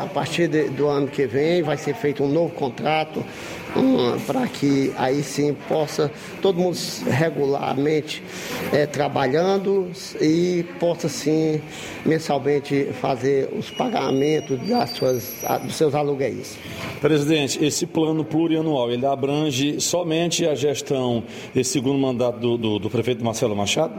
a 0.00 0.06
partir 0.06 0.48
de, 0.48 0.64
do 0.70 0.88
ano 0.88 1.08
que 1.08 1.26
vem 1.26 1.62
vai 1.62 1.76
ser 1.76 1.94
feito 1.94 2.24
um 2.24 2.28
novo 2.28 2.54
contrato 2.54 3.22
um, 3.76 4.18
para 4.20 4.46
que 4.46 4.92
aí 4.96 5.22
sim 5.22 5.54
possa 5.68 6.10
todo 6.40 6.58
mundo 6.58 6.76
regularmente 7.08 8.22
é, 8.72 8.86
trabalhando 8.86 9.90
e 10.20 10.64
possa 10.78 11.08
sim 11.08 11.60
mensalmente 12.04 12.88
fazer 13.00 13.48
os 13.56 13.70
pagamentos 13.70 14.58
das 14.66 14.90
suas, 14.90 15.44
dos 15.62 15.74
seus 15.74 15.94
aluguéis. 15.94 16.56
Presidente, 17.00 17.64
esse 17.64 17.86
plano 17.86 18.24
plurianual, 18.24 18.90
ele 18.90 19.06
abrange 19.06 19.80
somente 19.80 20.46
a 20.46 20.54
gestão, 20.54 21.22
esse 21.54 21.72
segundo 21.72 21.98
mandato 21.98 22.38
do, 22.38 22.56
do, 22.56 22.78
do 22.78 22.90
prefeito 22.90 23.24
Marcelo 23.24 23.56
Machado? 23.56 23.94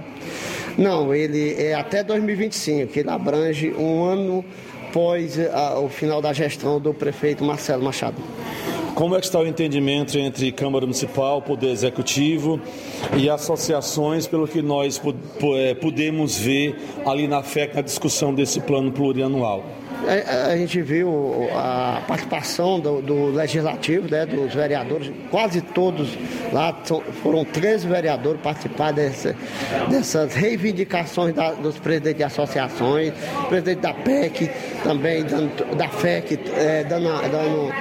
Não, 0.77 1.13
ele 1.13 1.53
é 1.61 1.73
até 1.73 2.03
2025, 2.03 2.97
ele 2.97 3.09
abrange 3.09 3.71
um 3.71 4.03
ano 4.03 4.45
após 4.91 5.39
a, 5.39 5.79
o 5.79 5.87
final 5.87 6.21
da 6.21 6.33
gestão 6.33 6.79
do 6.79 6.93
prefeito 6.93 7.45
Marcelo 7.45 7.81
Machado. 7.81 8.21
Como 9.01 9.15
é 9.15 9.19
que 9.19 9.25
está 9.25 9.39
o 9.39 9.47
entendimento 9.47 10.15
entre 10.19 10.51
Câmara 10.51 10.85
Municipal, 10.85 11.41
Poder 11.41 11.71
Executivo 11.71 12.61
e 13.17 13.31
associações, 13.31 14.27
pelo 14.27 14.47
que 14.47 14.61
nós 14.61 15.01
é, 15.57 15.73
pudemos 15.73 16.37
ver 16.37 16.75
ali 17.03 17.27
na 17.27 17.41
FEC 17.41 17.73
na 17.73 17.81
discussão 17.81 18.31
desse 18.31 18.59
plano 18.59 18.91
plurianual? 18.91 19.65
A, 20.07 20.51
a, 20.51 20.57
gente 20.57 20.81
viu 20.81 21.49
a 21.53 22.01
participação 22.07 22.79
do, 22.79 23.01
do, 23.01 23.25
legislativo, 23.27 24.09
né, 24.09 24.25
dos 24.25 24.53
vereadores, 24.53 25.11
quase 25.29 25.61
todos 25.61 26.17
lá, 26.51 26.75
foram 27.21 27.45
13 27.45 27.87
vereadores 27.87 28.41
participar 28.41 28.91
dessa, 28.91 29.35
dessas 29.89 30.33
reivindicações 30.33 31.33
da, 31.33 31.51
dos 31.51 31.77
presidentes 31.77 32.17
de 32.17 32.23
associações, 32.23 33.13
presidente 33.47 33.81
da 33.81 33.93
PEC 33.93 34.49
também, 34.83 35.23
dando, 35.23 35.75
da 35.75 35.87
FEC, 35.87 36.39
é, 36.55 36.83
dando, 36.83 37.09
dando 37.29 37.71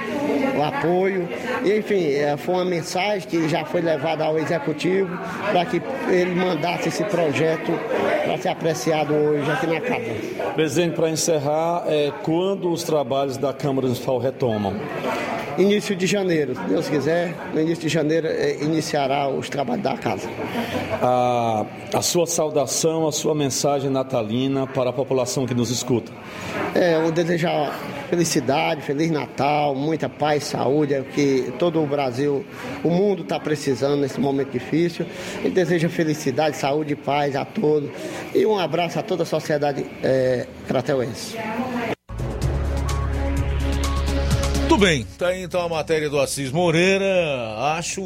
o 0.57 0.63
apoio. 0.63 1.27
Enfim, 1.65 2.13
é, 2.13 2.37
foi 2.37 2.55
uma 2.55 2.65
mensagem 2.65 3.27
que 3.27 3.49
já 3.49 3.65
foi 3.65 3.81
levada 3.81 4.25
ao 4.25 4.37
executivo 4.37 5.17
para 5.51 5.65
que 5.65 5.81
ele 6.09 6.35
mandasse 6.35 6.89
esse 6.89 7.03
projeto 7.05 7.71
para 8.25 8.37
ser 8.37 8.49
apreciado 8.49 9.13
hoje 9.13 9.49
aqui 9.51 9.67
na 9.67 9.81
Câmara. 9.81 10.53
Presidente, 10.53 10.95
para 10.95 11.09
encerrar, 11.09 11.83
é, 11.87 12.10
quando 12.11 12.71
os 12.71 12.83
trabalhos 12.83 13.37
da 13.37 13.53
Câmara 13.53 13.87
Municipal 13.87 14.19
retomam? 14.19 14.73
Início 15.57 15.95
de 15.95 16.07
janeiro, 16.07 16.55
se 16.55 16.61
Deus 16.61 16.87
quiser, 16.87 17.35
no 17.53 17.59
início 17.59 17.81
de 17.81 17.89
janeiro 17.89 18.27
é, 18.27 18.63
iniciará 18.63 19.27
os 19.27 19.49
trabalhos 19.49 19.83
da 19.83 19.97
casa. 19.97 20.29
A, 21.01 21.65
a 21.93 22.01
sua 22.01 22.25
saudação, 22.25 23.05
a 23.07 23.11
sua 23.11 23.35
mensagem 23.35 23.89
natalina 23.89 24.65
para 24.65 24.91
a 24.91 24.93
população 24.93 25.45
que 25.45 25.53
nos 25.53 25.69
escuta. 25.69 26.11
É, 26.73 26.95
eu 26.95 27.11
desejar 27.11 27.77
felicidade, 28.09 28.81
Feliz 28.81 29.11
Natal, 29.11 29.75
muita 29.75 30.07
paz, 30.07 30.45
saúde, 30.45 30.93
é 30.93 31.01
o 31.01 31.05
que 31.05 31.53
todo 31.59 31.81
o 31.81 31.85
Brasil, 31.85 32.45
o 32.83 32.89
mundo 32.89 33.23
está 33.23 33.39
precisando 33.39 33.97
nesse 33.97 34.19
momento 34.19 34.51
difícil. 34.51 35.05
E 35.43 35.49
desejo 35.49 35.89
felicidade, 35.89 36.55
saúde 36.55 36.93
e 36.93 36.95
paz 36.95 37.35
a 37.35 37.43
todos. 37.43 37.89
E 38.33 38.45
um 38.45 38.57
abraço 38.57 38.99
a 38.99 39.03
toda 39.03 39.23
a 39.23 39.25
sociedade 39.25 39.85
é, 40.01 40.47
crateuense. 40.67 41.37
Bem, 44.81 45.05
tá 45.15 45.27
aí 45.27 45.43
então 45.43 45.61
a 45.61 45.69
matéria 45.69 46.09
do 46.09 46.19
Assis 46.19 46.51
Moreira. 46.51 47.05
Acho, 47.77 48.01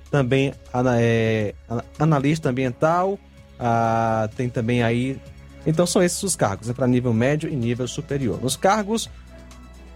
também 0.10 0.54
ana, 0.74 1.02
é, 1.02 1.54
analista 2.00 2.50
ambiental, 2.50 3.20
ah, 3.60 4.30
tem 4.36 4.50
também 4.50 4.84
aí. 4.84 5.20
Então 5.66 5.86
são 5.86 6.04
esses 6.04 6.22
os 6.22 6.36
cargos, 6.36 6.70
é 6.70 6.74
para 6.74 6.88
nível 6.88 7.14
médio 7.14 7.50
e 7.50 7.56
nível 7.56 7.88
superior. 7.88 8.39
Nos 8.41 8.56
cargos 8.56 9.10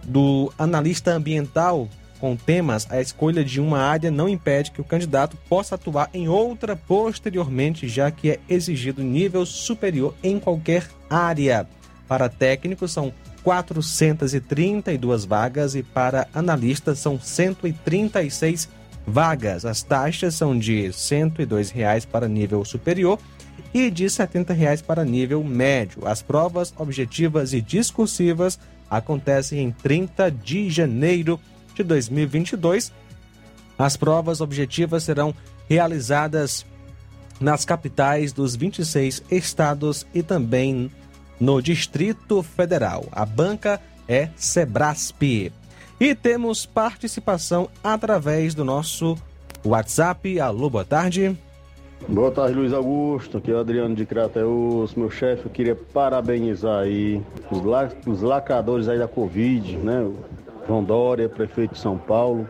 do 0.03 0.51
analista 0.57 1.11
ambiental 1.11 1.87
com 2.19 2.35
temas, 2.35 2.85
a 2.91 2.99
escolha 2.99 3.45
de 3.45 3.61
uma 3.61 3.79
área 3.79 4.11
não 4.11 4.27
impede 4.27 4.71
que 4.71 4.81
o 4.81 4.83
candidato 4.83 5.37
possa 5.47 5.75
atuar 5.75 6.09
em 6.13 6.27
outra 6.27 6.75
posteriormente, 6.75 7.87
já 7.87 8.11
que 8.11 8.31
é 8.31 8.39
exigido 8.49 9.01
nível 9.01 9.45
superior 9.45 10.13
em 10.21 10.37
qualquer 10.37 10.87
área. 11.09 11.65
Para 12.07 12.27
técnicos 12.27 12.91
são 12.91 13.13
432 13.43 15.25
vagas 15.25 15.75
e 15.75 15.83
para 15.83 16.27
analistas 16.33 16.99
são 16.99 17.19
136 17.19 18.69
vagas. 19.05 19.65
As 19.65 19.81
taxas 19.81 20.35
são 20.35 20.57
de 20.57 20.91
102 20.91 21.71
reais 21.71 22.05
para 22.05 22.27
nível 22.27 22.63
superior 22.63 23.19
e 23.73 23.89
de 23.89 24.09
70 24.09 24.53
reais 24.53 24.81
para 24.81 25.05
nível 25.05 25.43
médio. 25.43 26.07
As 26.07 26.21
provas 26.21 26.73
objetivas 26.77 27.53
e 27.53 27.61
discursivas 27.61 28.59
acontecem 28.89 29.59
em 29.59 29.71
30 29.71 30.31
de 30.31 30.69
janeiro 30.69 31.39
de 31.75 31.83
2022. 31.83 32.91
As 33.77 33.95
provas 33.95 34.41
objetivas 34.41 35.03
serão 35.03 35.33
realizadas 35.69 36.65
nas 37.39 37.63
capitais 37.63 38.33
dos 38.33 38.55
26 38.55 39.23
estados 39.31 40.05
e 40.13 40.21
também 40.21 40.91
no 41.39 41.61
Distrito 41.61 42.43
Federal. 42.43 43.05
A 43.11 43.25
banca 43.25 43.79
é 44.07 44.29
Sebrasp. 44.35 45.51
E 45.99 46.15
temos 46.15 46.65
participação 46.65 47.69
através 47.83 48.55
do 48.55 48.63
nosso 48.63 49.17
WhatsApp. 49.65 50.39
Alô, 50.39 50.69
boa 50.69 50.85
tarde. 50.85 51.37
Boa 52.07 52.31
tarde, 52.31 52.55
Luiz 52.55 52.73
Augusto. 52.73 53.37
Aqui 53.37 53.51
é 53.51 53.53
o 53.53 53.59
Adriano 53.59 53.93
de 53.93 54.05
Crateus. 54.05 54.95
Meu 54.95 55.11
chefe, 55.11 55.45
eu 55.45 55.51
queria 55.51 55.75
parabenizar 55.75 56.83
aí 56.83 57.21
os, 57.51 57.63
la 57.63 57.89
os 58.05 58.21
lacradores 58.21 58.87
aí 58.87 58.97
da 58.97 59.07
Covid, 59.07 59.77
né? 59.77 60.09
João 60.65 60.83
Dória, 60.83 61.27
prefeito 61.27 61.73
de 61.73 61.79
São 61.79 61.97
Paulo, 61.97 62.47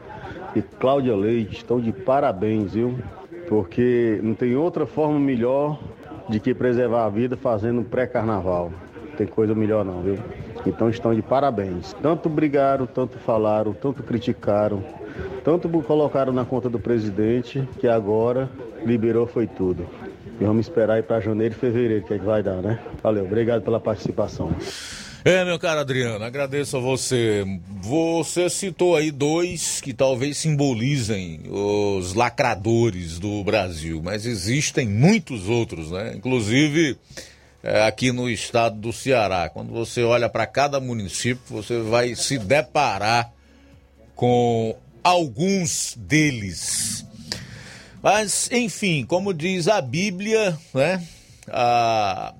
e 0.56 0.62
Cláudia 0.62 1.16
Leite. 1.16 1.58
Estão 1.58 1.80
de 1.80 1.92
parabéns, 1.92 2.74
viu? 2.74 3.00
Porque 3.48 4.20
não 4.22 4.36
tem 4.36 4.56
outra 4.56 4.86
forma 4.86 5.20
melhor 5.20 5.80
de 6.30 6.40
que 6.40 6.54
preservar 6.54 7.06
a 7.06 7.10
vida 7.10 7.36
fazendo 7.36 7.84
pré-carnaval. 7.84 8.72
Tem 9.18 9.28
coisa 9.28 9.54
melhor 9.54 9.84
não, 9.84 10.02
viu? 10.02 10.18
Então 10.66 10.90
estão 10.90 11.14
de 11.14 11.22
parabéns. 11.22 11.94
Tanto 12.02 12.30
brigaram, 12.30 12.86
tanto 12.86 13.18
falaram, 13.18 13.74
tanto 13.74 14.04
criticaram, 14.04 14.84
tanto 15.44 15.68
colocaram 15.82 16.32
na 16.32 16.46
conta 16.46 16.70
do 16.70 16.80
presidente, 16.80 17.68
que 17.80 17.88
agora 17.88 18.50
liberou 18.86 19.28
foi 19.28 19.48
tudo. 19.48 19.86
E 20.40 20.46
vamos 20.46 20.68
esperar 20.68 20.96
aí 20.96 21.04
para 21.04 21.20
janeiro 21.20 21.54
e 21.54 21.58
fevereiro, 21.58 22.06
que 22.06 22.14
é 22.14 22.20
que 22.20 22.26
vai 22.26 22.42
dar, 22.42 22.62
né? 22.62 22.80
Valeu, 23.04 23.26
obrigado 23.26 23.62
pela 23.62 23.80
participação. 23.80 24.52
É, 25.26 25.44
meu 25.44 25.60
caro 25.60 25.82
Adriano, 25.82 26.24
agradeço 26.24 26.78
a 26.78 26.80
você. 26.80 27.44
Você 27.82 28.50
citou 28.50 28.96
aí 28.96 29.12
dois 29.12 29.82
que 29.82 29.94
talvez 29.94 30.38
simbolizem 30.38 31.42
os 31.50 32.14
lacradores 32.14 33.20
do 33.20 33.44
Brasil, 33.44 34.02
mas 34.02 34.26
existem 34.26 34.88
muitos 34.88 35.50
outros, 35.50 35.92
né? 35.92 36.14
Inclusive 36.16 36.98
é, 37.62 37.86
aqui 37.86 38.14
no 38.14 38.30
estado 38.30 38.80
do 38.80 38.94
Ceará. 38.94 39.50
Quando 39.50 39.74
você 39.74 40.04
olha 40.04 40.30
para 40.30 40.48
cada 40.48 40.80
município, 40.80 41.42
você 41.50 41.82
vai 41.82 42.16
se 42.16 42.38
deparar 42.40 43.30
com 44.16 44.74
alguns 45.04 45.96
deles. 45.98 47.06
Mas, 48.02 48.50
enfim, 48.54 49.06
como 49.06 49.34
diz 49.34 49.68
a 49.68 49.82
Bíblia, 49.82 50.58
né? 50.74 51.06
A 51.46 52.34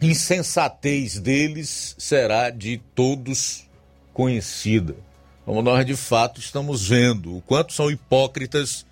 insensatez 0.00 1.18
deles 1.18 1.94
será 1.98 2.50
de 2.50 2.78
todos 2.94 3.66
conhecida. 4.12 4.96
Como 5.44 5.62
nós 5.62 5.86
de 5.86 5.94
fato 5.94 6.40
estamos 6.40 6.88
vendo 6.88 7.36
o 7.36 7.42
quanto 7.42 7.72
são 7.72 7.90
hipócritas 7.90 8.84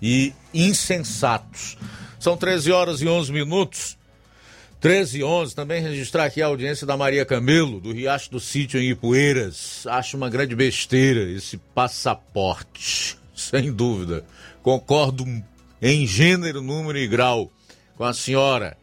e 0.00 0.32
insensatos. 0.54 1.76
São 2.18 2.36
13 2.36 2.72
horas 2.72 3.00
e 3.00 3.08
11 3.08 3.32
minutos. 3.32 3.98
13 4.80 5.18
e 5.18 5.24
11, 5.24 5.54
também 5.54 5.82
registrar 5.82 6.26
aqui 6.26 6.42
a 6.42 6.46
audiência 6.46 6.86
da 6.86 6.96
Maria 6.96 7.24
Camelo, 7.24 7.80
do 7.80 7.92
Riacho 7.92 8.30
do 8.30 8.38
Sítio 8.38 8.78
em 8.78 8.90
Ipueiras. 8.90 9.86
Acho 9.86 10.16
uma 10.16 10.28
grande 10.28 10.54
besteira 10.54 11.22
esse 11.30 11.56
passaporte, 11.56 13.18
sem 13.34 13.72
dúvida. 13.72 14.24
Concordo 14.62 15.24
em 15.80 16.06
gênero, 16.06 16.60
número 16.60 16.98
e 16.98 17.08
grau 17.08 17.50
com 17.96 18.04
a 18.04 18.12
senhora 18.12 18.76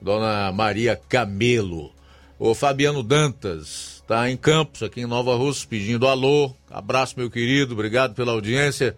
Dona 0.00 0.52
Maria 0.52 1.00
Camelo. 1.08 1.92
O 2.38 2.54
Fabiano 2.54 3.02
Dantas 3.02 4.00
está 4.02 4.30
em 4.30 4.36
Campos, 4.36 4.82
aqui 4.82 5.00
em 5.00 5.06
Nova 5.06 5.34
Rússia, 5.34 5.66
pedindo 5.68 6.06
alô. 6.06 6.54
Abraço, 6.70 7.14
meu 7.16 7.28
querido, 7.30 7.74
obrigado 7.74 8.14
pela 8.14 8.32
audiência. 8.32 8.96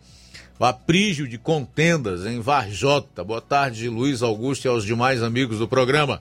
O 0.59 0.65
Aprígio 0.65 1.27
de 1.27 1.39
Contendas, 1.39 2.27
em 2.27 2.39
Varjota. 2.39 3.25
Boa 3.25 3.41
tarde, 3.41 3.89
Luiz 3.89 4.23
Augusto 4.23 4.67
e 4.67 4.69
aos 4.69 4.85
demais 4.85 5.23
amigos 5.23 5.59
do 5.59 5.67
programa. 5.67 6.21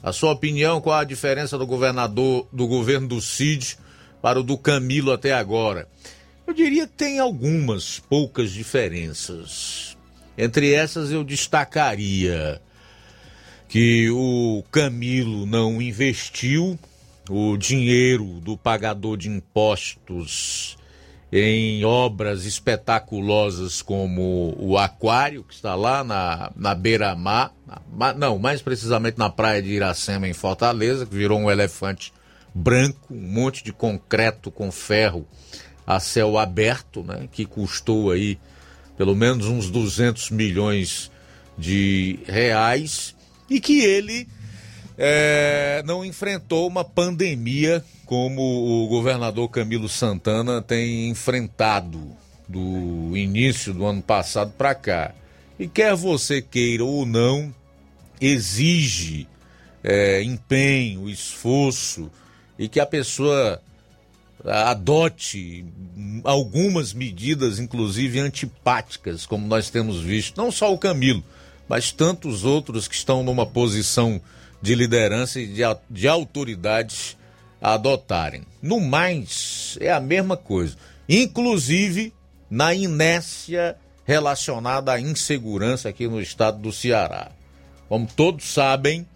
A 0.00 0.12
sua 0.12 0.30
opinião, 0.30 0.80
qual 0.80 1.00
a 1.00 1.04
diferença 1.04 1.58
do 1.58 1.66
governador, 1.66 2.46
do 2.52 2.68
governo 2.68 3.08
do 3.08 3.20
Cid 3.20 3.76
para 4.22 4.38
o 4.38 4.44
do 4.44 4.56
Camilo 4.56 5.12
até 5.12 5.32
agora? 5.32 5.88
Eu 6.46 6.54
diria 6.54 6.86
que 6.86 6.94
tem 6.94 7.18
algumas 7.18 7.98
poucas 7.98 8.52
diferenças. 8.52 9.96
Entre 10.38 10.72
essas 10.72 11.10
eu 11.10 11.24
destacaria 11.24 12.62
que 13.70 14.10
o 14.10 14.64
Camilo 14.72 15.46
não 15.46 15.80
investiu 15.80 16.76
o 17.30 17.56
dinheiro 17.56 18.24
do 18.40 18.56
pagador 18.56 19.16
de 19.16 19.28
impostos 19.28 20.76
em 21.32 21.84
obras 21.84 22.44
espetaculosas 22.44 23.80
como 23.80 24.56
o 24.58 24.76
Aquário, 24.76 25.44
que 25.44 25.54
está 25.54 25.76
lá 25.76 26.02
na, 26.02 26.50
na 26.56 26.74
beira-mar, 26.74 27.54
não, 28.16 28.40
mais 28.40 28.60
precisamente 28.60 29.16
na 29.16 29.30
praia 29.30 29.62
de 29.62 29.68
Iracema, 29.68 30.26
em 30.26 30.32
Fortaleza, 30.32 31.06
que 31.06 31.14
virou 31.14 31.38
um 31.38 31.48
elefante 31.48 32.12
branco, 32.52 33.14
um 33.14 33.32
monte 33.32 33.62
de 33.62 33.72
concreto 33.72 34.50
com 34.50 34.72
ferro 34.72 35.24
a 35.86 36.00
céu 36.00 36.38
aberto, 36.38 37.04
né, 37.04 37.28
que 37.30 37.46
custou 37.46 38.10
aí 38.10 38.36
pelo 38.96 39.14
menos 39.14 39.46
uns 39.46 39.70
200 39.70 40.32
milhões 40.32 41.08
de 41.56 42.18
reais 42.26 43.14
e 43.50 43.60
que 43.60 43.80
ele 43.80 44.28
é, 44.96 45.82
não 45.84 46.04
enfrentou 46.04 46.66
uma 46.66 46.84
pandemia 46.84 47.84
como 48.06 48.42
o 48.42 48.88
governador 48.88 49.48
Camilo 49.48 49.88
Santana 49.88 50.62
tem 50.62 51.08
enfrentado 51.08 52.16
do 52.48 53.16
início 53.16 53.74
do 53.74 53.84
ano 53.84 54.02
passado 54.02 54.52
para 54.56 54.74
cá. 54.74 55.14
E 55.58 55.68
quer 55.68 55.94
você 55.94 56.40
queira 56.40 56.84
ou 56.84 57.04
não, 57.04 57.54
exige 58.20 59.26
é, 59.82 60.22
empenho, 60.22 61.08
esforço 61.08 62.10
e 62.58 62.68
que 62.68 62.80
a 62.80 62.86
pessoa 62.86 63.60
adote 64.44 65.64
algumas 66.24 66.92
medidas, 66.92 67.58
inclusive 67.58 68.18
antipáticas, 68.18 69.26
como 69.26 69.46
nós 69.46 69.70
temos 69.70 70.00
visto, 70.00 70.36
não 70.36 70.50
só 70.50 70.72
o 70.72 70.78
Camilo, 70.78 71.22
mas 71.70 71.92
tantos 71.92 72.42
outros 72.42 72.88
que 72.88 72.96
estão 72.96 73.22
numa 73.22 73.46
posição 73.46 74.20
de 74.60 74.74
liderança 74.74 75.38
e 75.38 75.46
de, 75.46 75.62
de 75.88 76.08
autoridade 76.08 77.16
adotarem. 77.62 78.42
No 78.60 78.80
mais, 78.80 79.78
é 79.80 79.92
a 79.92 80.00
mesma 80.00 80.36
coisa. 80.36 80.76
Inclusive 81.08 82.12
na 82.50 82.74
inércia 82.74 83.76
relacionada 84.04 84.94
à 84.94 85.00
insegurança 85.00 85.88
aqui 85.88 86.08
no 86.08 86.20
estado 86.20 86.58
do 86.58 86.72
Ceará. 86.72 87.30
Como 87.88 88.04
todos 88.04 88.52
sabem, 88.52 89.06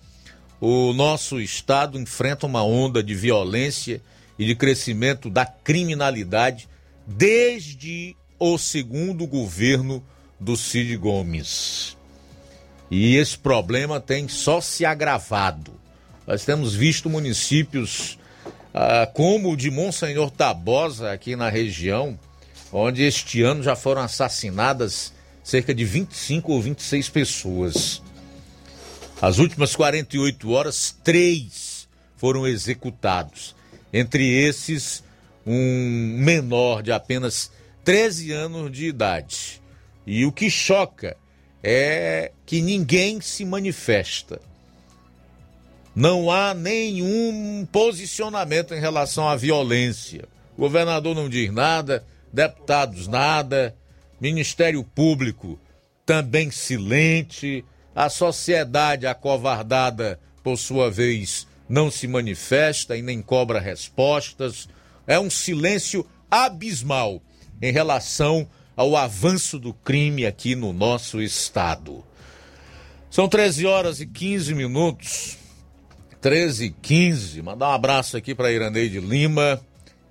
o 0.61 0.93
nosso 0.93 1.41
estado 1.41 1.99
enfrenta 1.99 2.47
uma 2.47 2.63
onda 2.63 3.03
de 3.03 3.17
violência 3.17 4.01
e 4.39 4.47
de 4.47 4.55
crescimento 4.55 5.29
da 5.29 5.45
criminalidade 5.45 6.69
desde 7.05 8.17
o 8.39 8.57
segundo 8.57 9.27
governo 9.27 10.01
do 10.39 10.57
Cid 10.57 10.97
Gomes. 10.97 11.97
E 12.90 13.16
esse 13.16 13.36
problema 13.36 14.01
tem 14.01 14.28
só 14.28 14.61
se 14.61 14.85
agravado. 14.85 15.73
Nós 16.27 16.44
temos 16.44 16.74
visto 16.74 17.11
municípios 17.11 18.19
ah, 18.73 19.06
como 19.12 19.52
o 19.52 19.56
de 19.56 19.70
Monsenhor 19.70 20.31
Tabosa, 20.31 21.12
aqui 21.12 21.36
na 21.36 21.48
região, 21.48 22.19
onde 22.73 23.02
este 23.02 23.43
ano 23.43 23.62
já 23.62 23.77
foram 23.77 24.02
assassinadas 24.02 25.12
cerca 25.43 25.74
de 25.74 25.85
25 25.85 26.52
ou 26.52 26.61
26 26.61 27.09
pessoas. 27.11 28.02
As 29.20 29.39
últimas 29.39 29.77
48 29.77 30.51
horas, 30.51 30.97
três 31.05 31.89
foram 32.16 32.47
executados. 32.47 33.55
Entre 33.93 34.27
esses, 34.27 35.05
um 35.47 36.16
menor 36.19 36.82
de 36.82 36.90
apenas 36.90 37.51
13 37.85 38.32
anos 38.32 38.73
de 38.73 38.86
idade. 38.86 39.62
E 40.06 40.24
o 40.24 40.32
que 40.32 40.51
choca 40.51 41.16
é 41.65 42.31
que 42.45 42.61
ninguém 42.61 43.23
se 43.23 43.45
manifesta. 43.45 44.39
Não 45.97 46.31
há 46.31 46.53
nenhum 46.53 47.66
posicionamento 47.73 48.74
em 48.74 48.81
relação 48.81 49.27
à 49.27 49.35
violência. 49.35 50.28
O 50.57 50.61
governador 50.61 51.15
não 51.15 51.28
diz 51.28 51.51
nada, 51.51 52.05
deputados 52.31 53.09
nada, 53.09 53.74
Ministério 54.20 54.85
Público 54.85 55.59
também 56.05 56.51
silente, 56.51 57.65
a 57.95 58.11
sociedade 58.11 59.07
acovardada, 59.07 60.20
por 60.43 60.59
sua 60.59 60.91
vez, 60.91 61.47
não 61.69 61.91
se 61.91 62.07
manifesta 62.07 62.97
e 62.97 63.01
nem 63.01 63.23
cobra 63.23 63.59
respostas. 63.59 64.69
É 65.07 65.19
um 65.19 65.31
silêncio 65.31 66.07
abismal 66.31 67.23
em 67.62 67.73
relação 67.73 68.47
ao 68.77 68.97
avanço 68.97 69.59
do 69.59 69.73
crime 69.73 70.27
aqui 70.27 70.55
no 70.55 70.73
nosso 70.73 71.21
estado. 71.21 72.05
São 73.11 73.29
13 73.29 73.67
horas 73.67 74.01
e 74.01 74.07
15 74.07 74.55
minutos. 74.55 75.39
13 76.21 76.65
e 76.67 76.71
15. 76.71 77.43
Mandar 77.43 77.69
um 77.69 77.73
abraço 77.73 78.17
aqui 78.17 78.35
para 78.35 78.51
Iraneide 78.51 78.99
Lima. 78.99 79.61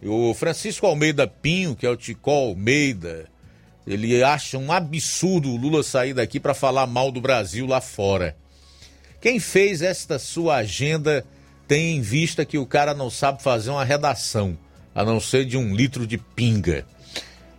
O 0.01 0.33
Francisco 0.33 0.85
Almeida 0.85 1.27
Pinho, 1.27 1.75
que 1.75 1.85
é 1.85 1.89
o 1.89 1.97
Ticó 1.97 2.31
Almeida. 2.31 3.25
Ele 3.85 4.23
acha 4.23 4.57
um 4.57 4.71
absurdo 4.71 5.49
o 5.49 5.57
Lula 5.57 5.83
sair 5.83 6.13
daqui 6.13 6.39
para 6.39 6.53
falar 6.53 6.87
mal 6.87 7.11
do 7.11 7.19
Brasil 7.19 7.65
lá 7.65 7.81
fora. 7.81 8.35
Quem 9.19 9.39
fez 9.39 9.81
esta 9.81 10.17
sua 10.17 10.57
agenda 10.57 11.25
tem 11.67 11.97
em 11.97 12.01
vista 12.01 12.45
que 12.45 12.57
o 12.57 12.65
cara 12.65 12.93
não 12.93 13.09
sabe 13.09 13.41
fazer 13.41 13.69
uma 13.69 13.83
redação, 13.83 14.57
a 14.93 15.03
não 15.03 15.19
ser 15.19 15.45
de 15.45 15.57
um 15.57 15.75
litro 15.75 16.05
de 16.05 16.17
pinga. 16.17 16.85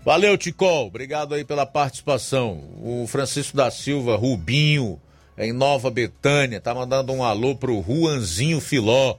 Valeu, 0.05 0.37
Ticol. 0.37 0.89
Obrigado 0.89 1.35
aí 1.35 1.45
pela 1.45 1.65
participação. 1.65 2.63
O 2.83 3.07
Francisco 3.09 3.57
da 3.57 3.71
Silva 3.71 4.17
Rubinho, 4.17 5.01
em 5.39 5.51
Nova 5.51 5.91
Betânia, 5.91 6.61
tá 6.61 6.75
mandando 6.75 7.11
um 7.11 7.25
alô 7.25 7.57
pro 7.57 7.83
Juanzinho 7.83 8.61
Filó. 8.61 9.17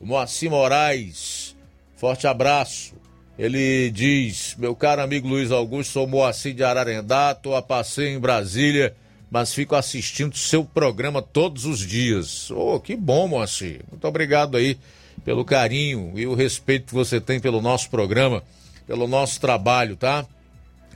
O 0.00 0.06
Moacir 0.06 0.50
Moraes, 0.50 1.54
forte 1.96 2.26
abraço. 2.26 2.94
Ele 3.38 3.90
diz: 3.90 4.56
Meu 4.58 4.74
caro 4.74 5.02
amigo 5.02 5.28
Luiz 5.28 5.52
Augusto, 5.52 5.92
sou 5.92 6.06
Moacir 6.06 6.54
de 6.54 6.64
Ararendá, 6.64 7.34
tô 7.34 7.54
a 7.54 7.60
passeio 7.60 8.16
em 8.16 8.18
Brasília, 8.18 8.96
mas 9.30 9.52
fico 9.52 9.76
assistindo 9.76 10.34
seu 10.34 10.64
programa 10.64 11.20
todos 11.20 11.66
os 11.66 11.80
dias. 11.80 12.50
Oh, 12.50 12.80
que 12.80 12.96
bom, 12.96 13.28
Moacir. 13.28 13.82
Muito 13.90 14.08
obrigado 14.08 14.56
aí 14.56 14.78
pelo 15.26 15.44
carinho 15.44 16.14
e 16.16 16.26
o 16.26 16.34
respeito 16.34 16.86
que 16.86 16.94
você 16.94 17.20
tem 17.20 17.38
pelo 17.38 17.60
nosso 17.60 17.90
programa 17.90 18.42
pelo 18.86 19.06
nosso 19.06 19.40
trabalho, 19.40 19.96
tá? 19.96 20.26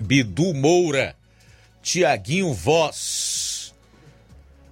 Bidu 0.01 0.53
Moura, 0.53 1.15
Tiaguinho 1.83 2.53
Voz, 2.53 3.75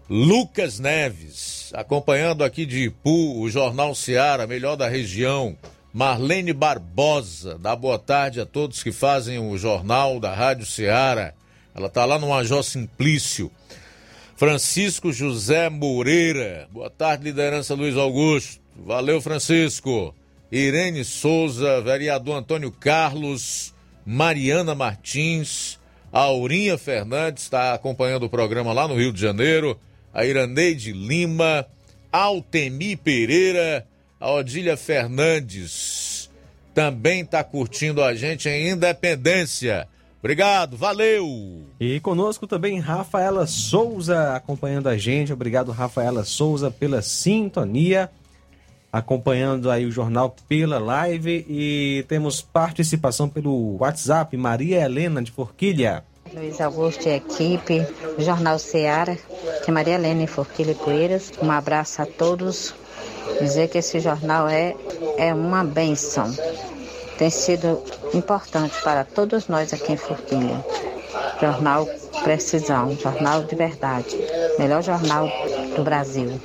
Lucas 0.09 0.79
Neves, 0.79 1.73
acompanhando 1.75 2.45
aqui 2.45 2.67
de 2.67 2.85
Ipu, 2.85 3.41
o 3.41 3.49
Jornal 3.49 3.95
Seara, 3.95 4.47
melhor 4.47 4.77
da 4.77 4.89
região. 4.89 5.57
Marlene 5.93 6.53
Barbosa, 6.53 7.57
dá 7.57 7.77
boa 7.77 7.99
tarde 7.99 8.41
a 8.41 8.47
todos 8.47 8.83
que 8.83 8.91
fazem 8.91 9.39
o 9.39 9.57
jornal 9.57 10.19
da 10.19 10.35
Rádio 10.35 10.67
Seara. 10.67 11.35
Ela 11.75 11.89
tá 11.89 12.05
lá 12.05 12.19
no 12.19 12.29
Major 12.29 12.63
Simplício. 12.65 13.51
Francisco 14.37 15.13
José 15.13 15.71
Moreira, 15.71 16.69
boa 16.73 16.91
tarde, 16.91 17.25
liderança 17.25 17.75
Luiz 17.75 17.97
Augusto. 17.97 18.61
Valeu, 18.77 19.21
Francisco. 19.21 20.13
Irene 20.57 21.05
Souza, 21.05 21.81
vereador 21.81 22.37
Antônio 22.37 22.71
Carlos, 22.71 23.75
Mariana 24.07 24.73
Martins, 24.73 25.81
Aurinha 26.13 26.79
Fernandes 26.79 27.43
está 27.43 27.75
acompanhando 27.75 28.27
o 28.27 28.31
programa 28.31 28.73
lá 28.73 28.87
no 28.87 28.95
Rio 28.95 29.13
de 29.13 29.21
Janeiro, 29.21 29.77
a 30.13 30.25
Iraneide 30.25 30.93
Lima, 30.93 31.67
Altemi 32.13 32.95
Pereira, 32.95 33.85
a 34.21 34.31
Odília 34.31 34.77
Fernandes 34.77 36.31
também 36.73 37.23
está 37.23 37.43
curtindo 37.43 38.01
a 38.01 38.15
gente 38.15 38.49
em 38.49 38.71
Independência. 38.71 39.89
Obrigado, 40.21 40.77
valeu! 40.77 41.65
E 41.81 41.99
conosco 41.99 42.47
também 42.47 42.79
Rafaela 42.79 43.45
Souza 43.45 44.37
acompanhando 44.37 44.89
a 44.89 44.97
gente. 44.97 45.33
Obrigado, 45.33 45.73
Rafaela 45.73 46.25
Souza, 46.25 46.71
pela 46.71 47.03
sintonia 47.03 48.09
acompanhando 48.95 49.73
aí 49.73 49.85
o 49.85 49.91
jornal 49.91 50.37
pela 50.49 50.79
live 50.79 51.45
e 51.49 52.05
temos 52.07 52.41
participação 52.41 53.29
pelo 53.29 53.77
WhatsApp, 53.81 54.37
Maria 54.37 54.85
Helena 54.85 55.21
de 55.21 55.33
Forquilha. 55.33 56.05
Luiz 56.33 56.61
Augusto 56.61 57.09
e 57.09 57.17
equipe, 57.17 57.85
Jornal 58.19 58.57
Seara, 58.57 59.19
que 59.65 59.69
é 59.69 59.73
Maria 59.73 59.97
Helena 59.97 60.21
de 60.21 60.29
Forquilha 60.29 60.77
Poeiras. 60.77 61.33
Um 61.43 61.51
abraço 61.51 62.03
a 62.03 62.07
todos. 62.07 62.73
Dizer 63.41 63.69
que 63.69 63.79
esse 63.79 63.99
jornal 63.99 64.49
é, 64.49 64.77
é 65.19 65.35
uma 65.35 65.65
benção. 65.65 66.33
Tem 67.19 67.31
sido 67.31 67.83
importante 68.15 68.81
para 68.85 69.03
todos 69.03 69.49
nós 69.49 69.73
aqui 69.73 69.93
em 69.93 69.97
Forquilha. 69.97 70.65
Jornal 71.41 71.89
Precisão, 72.23 72.97
jornal 72.97 73.43
de 73.43 73.57
verdade. 73.57 74.17
Melhor 74.57 74.85
jornal 74.85 75.29
do 75.75 75.83
Brasil. 75.83 76.41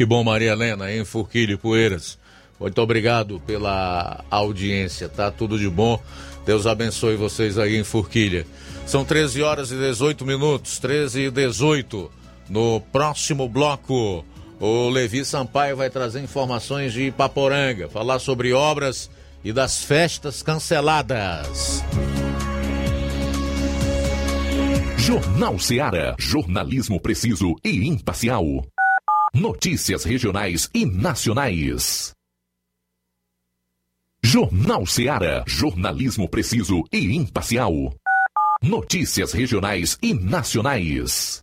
Que 0.00 0.06
bom, 0.06 0.24
Maria 0.24 0.52
Helena, 0.52 0.90
em 0.90 1.04
Forquilha 1.04 1.52
e 1.52 1.56
Poeiras. 1.58 2.18
Muito 2.58 2.80
obrigado 2.80 3.38
pela 3.40 4.24
audiência, 4.30 5.10
tá? 5.10 5.30
Tudo 5.30 5.58
de 5.58 5.68
bom. 5.68 6.02
Deus 6.46 6.66
abençoe 6.66 7.16
vocês 7.16 7.58
aí 7.58 7.76
em 7.76 7.84
Forquilha. 7.84 8.46
São 8.86 9.04
13 9.04 9.42
horas 9.42 9.70
e 9.70 9.74
18 9.76 10.24
minutos, 10.24 10.78
13 10.78 11.24
e 11.24 11.30
18. 11.30 12.10
No 12.48 12.80
próximo 12.80 13.46
bloco, 13.46 14.24
o 14.58 14.88
Levi 14.88 15.22
Sampaio 15.22 15.76
vai 15.76 15.90
trazer 15.90 16.22
informações 16.22 16.94
de 16.94 17.08
Ipaporanga, 17.08 17.86
falar 17.86 18.20
sobre 18.20 18.54
obras 18.54 19.10
e 19.44 19.52
das 19.52 19.84
festas 19.84 20.42
canceladas. 20.42 21.84
Jornal 24.96 25.58
Seara. 25.58 26.16
Jornalismo 26.18 26.98
preciso 26.98 27.54
e 27.62 27.86
imparcial. 27.86 28.64
Notícias 29.34 30.02
regionais 30.02 30.68
e 30.74 30.84
nacionais. 30.84 32.12
Jornal 34.20 34.84
Seara. 34.84 35.44
Jornalismo 35.46 36.28
preciso 36.28 36.82
e 36.92 37.14
imparcial. 37.14 37.72
Notícias 38.60 39.32
regionais 39.32 39.96
e 40.02 40.12
nacionais. 40.12 41.42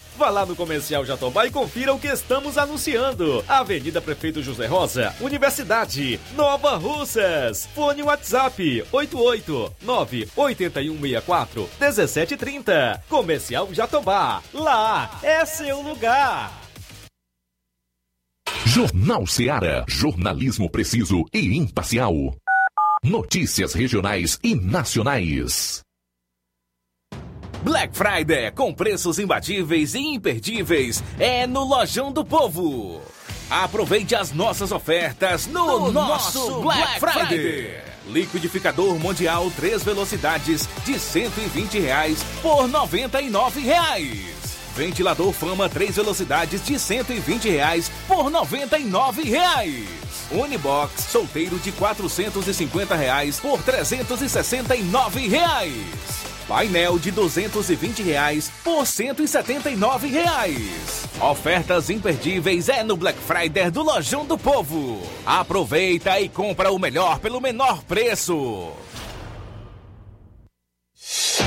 Vá 0.17 0.29
lá 0.29 0.45
no 0.45 0.55
Comercial 0.55 1.05
Jatobá 1.05 1.47
e 1.47 1.51
confira 1.51 1.93
o 1.93 1.99
que 1.99 2.07
estamos 2.07 2.57
anunciando. 2.57 3.43
Avenida 3.47 4.01
Prefeito 4.01 4.41
José 4.41 4.65
Rosa, 4.67 5.15
Universidade, 5.19 6.19
Nova 6.35 6.75
Russas. 6.75 7.67
Fone 7.73 8.03
WhatsApp 8.03 8.83
889-8164 8.91 11.67
1730. 11.79 13.03
Comercial 13.09 13.73
Jatobá. 13.73 14.43
Lá 14.53 15.19
é 15.23 15.43
seu 15.45 15.81
lugar. 15.81 16.51
Jornal 18.65 19.25
Seara. 19.27 19.85
Jornalismo 19.87 20.69
preciso 20.69 21.23
e 21.33 21.57
imparcial. 21.57 22.13
Notícias 23.03 23.73
regionais 23.73 24.37
e 24.43 24.53
nacionais. 24.55 25.81
Black 27.63 27.95
Friday 27.95 28.49
com 28.51 28.73
preços 28.73 29.19
imbatíveis 29.19 29.93
e 29.93 29.99
imperdíveis 29.99 31.03
é 31.19 31.45
no 31.45 31.63
Lojão 31.63 32.11
do 32.11 32.25
Povo. 32.25 33.01
Aproveite 33.49 34.15
as 34.15 34.31
nossas 34.31 34.71
ofertas 34.71 35.45
no, 35.45 35.79
No 35.81 35.91
nosso, 35.91 36.39
nosso 36.39 36.61
Black, 36.61 36.99
Black 36.99 36.99
Friday. 36.99 37.27
Friday. 37.27 37.81
Liquidificador 38.07 38.97
Mundial 38.97 39.51
3 39.55 39.83
velocidades 39.83 40.67
de 40.83 40.97
120 40.97 41.79
reais 41.79 42.23
por 42.41 42.67
99 42.67 43.61
reais. 43.61 44.19
Ventilador 44.75 45.31
Fama 45.31 45.69
3 45.69 45.97
velocidades 45.97 46.65
de 46.65 46.79
120 46.79 47.47
reais 47.49 47.91
por 48.07 48.31
99 48.31 49.21
reais. 49.23 49.87
Unibox 50.31 51.03
solteiro 51.03 51.59
de 51.59 51.71
450 51.73 52.95
reais 52.95 53.39
por 53.39 53.61
369 53.61 55.27
reais. 55.27 56.30
Painel 56.51 56.99
de 56.99 57.11
220 57.11 58.03
reais 58.03 58.51
por 58.61 58.85
179 58.85 60.09
reais. 60.09 61.07
Ofertas 61.21 61.89
imperdíveis 61.89 62.67
é 62.67 62.83
no 62.83 62.97
Black 62.97 63.17
Friday 63.19 63.71
do 63.71 63.81
Lojão 63.81 64.25
do 64.25 64.37
Povo. 64.37 65.01
Aproveita 65.25 66.19
e 66.19 66.27
compra 66.27 66.69
o 66.69 66.77
melhor 66.77 67.19
pelo 67.19 67.39
menor 67.39 67.81
preço. 67.83 68.73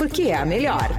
porque 0.00 0.30
é 0.30 0.34
a 0.34 0.46
melhor. 0.46 0.98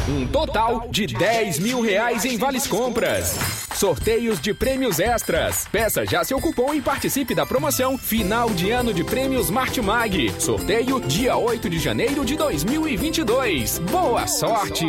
Um 0.09 0.25
total 0.25 0.87
de 0.89 1.05
10 1.05 1.59
mil 1.59 1.81
reais 1.81 2.25
em 2.25 2.35
vales 2.35 2.65
compras. 2.65 3.37
Sorteios 3.75 4.41
de 4.41 4.51
prêmios 4.51 4.99
extras. 4.99 5.67
Peça 5.71 6.05
já 6.05 6.23
seu 6.23 6.41
cupom 6.41 6.73
e 6.73 6.81
participe 6.81 7.35
da 7.35 7.45
promoção 7.45 7.97
Final 7.97 8.49
de 8.49 8.71
Ano 8.71 8.93
de 8.93 9.03
Prêmios 9.03 9.51
Martimag. 9.51 10.33
Sorteio 10.39 10.99
dia 11.01 11.37
8 11.37 11.69
de 11.69 11.79
janeiro 11.79 12.25
de 12.25 12.35
2022. 12.35 13.77
Boa 13.79 14.25
sorte! 14.25 14.87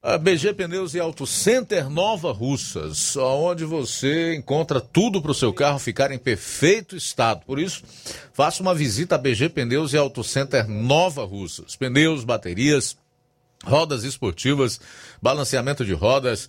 A 0.00 0.16
BG 0.16 0.54
Pneus 0.54 0.94
e 0.94 1.00
Auto 1.00 1.26
Center 1.26 1.90
Nova 1.90 2.32
Russas, 2.32 3.14
onde 3.16 3.64
você 3.64 4.36
encontra 4.36 4.80
tudo 4.80 5.20
para 5.20 5.32
o 5.32 5.34
seu 5.34 5.52
carro 5.52 5.78
ficar 5.78 6.10
em 6.12 6.18
perfeito 6.18 6.96
estado. 6.96 7.44
Por 7.44 7.58
isso, 7.58 7.82
faça 8.32 8.62
uma 8.62 8.74
visita 8.74 9.16
a 9.16 9.18
BG 9.18 9.50
Pneus 9.50 9.92
e 9.92 9.98
Auto 9.98 10.24
Center 10.24 10.66
Nova 10.66 11.24
Russas. 11.24 11.76
Pneus, 11.76 12.24
baterias, 12.24 12.96
rodas 13.68 14.04
esportivas, 14.04 14.80
balanceamento 15.22 15.84
de 15.84 15.92
rodas, 15.92 16.48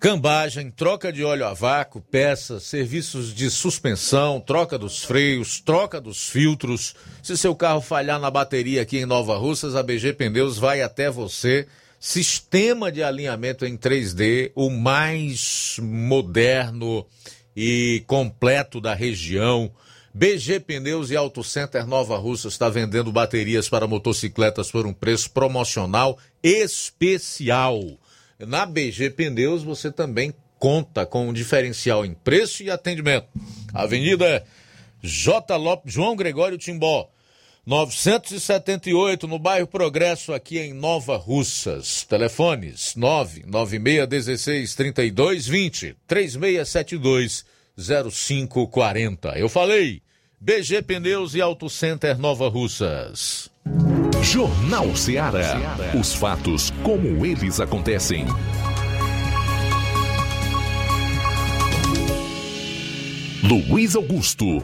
cambagem, 0.00 0.70
troca 0.70 1.12
de 1.12 1.22
óleo 1.22 1.46
a 1.46 1.54
vácuo, 1.54 2.00
peças, 2.00 2.64
serviços 2.64 3.34
de 3.34 3.50
suspensão, 3.50 4.40
troca 4.40 4.78
dos 4.78 5.04
freios, 5.04 5.60
troca 5.60 6.00
dos 6.00 6.28
filtros. 6.28 6.94
Se 7.22 7.36
seu 7.36 7.54
carro 7.54 7.80
falhar 7.80 8.18
na 8.18 8.30
bateria 8.30 8.82
aqui 8.82 8.98
em 8.98 9.06
Nova 9.06 9.36
Russas, 9.36 9.76
a 9.76 9.82
BG 9.82 10.14
Pneus 10.14 10.58
vai 10.58 10.82
até 10.82 11.10
você 11.10 11.66
sistema 12.00 12.92
de 12.92 13.02
alinhamento 13.02 13.66
em 13.66 13.76
3D, 13.76 14.52
o 14.54 14.70
mais 14.70 15.76
moderno 15.82 17.04
e 17.56 18.04
completo 18.06 18.80
da 18.80 18.94
região. 18.94 19.70
BG 20.14 20.60
Pneus 20.60 21.10
e 21.10 21.16
Auto 21.16 21.44
Center 21.44 21.86
Nova 21.86 22.16
Russa 22.16 22.48
está 22.48 22.68
vendendo 22.68 23.12
baterias 23.12 23.68
para 23.68 23.86
motocicletas 23.86 24.70
por 24.70 24.86
um 24.86 24.92
preço 24.92 25.30
promocional 25.30 26.18
especial. 26.42 27.80
Na 28.38 28.64
BG 28.64 29.10
Pneus 29.10 29.62
você 29.62 29.90
também 29.90 30.32
conta 30.58 31.06
com 31.06 31.28
um 31.28 31.32
diferencial 31.32 32.04
em 32.04 32.14
preço 32.14 32.62
e 32.62 32.70
atendimento. 32.70 33.28
Avenida 33.72 34.44
J. 35.02 35.56
Lopes, 35.56 35.92
João 35.92 36.16
Gregório 36.16 36.58
Timbó, 36.58 37.08
978, 37.68 39.28
no 39.28 39.38
bairro 39.38 39.66
Progresso, 39.66 40.32
aqui 40.32 40.58
em 40.58 40.72
Nova 40.72 41.16
Russas. 41.16 42.02
Telefones 42.04 42.94
99616 42.96 44.74
3220 44.74 45.96
3672 46.06 47.44
0540. 47.76 49.38
Eu 49.38 49.48
falei, 49.48 50.00
BG 50.40 50.82
Pneus 50.82 51.34
e 51.34 51.42
Auto 51.42 51.68
Center 51.68 52.18
Nova 52.18 52.48
Russas. 52.48 53.47
Jornal 54.22 54.94
Ceará. 54.96 55.76
Os 55.98 56.12
fatos 56.12 56.72
como 56.82 57.24
eles 57.24 57.60
acontecem. 57.60 58.26
Luiz 63.42 63.94
Augusto. 63.96 64.62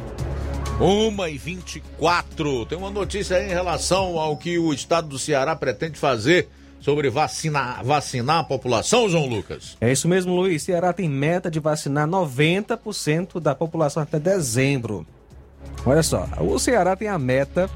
Uma 0.78 1.30
e 1.30 1.38
24. 1.38 2.66
Tem 2.66 2.76
uma 2.76 2.90
notícia 2.90 3.36
aí 3.36 3.46
em 3.46 3.54
relação 3.54 4.18
ao 4.18 4.36
que 4.36 4.58
o 4.58 4.72
estado 4.72 5.08
do 5.08 5.18
Ceará 5.18 5.54
pretende 5.54 5.98
fazer 5.98 6.48
sobre 6.80 7.08
vacinar, 7.08 7.82
vacinar 7.82 8.40
a 8.40 8.44
população, 8.44 9.08
João 9.08 9.26
Lucas. 9.26 9.76
É 9.80 9.90
isso 9.90 10.06
mesmo, 10.08 10.34
Luiz. 10.34 10.62
Ceará 10.64 10.92
tem 10.92 11.08
meta 11.08 11.50
de 11.50 11.60
vacinar 11.60 12.06
90% 12.06 13.40
da 13.40 13.54
população 13.54 14.02
até 14.02 14.18
dezembro. 14.18 15.06
Olha 15.86 16.02
só, 16.02 16.28
o 16.40 16.58
Ceará 16.58 16.94
tem 16.94 17.08
a 17.08 17.18
meta 17.18 17.70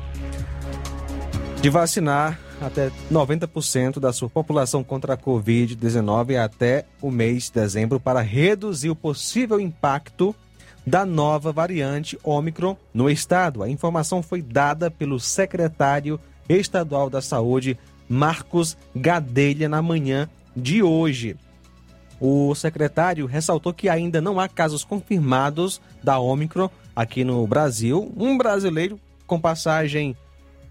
de 1.60 1.70
vacinar 1.70 2.38
até 2.60 2.90
90% 3.10 3.98
da 3.98 4.12
sua 4.12 4.28
população 4.28 4.84
contra 4.84 5.14
a 5.14 5.16
Covid-19 5.16 6.36
até 6.36 6.84
o 7.02 7.10
mês 7.10 7.44
de 7.44 7.52
dezembro 7.52 7.98
para 7.98 8.20
reduzir 8.20 8.90
o 8.90 8.96
possível 8.96 9.58
impacto 9.58 10.34
da 10.86 11.04
nova 11.04 11.52
variante 11.52 12.18
Ômicron 12.22 12.76
no 12.94 13.10
estado. 13.10 13.62
A 13.62 13.68
informação 13.68 14.22
foi 14.22 14.40
dada 14.40 14.90
pelo 14.90 15.18
secretário 15.18 16.18
estadual 16.48 17.10
da 17.10 17.20
Saúde, 17.20 17.76
Marcos 18.08 18.76
Gadelha, 18.94 19.68
na 19.68 19.82
manhã 19.82 20.28
de 20.56 20.82
hoje. 20.82 21.36
O 22.20 22.54
secretário 22.54 23.26
ressaltou 23.26 23.72
que 23.72 23.88
ainda 23.88 24.20
não 24.20 24.38
há 24.40 24.48
casos 24.48 24.84
confirmados 24.84 25.80
da 26.02 26.18
Ômicron 26.18 26.70
aqui 26.94 27.24
no 27.24 27.44
Brasil. 27.46 28.12
Um 28.16 28.38
brasileiro 28.38 28.98
com 29.26 29.40
passagem 29.40 30.16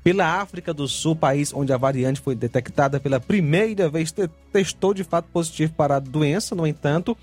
pela 0.08 0.40
África 0.40 0.74
do 0.74 0.88
Sul, 0.88 1.18
país 1.18 1.54
onde 1.54 1.74
a 1.74 1.78
variante 1.78 2.22
foi 2.22 2.34
detectada 2.34 2.98
pela 2.98 3.20
primeira 3.20 3.90
vez, 3.90 4.16
testou 4.54 4.94
de 4.94 5.04
fato 5.04 5.26
positivo 5.34 5.74
para 5.74 5.98
a 5.98 6.00
doença. 6.00 6.56
No 6.56 6.66
entanto, 6.66 7.18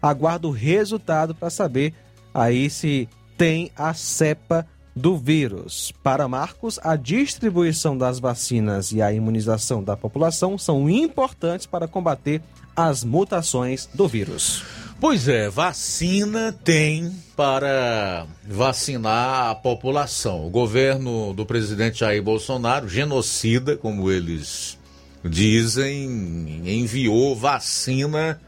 aguarda 0.00 0.48
o 0.48 0.50
resultado 0.50 1.34
para 1.34 1.50
saber 1.50 1.92
aí 2.32 2.70
se 2.70 3.06
tem 3.36 3.70
a 3.76 3.92
cepa 3.92 4.66
do 4.96 5.18
vírus. 5.18 5.92
Para 6.02 6.26
Marcos, 6.28 6.80
a 6.82 6.96
distribuição 6.96 7.94
das 7.94 8.18
vacinas 8.18 8.90
e 8.90 9.02
a 9.02 9.12
imunização 9.12 9.84
da 9.84 9.94
população 9.94 10.56
são 10.56 10.88
importantes 10.88 11.66
para 11.66 11.86
combater 11.86 12.40
as 12.74 13.04
mutações 13.04 13.86
do 13.92 14.08
vírus. 14.08 14.64
Pois 15.00 15.28
é, 15.28 15.48
vacina 15.48 16.54
tem 16.62 17.10
para 17.34 18.26
vacinar 18.46 19.48
a 19.48 19.54
população. 19.54 20.46
O 20.46 20.50
governo 20.50 21.32
do 21.32 21.46
presidente 21.46 22.00
Jair 22.00 22.22
Bolsonaro, 22.22 22.86
genocida, 22.86 23.78
como 23.78 24.10
eles 24.10 24.78
dizem, 25.24 26.60
enviou 26.66 27.34
vacina 27.34 28.38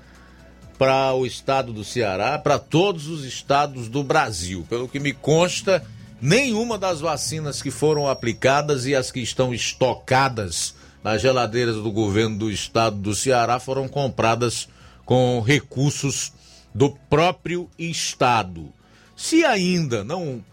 para 0.76 1.14
o 1.14 1.24
estado 1.24 1.72
do 1.72 1.82
Ceará, 1.82 2.38
para 2.38 2.58
todos 2.58 3.06
os 3.06 3.24
estados 3.24 3.88
do 3.88 4.04
Brasil. 4.04 4.66
Pelo 4.68 4.86
que 4.86 5.00
me 5.00 5.14
consta, 5.14 5.82
nenhuma 6.20 6.76
das 6.76 7.00
vacinas 7.00 7.62
que 7.62 7.70
foram 7.70 8.06
aplicadas 8.06 8.84
e 8.84 8.94
as 8.94 9.10
que 9.10 9.20
estão 9.20 9.54
estocadas 9.54 10.74
nas 11.02 11.22
geladeiras 11.22 11.76
do 11.76 11.90
governo 11.90 12.36
do 12.36 12.50
estado 12.50 12.96
do 12.96 13.14
Ceará 13.14 13.58
foram 13.58 13.88
compradas 13.88 14.68
com 15.06 15.40
recursos 15.40 16.30
do 16.74 16.90
próprio 16.90 17.68
estado. 17.78 18.72
Se 19.16 19.44
ainda 19.44 20.02
não 20.02 20.44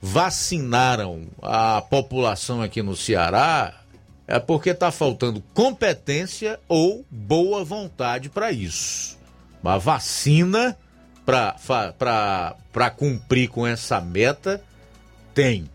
vacinaram 0.00 1.26
a 1.42 1.82
população 1.82 2.62
aqui 2.62 2.82
no 2.82 2.96
Ceará, 2.96 3.74
é 4.26 4.38
porque 4.38 4.70
está 4.70 4.90
faltando 4.90 5.42
competência 5.52 6.58
ou 6.68 7.04
boa 7.10 7.64
vontade 7.64 8.28
para 8.28 8.50
isso. 8.52 9.18
Uma 9.62 9.78
vacina 9.78 10.76
para 11.26 12.90
cumprir 12.96 13.48
com 13.48 13.66
essa 13.66 14.00
meta 14.00 14.62
tem. 15.34 15.68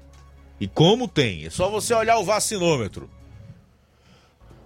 E 0.60 0.68
como 0.68 1.08
tem? 1.08 1.46
É 1.46 1.50
só 1.50 1.70
você 1.70 1.94
olhar 1.94 2.18
o 2.18 2.26
vacinômetro. 2.26 3.10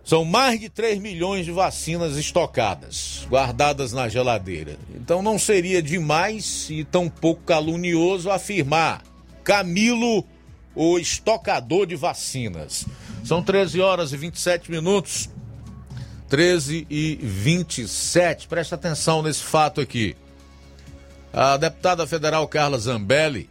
São 0.10 0.26
mais 0.26 0.60
de 0.60 0.70
3 0.70 0.98
milhões 0.98 1.46
de 1.46 1.52
vacinas 1.52 2.18
estocadas, 2.18 3.28
guardadas 3.30 3.94
na 3.94 4.10
geladeira. 4.10 4.76
Então 4.96 5.22
não 5.22 5.38
seria 5.38 5.84
demais 5.84 6.66
e 6.72 6.84
tão 6.84 7.08
pouco 7.08 7.44
calunioso 7.44 8.32
afirmar 8.32 9.04
Camilo, 9.44 10.26
o 10.74 10.98
estocador 10.98 11.86
de 11.86 11.96
vacinas. 11.96 12.88
São 13.24 13.44
13 13.44 13.82
horas 13.82 14.12
e 14.12 14.18
27 14.18 14.72
minutos. 14.72 15.30
13 16.28 16.88
e 16.90 17.20
27. 17.22 18.48
Presta 18.48 18.74
atenção 18.74 19.22
nesse 19.22 19.44
fato 19.44 19.80
aqui. 19.80 20.18
A 21.32 21.56
deputada 21.56 22.08
federal 22.08 22.48
Carla 22.48 22.80
Zambelli 22.80 23.48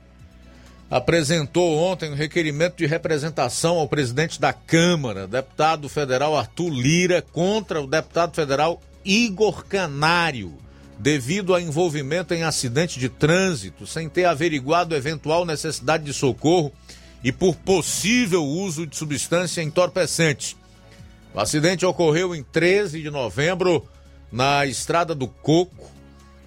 apresentou 0.90 1.76
ontem 1.76 2.10
um 2.10 2.14
requerimento 2.14 2.76
de 2.76 2.86
representação 2.86 3.78
ao 3.78 3.88
presidente 3.88 4.40
da 4.40 4.52
Câmara, 4.52 5.26
deputado 5.26 5.88
federal 5.88 6.36
Arthur 6.36 6.70
Lira, 6.70 7.20
contra 7.20 7.80
o 7.80 7.86
deputado 7.86 8.34
federal 8.34 8.80
Igor 9.04 9.64
Canário, 9.66 10.54
devido 10.98 11.54
a 11.54 11.60
envolvimento 11.60 12.32
em 12.32 12.42
acidente 12.42 12.98
de 12.98 13.08
trânsito, 13.08 13.86
sem 13.86 14.08
ter 14.08 14.24
averiguado 14.24 14.96
eventual 14.96 15.44
necessidade 15.44 16.04
de 16.04 16.14
socorro 16.14 16.72
e 17.22 17.30
por 17.30 17.54
possível 17.56 18.44
uso 18.44 18.86
de 18.86 18.96
substância 18.96 19.62
entorpecente. 19.62 20.56
O 21.34 21.40
acidente 21.40 21.84
ocorreu 21.84 22.34
em 22.34 22.42
13 22.42 23.02
de 23.02 23.10
novembro 23.10 23.86
na 24.32 24.64
Estrada 24.64 25.14
do 25.14 25.28
Coco, 25.28 25.90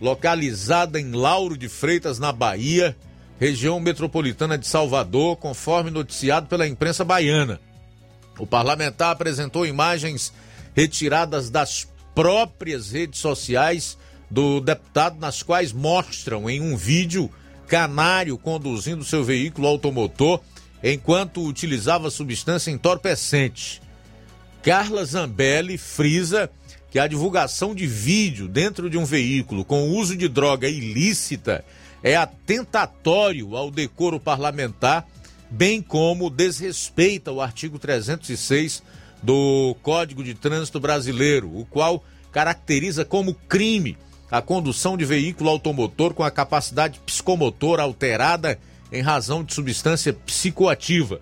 localizada 0.02 1.00
em 1.00 1.12
Lauro 1.12 1.56
de 1.56 1.70
Freitas, 1.70 2.18
na 2.18 2.32
Bahia, 2.32 2.96
região 3.42 3.80
metropolitana 3.80 4.56
de 4.56 4.68
Salvador, 4.68 5.36
conforme 5.36 5.90
noticiado 5.90 6.46
pela 6.46 6.68
imprensa 6.68 7.04
baiana. 7.04 7.60
O 8.38 8.46
parlamentar 8.46 9.10
apresentou 9.10 9.66
imagens 9.66 10.32
retiradas 10.76 11.50
das 11.50 11.88
próprias 12.14 12.92
redes 12.92 13.20
sociais 13.20 13.98
do 14.30 14.62
deputado, 14.62 15.20
nas 15.20 15.42
quais 15.42 15.74
mostram 15.74 16.48
em 16.48 16.62
um 16.62 16.78
vídeo 16.78 17.32
Canário 17.68 18.38
conduzindo 18.38 19.04
seu 19.04 19.24
veículo 19.24 19.66
automotor 19.66 20.40
enquanto 20.84 21.44
utilizava 21.44 22.12
substância 22.12 22.70
entorpecente. 22.70 23.82
Carla 24.62 25.04
Zambelli 25.04 25.80
frisa 25.80 26.48
que 26.92 27.00
a 27.00 27.08
divulgação 27.08 27.74
de 27.74 27.88
vídeo 27.88 28.48
dentro 28.48 28.88
de 28.88 29.00
um 29.00 29.06
veículo 29.06 29.66
com 29.66 29.90
uso 29.90 30.16
de 30.16 30.28
droga 30.28 30.68
ilícita 30.68 31.66
é 32.03 32.15
atentatório 32.15 33.56
ao 33.56 33.69
decoro 33.69 34.19
parlamentar, 34.19 35.07
bem 35.49 35.82
como 35.82 36.30
desrespeita 36.30 37.32
o 37.32 37.41
artigo 37.41 37.78
306 37.78 38.82
do 39.22 39.76
Código 39.84 40.23
de 40.23 40.34
Trânsito 40.34 40.80
Brasileiro, 40.80 41.56
o 41.56 41.65
qual 41.65 42.03
caracteriza 42.32 43.06
como 43.06 43.34
crime 43.34 43.98
a 44.32 44.41
condução 44.41 44.95
de 44.95 45.03
veículo 45.03 45.49
automotor 45.49 46.14
com 46.14 46.23
a 46.23 46.32
capacidade 46.32 46.99
psicomotora 47.06 47.84
alterada 47.84 48.57
em 48.91 49.02
razão 49.02 49.44
de 49.44 49.53
substância 49.53 50.14
psicoativa. 50.14 51.22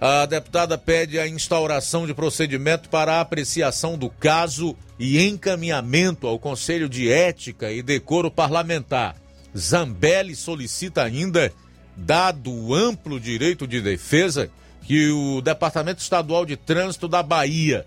A 0.00 0.26
deputada 0.26 0.76
pede 0.76 1.18
a 1.18 1.28
instauração 1.28 2.06
de 2.06 2.14
procedimento 2.14 2.88
para 2.88 3.20
apreciação 3.20 3.96
do 3.96 4.10
caso 4.10 4.76
e 4.98 5.26
encaminhamento 5.26 6.26
ao 6.26 6.38
Conselho 6.38 6.88
de 6.88 7.10
Ética 7.10 7.70
e 7.70 7.82
Decoro 7.82 8.30
Parlamentar. 8.30 9.23
Zambelli 9.56 10.34
solicita 10.34 11.02
ainda, 11.02 11.52
dado 11.96 12.52
o 12.52 12.74
amplo 12.74 13.20
direito 13.20 13.66
de 13.66 13.80
defesa, 13.80 14.50
que 14.82 15.10
o 15.10 15.40
Departamento 15.40 16.02
Estadual 16.02 16.44
de 16.44 16.56
Trânsito 16.56 17.08
da 17.08 17.22
Bahia 17.22 17.86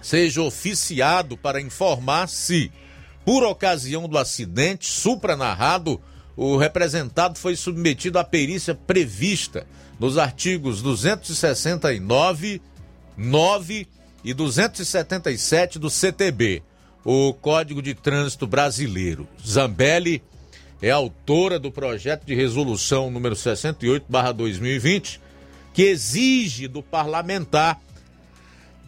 seja 0.00 0.42
oficiado 0.42 1.36
para 1.36 1.60
informar 1.60 2.28
se, 2.28 2.70
por 3.24 3.42
ocasião 3.42 4.08
do 4.08 4.16
acidente 4.16 4.88
supranarrado, 4.88 6.00
o 6.36 6.56
representado 6.56 7.36
foi 7.36 7.56
submetido 7.56 8.18
à 8.18 8.24
perícia 8.24 8.74
prevista 8.74 9.66
nos 9.98 10.16
artigos 10.16 10.80
269, 10.80 12.62
9 13.16 13.88
e 14.22 14.32
277 14.32 15.78
do 15.80 15.90
CTB, 15.90 16.62
o 17.04 17.34
Código 17.34 17.82
de 17.82 17.94
Trânsito 17.94 18.46
Brasileiro. 18.46 19.26
Zambelli 19.44 20.22
é 20.80 20.90
autora 20.90 21.58
do 21.58 21.70
projeto 21.70 22.24
de 22.24 22.34
resolução 22.34 23.10
número 23.10 23.34
68/2020, 23.34 25.20
que 25.74 25.82
exige 25.82 26.68
do 26.68 26.82
parlamentar 26.82 27.80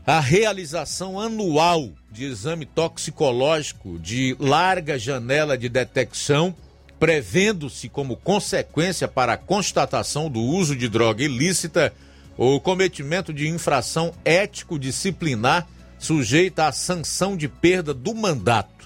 a 0.07 0.19
realização 0.19 1.21
anual 1.21 1.91
de 2.11 2.25
exame 2.25 2.67
toxicológico 2.67 3.99
de 3.99 4.37
larga 4.39 4.99
janela 4.99 5.57
de 5.57 5.69
detecção, 5.69 6.55
prevendo-se 6.99 7.89
como 7.89 8.17
consequência 8.17 9.07
para 9.07 9.35
a 9.35 9.37
constatação 9.37 10.29
do 10.29 10.41
uso 10.41 10.75
de 10.75 10.89
droga 10.89 11.23
ilícita 11.23 11.93
o 12.37 12.59
cometimento 12.59 13.35
de 13.35 13.49
infração 13.49 14.15
ético-disciplinar 14.25 15.69
sujeita 15.99 16.67
à 16.67 16.73
sanção 16.73 17.37
de 17.37 17.47
perda 17.47 17.93
do 17.93 18.15
mandato. 18.15 18.80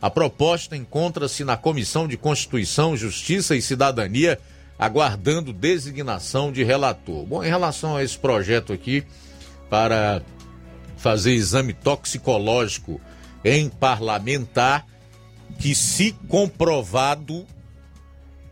A 0.00 0.08
proposta 0.08 0.76
encontra-se 0.76 1.42
na 1.44 1.56
Comissão 1.56 2.06
de 2.06 2.16
Constituição, 2.16 2.96
Justiça 2.96 3.56
e 3.56 3.62
Cidadania, 3.62 4.38
aguardando 4.78 5.52
designação 5.52 6.52
de 6.52 6.62
relator. 6.62 7.26
Bom, 7.26 7.42
em 7.42 7.48
relação 7.48 7.96
a 7.96 8.04
esse 8.04 8.16
projeto 8.16 8.72
aqui, 8.72 9.04
para 9.68 10.22
fazer 10.96 11.32
exame 11.32 11.72
toxicológico 11.72 13.00
em 13.44 13.68
parlamentar, 13.68 14.86
que 15.58 15.74
se 15.74 16.12
comprovado 16.28 17.44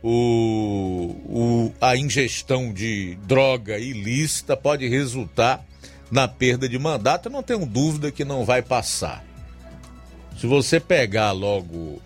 o, 0.02 1.16
o, 1.28 1.72
a 1.80 1.96
ingestão 1.96 2.72
de 2.72 3.16
droga 3.24 3.78
ilícita 3.78 4.56
pode 4.56 4.88
resultar 4.88 5.64
na 6.10 6.28
perda 6.28 6.68
de 6.68 6.78
mandato, 6.78 7.26
eu 7.26 7.32
não 7.32 7.42
tenho 7.42 7.66
dúvida 7.66 8.12
que 8.12 8.24
não 8.24 8.44
vai 8.44 8.62
passar. 8.62 9.25
Se 10.38 10.46
você 10.46 10.78
pegar 10.78 11.32
logo 11.32 12.00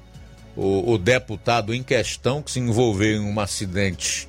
o, 0.56 0.92
o 0.92 0.98
deputado 0.98 1.74
em 1.74 1.82
questão 1.82 2.40
que 2.40 2.50
se 2.50 2.60
envolveu 2.60 3.16
em 3.16 3.20
um 3.20 3.40
acidente 3.40 4.28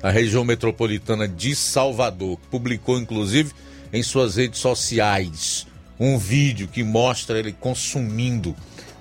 na 0.00 0.10
região 0.10 0.44
metropolitana 0.44 1.26
de 1.26 1.56
Salvador, 1.56 2.38
publicou 2.50 2.98
inclusive 2.98 3.52
em 3.92 4.02
suas 4.02 4.36
redes 4.36 4.60
sociais 4.60 5.66
um 5.98 6.16
vídeo 6.16 6.68
que 6.68 6.84
mostra 6.84 7.38
ele 7.38 7.52
consumindo 7.52 8.54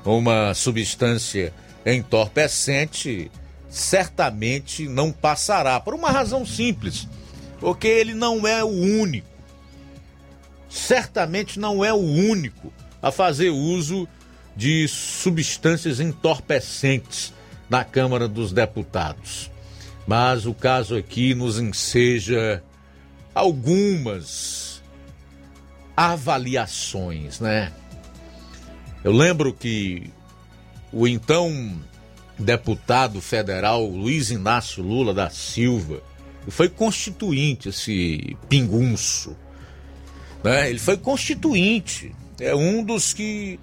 uma 0.04 0.54
substância 0.56 1.54
entorpecente, 1.86 3.32
certamente 3.70 4.88
não 4.88 5.12
passará, 5.12 5.80
por 5.80 5.94
uma 5.94 6.10
razão 6.10 6.46
simples, 6.46 7.08
porque 7.60 7.88
ele 7.88 8.16
não 8.16 8.48
é 8.48 8.64
o 8.64 8.68
único, 8.68 9.28
certamente 10.68 11.60
não 11.60 11.86
é 11.86 11.94
o 11.94 11.98
único 11.98 12.74
a 13.02 13.12
fazer 13.12 13.50
uso 13.50 14.08
de 14.60 14.90
substâncias 14.90 16.02
entorpecentes 16.02 17.34
na 17.70 17.86
Câmara 17.86 18.28
dos 18.28 18.52
Deputados. 18.52 19.50
Mas 20.06 20.46
o 20.46 20.54
caso 20.54 20.98
aqui 20.98 21.34
nos 21.34 21.58
enseja 21.58 22.62
algumas 23.34 24.84
avaliações, 25.96 27.40
né? 27.40 27.72
Eu 29.02 29.14
lembro 29.14 29.54
que 29.54 30.12
o 30.92 31.08
então 31.08 31.80
deputado 32.38 33.22
federal 33.22 33.86
Luiz 33.86 34.30
Inácio 34.30 34.84
Lula 34.84 35.14
da 35.14 35.30
Silva 35.30 36.04
foi 36.50 36.68
constituinte 36.68 37.70
esse 37.70 38.36
pingunço, 38.50 39.38
né? 40.44 40.70
Ele 40.70 40.80
foi 40.80 40.98
constituinte, 40.98 42.14
é 42.42 42.54
um 42.54 42.84
dos 42.84 43.14
que 43.14 43.58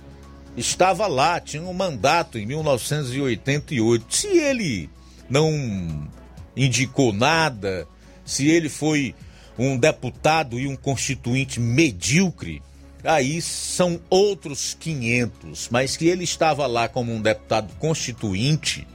estava 0.56 1.06
lá, 1.06 1.40
tinha 1.40 1.62
um 1.62 1.72
mandato 1.72 2.38
em 2.38 2.46
1988. 2.46 4.14
Se 4.14 4.28
ele 4.28 4.90
não 5.28 6.08
indicou 6.56 7.12
nada, 7.12 7.86
se 8.24 8.48
ele 8.48 8.68
foi 8.68 9.14
um 9.58 9.76
deputado 9.76 10.58
e 10.58 10.66
um 10.66 10.76
constituinte 10.76 11.60
medíocre, 11.60 12.62
aí 13.04 13.40
são 13.40 14.00
outros 14.08 14.76
500. 14.78 15.68
Mas 15.70 15.96
que 15.96 16.06
ele 16.06 16.24
estava 16.24 16.66
lá 16.66 16.88
como 16.88 17.12
um 17.12 17.20
deputado 17.20 17.74
constituinte 17.78 18.86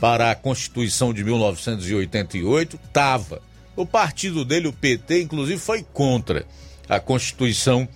para 0.00 0.30
a 0.30 0.34
Constituição 0.34 1.14
de 1.14 1.24
1988, 1.24 2.78
estava. 2.84 3.40
O 3.74 3.86
partido 3.86 4.44
dele, 4.44 4.68
o 4.68 4.72
PT, 4.72 5.22
inclusive, 5.22 5.58
foi 5.58 5.82
contra 5.82 6.46
a 6.88 7.00
Constituição 7.00 7.88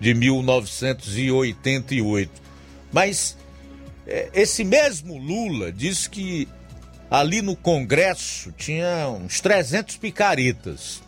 de 0.00 0.12
1988. 0.14 2.43
Mas 2.94 3.36
é, 4.06 4.30
esse 4.32 4.62
mesmo 4.62 5.18
Lula 5.18 5.72
disse 5.72 6.08
que 6.08 6.48
ali 7.10 7.42
no 7.42 7.56
Congresso 7.56 8.52
tinha 8.52 9.08
uns 9.08 9.40
300 9.40 9.96
picaretas 9.96 11.02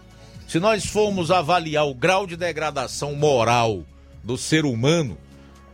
se 0.46 0.60
nós 0.60 0.86
formos 0.86 1.32
avaliar 1.32 1.86
o 1.86 1.94
grau 1.94 2.26
de 2.26 2.36
degradação 2.36 3.16
moral 3.16 3.82
do 4.22 4.38
ser 4.38 4.64
humano 4.64 5.18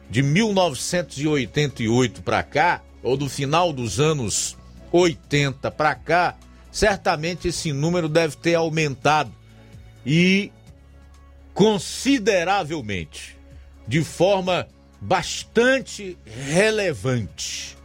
de 0.09 0.23
1988 0.23 2.23
para 2.23 2.43
cá, 2.43 2.83
ou 3.03 3.15
do 3.17 3.29
final 3.29 3.73
dos 3.73 4.01
anos 4.01 4.57
80 4.91 5.71
para 5.71 5.95
cá, 5.95 6.37
certamente 6.71 7.49
esse 7.49 7.71
número 7.73 8.09
deve 8.09 8.37
ter 8.37 8.55
aumentado. 8.55 9.31
E 10.07 10.51
consideravelmente, 11.53 13.37
de 13.87 14.03
forma 14.03 14.67
bastante 15.03 16.17
relevante. 16.25 17.77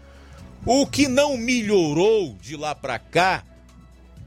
O 0.63 0.85
que 0.85 1.07
não 1.07 1.35
melhorou 1.35 2.37
de 2.39 2.55
lá 2.55 2.75
para 2.75 2.99
cá 2.99 3.43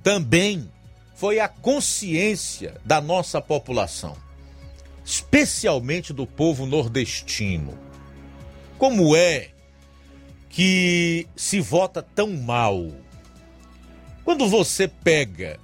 também 0.02 0.68
foi 1.14 1.38
a 1.38 1.46
consciência 1.46 2.80
da 2.84 3.00
nossa 3.00 3.40
população, 3.40 4.16
especialmente 5.04 6.12
do 6.12 6.26
povo 6.26 6.66
nordestino. 6.66 7.78
Como 8.76 9.14
é 9.14 9.50
que 10.48 11.28
se 11.36 11.60
vota 11.60 12.02
tão 12.02 12.32
mal? 12.32 12.90
Quando 14.24 14.48
você 14.48 14.88
pega 14.88 15.60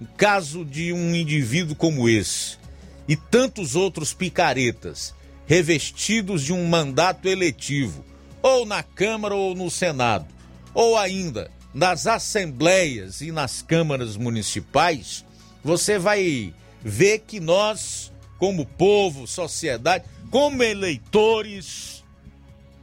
o 0.00 0.06
caso 0.06 0.64
de 0.64 0.92
um 0.92 1.14
indivíduo 1.14 1.76
como 1.76 2.08
esse 2.08 2.58
e 3.06 3.14
tantos 3.14 3.76
outros 3.76 4.12
picaretas 4.12 5.14
revestidos 5.46 6.42
de 6.42 6.52
um 6.52 6.66
mandato 6.66 7.28
eletivo, 7.28 8.04
ou 8.42 8.66
na 8.66 8.82
Câmara 8.82 9.34
ou 9.34 9.54
no 9.54 9.70
Senado, 9.70 10.26
ou 10.72 10.98
ainda 10.98 11.50
nas 11.72 12.06
assembleias 12.06 13.20
e 13.20 13.32
nas 13.32 13.60
câmaras 13.62 14.16
municipais, 14.16 15.24
você 15.62 15.98
vai 15.98 16.54
ver 16.82 17.20
que 17.20 17.40
nós, 17.40 18.12
como 18.38 18.64
povo, 18.64 19.26
sociedade, 19.26 20.04
como 20.30 20.62
eleitores, 20.62 22.04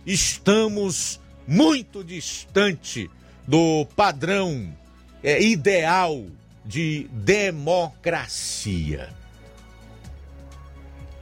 estamos 0.06 1.20
muito 1.48 2.04
distante 2.04 3.10
do 3.48 3.86
padrão 3.96 4.76
é, 5.24 5.42
ideal 5.42 6.26
de 6.66 7.08
democracia. 7.12 9.10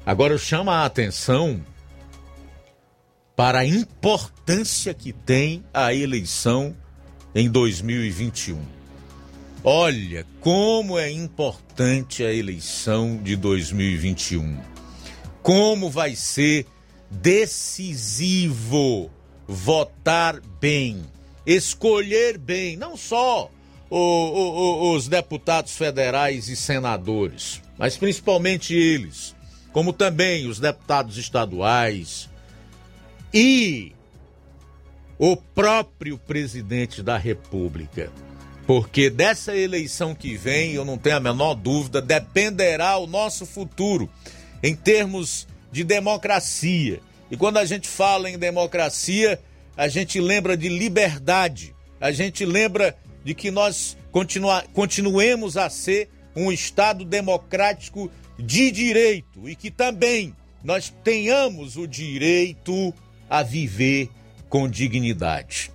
Agora 0.09 0.33
eu 0.33 0.39
chamo 0.39 0.71
a 0.71 0.85
atenção 0.85 1.63
para 3.35 3.59
a 3.59 3.65
importância 3.65 4.91
que 4.91 5.13
tem 5.13 5.63
a 5.71 5.93
eleição 5.93 6.75
em 7.35 7.47
2021. 7.47 8.59
Olha 9.63 10.25
como 10.41 10.97
é 10.97 11.11
importante 11.11 12.23
a 12.23 12.33
eleição 12.33 13.21
de 13.21 13.35
2021. 13.35 14.57
Como 15.43 15.91
vai 15.91 16.15
ser 16.15 16.65
decisivo 17.11 18.31
votar 19.47 20.41
bem, 20.59 21.03
escolher 21.45 22.39
bem, 22.39 22.75
não 22.75 22.97
só 22.97 23.51
o, 23.91 23.95
o, 23.95 24.95
os 24.95 25.07
deputados 25.07 25.77
federais 25.77 26.49
e 26.49 26.55
senadores, 26.55 27.61
mas 27.77 27.95
principalmente 27.95 28.73
eles, 28.73 29.35
como 29.71 29.93
também 29.93 30.47
os 30.47 30.59
deputados 30.59 31.17
estaduais 31.17 32.29
e 33.33 33.93
o 35.17 35.35
próprio 35.35 36.17
presidente 36.17 37.03
da 37.03 37.17
República. 37.17 38.11
Porque 38.65 39.09
dessa 39.09 39.55
eleição 39.55 40.13
que 40.13 40.37
vem, 40.37 40.73
eu 40.73 40.85
não 40.85 40.97
tenho 40.97 41.17
a 41.17 41.19
menor 41.19 41.55
dúvida, 41.55 42.01
dependerá 42.01 42.97
o 42.97 43.07
nosso 43.07 43.45
futuro 43.45 44.09
em 44.61 44.75
termos 44.75 45.47
de 45.71 45.83
democracia. 45.83 47.01
E 47.31 47.37
quando 47.37 47.57
a 47.57 47.65
gente 47.65 47.87
fala 47.87 48.29
em 48.29 48.37
democracia, 48.37 49.39
a 49.75 49.87
gente 49.87 50.19
lembra 50.19 50.55
de 50.55 50.69
liberdade, 50.69 51.75
a 51.99 52.11
gente 52.11 52.45
lembra 52.45 52.95
de 53.23 53.33
que 53.33 53.51
nós 53.51 53.97
continua, 54.11 54.63
continuemos 54.73 55.57
a 55.57 55.69
ser 55.69 56.09
um 56.35 56.51
Estado 56.51 57.03
democrático 57.03 58.11
de 58.39 58.71
direito 58.71 59.49
e 59.49 59.55
que 59.55 59.69
também 59.69 60.33
nós 60.63 60.93
tenhamos 61.03 61.75
o 61.77 61.85
direito 61.85 62.93
a 63.29 63.43
viver 63.43 64.09
com 64.47 64.67
dignidade. 64.67 65.71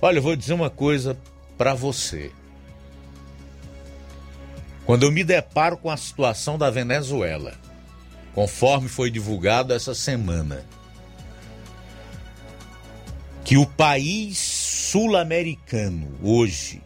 Olha, 0.00 0.18
eu 0.18 0.22
vou 0.22 0.36
dizer 0.36 0.52
uma 0.52 0.70
coisa 0.70 1.18
para 1.56 1.74
você. 1.74 2.30
Quando 4.84 5.02
eu 5.02 5.10
me 5.10 5.24
deparo 5.24 5.76
com 5.76 5.90
a 5.90 5.96
situação 5.96 6.56
da 6.56 6.70
Venezuela, 6.70 7.54
conforme 8.34 8.88
foi 8.88 9.10
divulgado 9.10 9.72
essa 9.72 9.94
semana, 9.94 10.64
que 13.44 13.56
o 13.56 13.66
país 13.66 14.38
sul-americano 14.38 16.12
hoje 16.22 16.82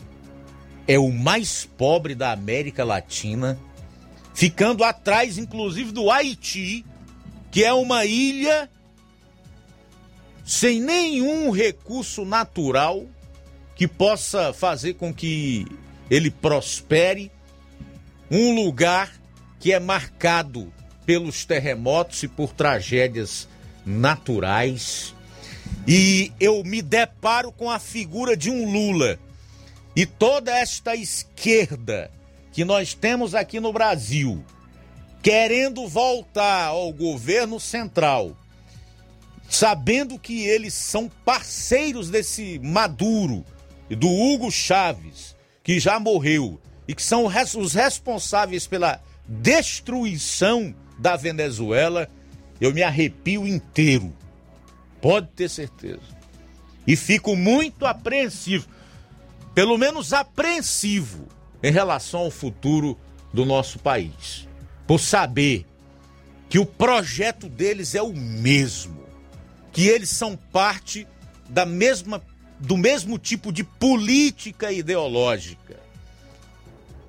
é 0.87 0.99
o 0.99 1.11
mais 1.11 1.65
pobre 1.65 2.15
da 2.15 2.33
América 2.33 2.85
Latina, 2.85 3.59
ficando 4.35 4.85
atrás, 4.85 5.39
inclusive, 5.39 5.93
do 5.93 6.11
Haiti, 6.11 6.85
que 7.51 7.65
é 7.65 7.73
uma 7.73 8.05
ilha 8.05 8.71
sem 10.45 10.81
nenhum 10.81 11.51
recurso 11.51 12.25
natural 12.25 13.05
que 13.77 13.87
possa 13.87 14.53
fazer 14.53 14.95
com 14.95 15.15
que 15.15 15.67
ele 16.11 16.31
prospere, 16.31 17.31
um 18.31 18.55
lugar 18.55 19.13
que 19.59 19.73
é 19.73 19.79
marcado 19.79 20.73
pelos 21.07 21.45
terremotos 21.45 22.23
e 22.23 22.29
por 22.29 22.53
tragédias 22.53 23.49
naturais. 23.87 25.15
E 25.87 26.33
eu 26.39 26.63
me 26.65 26.83
deparo 26.83 27.53
com 27.53 27.71
a 27.71 27.79
figura 27.79 28.37
de 28.37 28.51
um 28.51 28.71
Lula 28.71 29.19
e 29.95 30.05
toda 30.05 30.53
esta 30.53 30.95
esquerda 30.95 32.11
que 32.53 32.65
nós 32.65 32.95
temos 32.95 33.35
aqui 33.35 33.61
no 33.61 33.73
Brasil, 33.73 34.45
querendo 35.23 35.87
voltar 35.87 36.67
ao 36.67 36.93
governo 36.93 37.61
central, 37.61 38.37
sabendo 39.49 40.19
que 40.19 40.47
eles 40.47 40.75
são 40.75 41.11
parceiros 41.25 42.09
desse 42.09 42.59
Maduro 42.61 43.45
e 43.89 43.97
do 43.97 44.09
Hugo 44.09 44.51
Chaves, 44.51 45.37
que 45.63 45.79
já 45.79 45.99
morreu, 45.99 46.61
e 46.87 46.95
que 46.95 47.03
são 47.03 47.27
os 47.27 47.75
responsáveis 47.75 48.67
pela 48.67 49.01
destruição 49.27 50.75
da 50.99 51.17
Venezuela, 51.17 52.09
eu 52.61 52.75
me 52.75 52.83
arrepio 52.83 53.47
inteiro. 53.47 54.13
Pode 55.01 55.29
ter 55.29 55.49
certeza. 55.49 56.01
E 56.87 56.97
fico 56.97 57.37
muito 57.37 57.87
apreensivo, 57.87 58.69
pelo 59.55 59.79
menos 59.79 60.13
apreensivo, 60.13 61.29
em 61.63 61.71
relação 61.71 62.21
ao 62.21 62.31
futuro 62.31 62.99
do 63.33 63.45
nosso 63.45 63.79
país. 63.79 64.49
Por 64.87 64.99
saber 64.99 65.67
que 66.49 66.59
o 66.59 66.67
projeto 66.67 67.49
deles 67.49 67.95
é 67.95 68.03
o 68.03 68.13
mesmo, 68.13 69.05
que 69.73 69.87
eles 69.87 70.11
são 70.11 70.37
parte 70.37 71.07
da 71.49 71.65
mesma 71.65 72.23
do 72.59 72.77
mesmo 72.77 73.19
tipo 73.19 73.51
de 73.51 73.65
política 73.65 74.71
ideológica, 74.71 75.81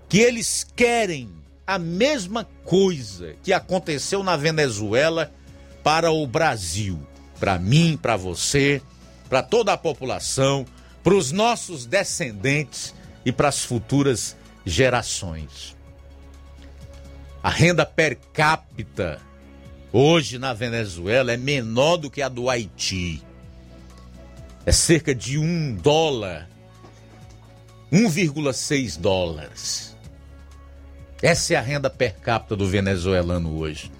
que 0.07 0.19
eles 0.19 0.65
querem 0.75 1.29
a 1.67 1.77
mesma 1.77 2.47
coisa 2.63 3.35
que 3.43 3.51
aconteceu 3.51 4.23
na 4.23 4.37
Venezuela 4.37 5.29
para 5.83 6.09
o 6.09 6.25
Brasil, 6.25 6.99
para 7.37 7.59
mim, 7.59 7.99
para 8.01 8.15
você, 8.15 8.81
para 9.27 9.43
toda 9.43 9.73
a 9.73 9.77
população, 9.77 10.65
para 11.03 11.13
os 11.13 11.31
nossos 11.31 11.85
descendentes 11.85 12.93
e 13.25 13.31
para 13.31 13.49
as 13.49 13.63
futuras 13.63 14.37
gerações. 14.65 15.75
A 17.43 17.49
renda 17.49 17.85
per 17.85 18.17
capita 18.33 19.19
hoje 19.91 20.37
na 20.37 20.53
Venezuela 20.53 21.31
é 21.31 21.37
menor 21.37 21.97
do 21.97 22.09
que 22.09 22.21
a 22.21 22.29
do 22.29 22.49
Haiti. 22.49 23.21
É 24.65 24.71
cerca 24.71 25.13
de 25.13 25.39
um 25.39 25.73
dólar, 25.75 26.47
1,6 27.91 28.99
dólares. 28.99 29.97
Essa 31.21 31.53
é 31.53 31.57
a 31.57 31.61
renda 31.61 31.89
per 31.89 32.15
capita 32.15 32.55
do 32.55 32.67
venezuelano 32.67 33.57
hoje. 33.57 33.91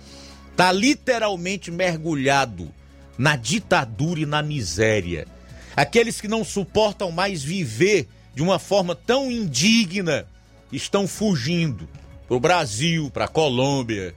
Está 0.51 0.71
literalmente 0.71 1.71
mergulhado 1.71 2.71
na 3.17 3.35
ditadura 3.35 4.19
e 4.19 4.25
na 4.25 4.41
miséria. 4.41 5.27
Aqueles 5.75 6.19
que 6.19 6.27
não 6.27 6.43
suportam 6.43 7.11
mais 7.11 7.43
viver 7.43 8.07
de 8.35 8.41
uma 8.41 8.59
forma 8.59 8.95
tão 8.95 9.31
indigna 9.31 10.27
estão 10.71 11.07
fugindo 11.07 11.87
para 12.27 12.37
o 12.37 12.39
Brasil, 12.39 13.09
para 13.11 13.25
a 13.25 13.27
Colômbia, 13.27 14.15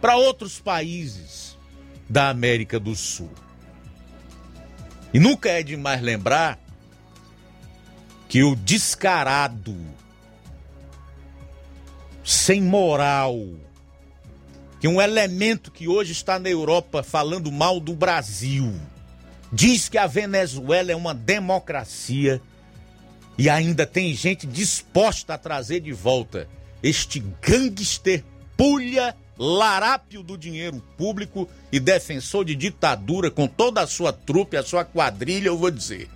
para 0.00 0.16
outros 0.16 0.60
países 0.60 1.58
da 2.08 2.28
América 2.30 2.78
do 2.80 2.94
Sul. 2.94 3.30
E 5.12 5.18
nunca 5.18 5.48
é 5.50 5.62
demais 5.62 6.00
lembrar 6.00 6.58
que 8.28 8.42
o 8.42 8.54
descarado, 8.54 9.76
sem 12.22 12.60
moral, 12.60 13.38
que 14.80 14.86
um 14.86 15.00
elemento 15.00 15.70
que 15.70 15.88
hoje 15.88 16.12
está 16.12 16.38
na 16.38 16.48
Europa 16.48 17.02
falando 17.02 17.50
mal 17.50 17.80
do 17.80 17.94
Brasil, 17.94 18.74
diz 19.52 19.88
que 19.88 19.98
a 19.98 20.06
Venezuela 20.06 20.92
é 20.92 20.96
uma 20.96 21.14
democracia 21.14 22.40
e 23.38 23.48
ainda 23.48 23.86
tem 23.86 24.12
gente 24.12 24.46
disposta 24.48 25.34
a 25.34 25.38
trazer 25.38 25.80
de 25.80 25.92
volta 25.92 26.48
este 26.82 27.22
gangster 27.40 28.24
pulha 28.56 29.14
larápio 29.38 30.24
do 30.24 30.36
dinheiro 30.36 30.82
público 30.96 31.48
e 31.70 31.78
defensor 31.78 32.44
de 32.44 32.56
ditadura 32.56 33.30
com 33.30 33.46
toda 33.46 33.80
a 33.80 33.86
sua 33.86 34.12
trupe, 34.12 34.56
a 34.56 34.64
sua 34.64 34.84
quadrilha, 34.84 35.46
eu 35.46 35.56
vou 35.56 35.70
dizer. 35.70 36.10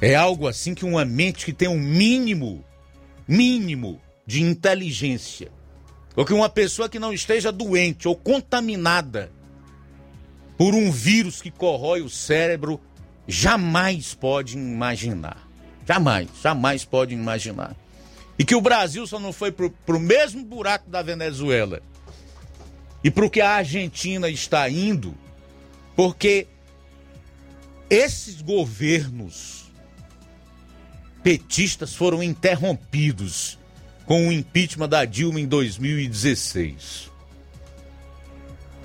É 0.00 0.14
algo 0.14 0.46
assim 0.46 0.72
que 0.72 0.84
uma 0.84 1.04
mente 1.04 1.44
que 1.44 1.52
tem 1.52 1.68
um 1.68 1.78
mínimo, 1.78 2.64
mínimo 3.26 4.00
de 4.24 4.42
inteligência, 4.42 5.50
ou 6.14 6.24
que 6.24 6.32
uma 6.32 6.48
pessoa 6.48 6.88
que 6.88 6.98
não 6.98 7.12
esteja 7.12 7.50
doente 7.50 8.06
ou 8.06 8.14
contaminada 8.14 9.32
por 10.56 10.74
um 10.74 10.92
vírus 10.92 11.42
que 11.42 11.50
corrói 11.50 12.02
o 12.02 12.08
cérebro, 12.08 12.80
jamais 13.26 14.14
pode 14.14 14.56
imaginar. 14.56 15.48
Jamais, 15.86 16.28
jamais 16.42 16.84
pode 16.84 17.14
imaginar. 17.14 17.74
E 18.38 18.44
que 18.44 18.54
o 18.54 18.60
Brasil 18.60 19.06
só 19.06 19.18
não 19.18 19.32
foi 19.32 19.52
para 19.52 19.96
o 19.96 20.00
mesmo 20.00 20.44
buraco 20.44 20.88
da 20.88 21.02
Venezuela 21.02 21.82
e 23.04 23.10
para 23.10 23.24
o 23.24 23.30
que 23.30 23.40
a 23.40 23.50
Argentina 23.56 24.28
está 24.28 24.68
indo, 24.68 25.14
porque 25.94 26.46
esses 27.90 28.40
governos 28.40 29.70
petistas 31.22 31.94
foram 31.94 32.22
interrompidos 32.22 33.58
com 34.06 34.28
o 34.28 34.32
impeachment 34.32 34.88
da 34.88 35.04
Dilma 35.04 35.40
em 35.40 35.46
2016. 35.46 37.10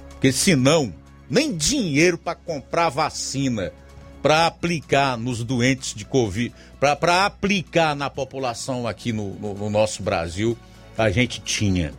Porque 0.09 0.31
senão, 0.31 0.93
nem 1.29 1.55
dinheiro 1.55 2.17
para 2.17 2.35
comprar 2.35 2.89
vacina 2.89 3.71
para 4.27 4.45
aplicar 4.45 5.17
nos 5.17 5.41
doentes 5.41 5.95
de 5.95 6.03
Covid, 6.03 6.53
para 6.81 7.25
aplicar 7.25 7.95
na 7.95 8.09
população 8.09 8.85
aqui 8.85 9.13
no, 9.13 9.33
no, 9.35 9.53
no, 9.53 9.69
nosso 9.69 10.03
Brasil, 10.03 10.57
a 10.97 11.09
gente 11.09 11.39
tinha. 11.39 11.93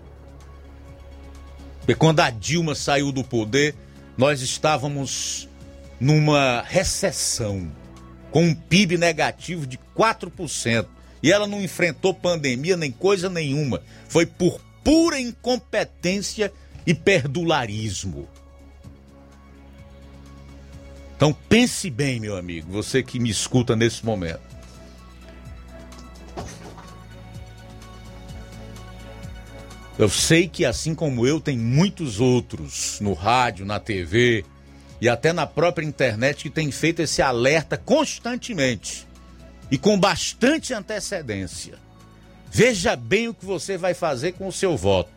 E 1.88 1.94
quando 1.94 2.20
a 2.20 2.28
Dilma 2.28 2.74
saiu 2.74 3.10
do 3.12 3.24
poder, 3.24 3.74
nós 4.14 4.42
estávamos 4.42 5.48
numa 5.98 6.62
recessão, 6.68 7.72
com 8.30 8.44
um 8.44 8.54
PIB 8.54 8.98
negativo 8.98 9.66
de 9.66 9.78
4%. 9.96 10.86
E 11.22 11.32
ela 11.32 11.46
não 11.46 11.62
enfrentou 11.62 12.12
pandemia 12.12 12.76
nem 12.76 12.92
coisa 12.92 13.30
nenhuma. 13.30 13.80
Foi 14.06 14.26
por 14.26 14.60
pura 14.84 15.18
incompetência 15.18 16.52
e 16.86 16.92
perdularismo. 16.92 18.28
Então 21.18 21.32
pense 21.32 21.90
bem, 21.90 22.20
meu 22.20 22.36
amigo, 22.36 22.70
você 22.70 23.02
que 23.02 23.18
me 23.18 23.28
escuta 23.28 23.74
nesse 23.74 24.06
momento. 24.06 24.38
Eu 29.98 30.08
sei 30.08 30.46
que 30.46 30.64
assim 30.64 30.94
como 30.94 31.26
eu, 31.26 31.40
tem 31.40 31.58
muitos 31.58 32.20
outros 32.20 33.00
no 33.00 33.14
rádio, 33.14 33.66
na 33.66 33.80
TV 33.80 34.44
e 35.00 35.08
até 35.08 35.32
na 35.32 35.44
própria 35.44 35.84
internet 35.84 36.44
que 36.44 36.50
têm 36.50 36.70
feito 36.70 37.02
esse 37.02 37.20
alerta 37.20 37.76
constantemente 37.76 39.04
e 39.72 39.76
com 39.76 39.98
bastante 39.98 40.72
antecedência. 40.72 41.80
Veja 42.48 42.94
bem 42.94 43.26
o 43.26 43.34
que 43.34 43.44
você 43.44 43.76
vai 43.76 43.92
fazer 43.92 44.34
com 44.34 44.46
o 44.46 44.52
seu 44.52 44.76
voto 44.76 45.10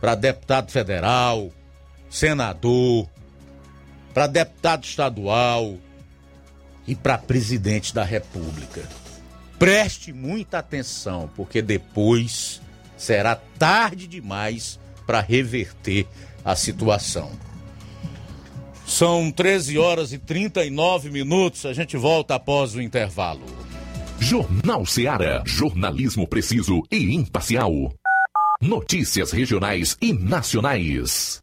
para 0.00 0.14
deputado 0.14 0.70
federal, 0.70 1.50
senador, 2.08 3.08
para 4.16 4.26
deputado 4.26 4.82
estadual 4.82 5.76
e 6.88 6.94
para 6.94 7.18
presidente 7.18 7.94
da 7.94 8.02
República. 8.02 8.82
Preste 9.58 10.10
muita 10.10 10.56
atenção, 10.56 11.28
porque 11.36 11.60
depois 11.60 12.62
será 12.96 13.36
tarde 13.36 14.06
demais 14.06 14.80
para 15.06 15.20
reverter 15.20 16.06
a 16.42 16.56
situação. 16.56 17.30
São 18.86 19.30
13 19.30 19.76
horas 19.76 20.14
e 20.14 20.18
39 20.18 21.10
minutos. 21.10 21.66
A 21.66 21.74
gente 21.74 21.98
volta 21.98 22.36
após 22.36 22.74
o 22.74 22.80
intervalo. 22.80 23.44
Jornal 24.18 24.86
Seara. 24.86 25.42
Jornalismo 25.44 26.26
preciso 26.26 26.82
e 26.90 27.14
imparcial. 27.14 27.92
Notícias 28.62 29.30
regionais 29.30 29.94
e 30.00 30.14
nacionais. 30.14 31.42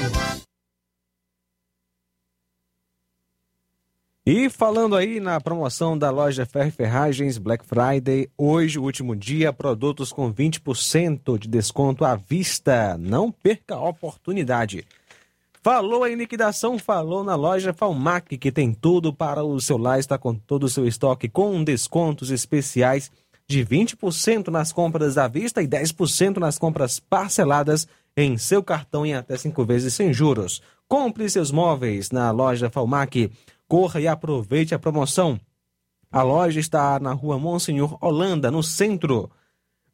E 4.23 4.51
falando 4.51 4.95
aí 4.95 5.19
na 5.19 5.41
promoção 5.41 5.97
da 5.97 6.11
loja 6.11 6.45
Ferro 6.45 6.67
e 6.67 6.71
Ferragens 6.71 7.39
Black 7.39 7.65
Friday, 7.65 8.29
hoje, 8.37 8.77
o 8.77 8.83
último 8.83 9.15
dia, 9.15 9.51
produtos 9.51 10.13
com 10.13 10.31
20% 10.31 11.39
de 11.39 11.47
desconto 11.47 12.05
à 12.05 12.15
vista. 12.15 12.95
Não 12.99 13.31
perca 13.31 13.73
a 13.73 13.89
oportunidade. 13.89 14.85
Falou 15.63 16.05
em 16.05 16.13
liquidação, 16.13 16.77
falou 16.77 17.23
na 17.23 17.33
loja 17.33 17.73
Falmac, 17.73 18.37
que 18.37 18.51
tem 18.51 18.75
tudo 18.75 19.11
para 19.11 19.43
o 19.43 19.59
seu 19.59 19.75
lar, 19.75 19.99
está 19.99 20.19
com 20.19 20.35
todo 20.35 20.65
o 20.65 20.69
seu 20.69 20.85
estoque 20.85 21.27
com 21.27 21.63
descontos 21.63 22.29
especiais 22.29 23.11
de 23.47 23.65
20% 23.65 24.49
nas 24.49 24.71
compras 24.71 25.17
à 25.17 25.27
vista 25.27 25.63
e 25.63 25.67
10% 25.67 26.37
nas 26.37 26.59
compras 26.59 26.99
parceladas 26.99 27.87
em 28.15 28.37
seu 28.37 28.61
cartão 28.61 29.03
em 29.03 29.15
até 29.15 29.35
cinco 29.35 29.65
vezes 29.65 29.95
sem 29.95 30.13
juros. 30.13 30.61
Compre 30.87 31.27
seus 31.27 31.51
móveis 31.51 32.11
na 32.11 32.29
loja 32.29 32.69
Falmac. 32.69 33.31
Corra 33.71 34.01
e 34.01 34.07
aproveite 34.07 34.75
a 34.75 34.79
promoção. 34.79 35.39
A 36.11 36.21
loja 36.21 36.59
está 36.59 36.99
na 36.99 37.13
rua 37.13 37.39
Monsenhor 37.39 37.97
Holanda, 38.01 38.51
no 38.51 38.61
centro. 38.61 39.31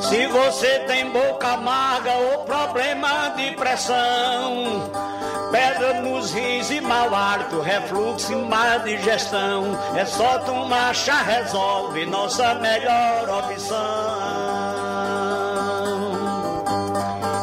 Se 0.08 0.26
você 0.28 0.78
tem 0.86 1.10
boca 1.10 1.48
amarga 1.48 2.14
ou 2.14 2.46
pressão, 3.64 4.90
pedra 5.50 6.02
nos 6.02 6.32
rins 6.32 6.70
e 6.70 6.82
mau 6.82 7.14
hálito, 7.14 7.62
refluxo 7.62 8.30
e 8.30 8.36
má 8.36 8.76
digestão, 8.76 9.64
é 9.96 10.04
só 10.04 10.38
tomar 10.40 10.94
chá 10.94 11.22
resolve, 11.22 12.04
nossa 12.04 12.56
melhor 12.56 13.26
opção. 13.30 14.74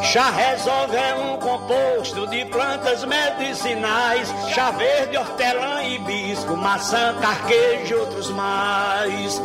Chá 0.04 0.30
Resolve 0.30 0.98
é 0.98 1.16
um 1.16 1.38
composto 1.38 2.28
de 2.28 2.44
plantas 2.46 3.06
medicinais, 3.06 4.28
chá 4.54 4.70
verde, 4.72 5.18
hortelã, 5.18 5.82
hibisco, 5.84 6.58
maçã, 6.58 7.16
carquejo 7.22 7.96
e 7.96 7.98
outros 7.98 8.30
mais. 8.30 9.42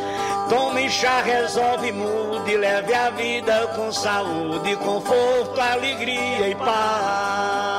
Tome 0.48 0.88
chá, 0.88 1.22
resolve, 1.22 1.90
mude, 1.90 2.56
leve 2.56 2.94
a 2.94 3.10
vida 3.10 3.66
com 3.74 3.90
saúde, 3.90 4.76
conforto, 4.76 5.60
alegria 5.60 6.48
e 6.48 6.54
paz. 6.54 7.76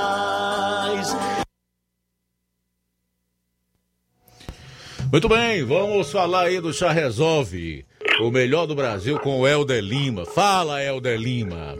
Muito 5.09 5.29
bem, 5.29 5.63
vamos 5.63 6.11
falar 6.11 6.47
aí 6.47 6.59
do 6.59 6.73
Chá 6.73 6.91
Resolve, 6.91 7.85
o 8.19 8.29
melhor 8.29 8.65
do 8.65 8.75
Brasil 8.75 9.17
com 9.19 9.39
o 9.39 9.47
Helder 9.47 9.81
Lima. 9.81 10.25
Fala, 10.25 10.83
Helder 10.83 11.17
Lima. 11.17 11.77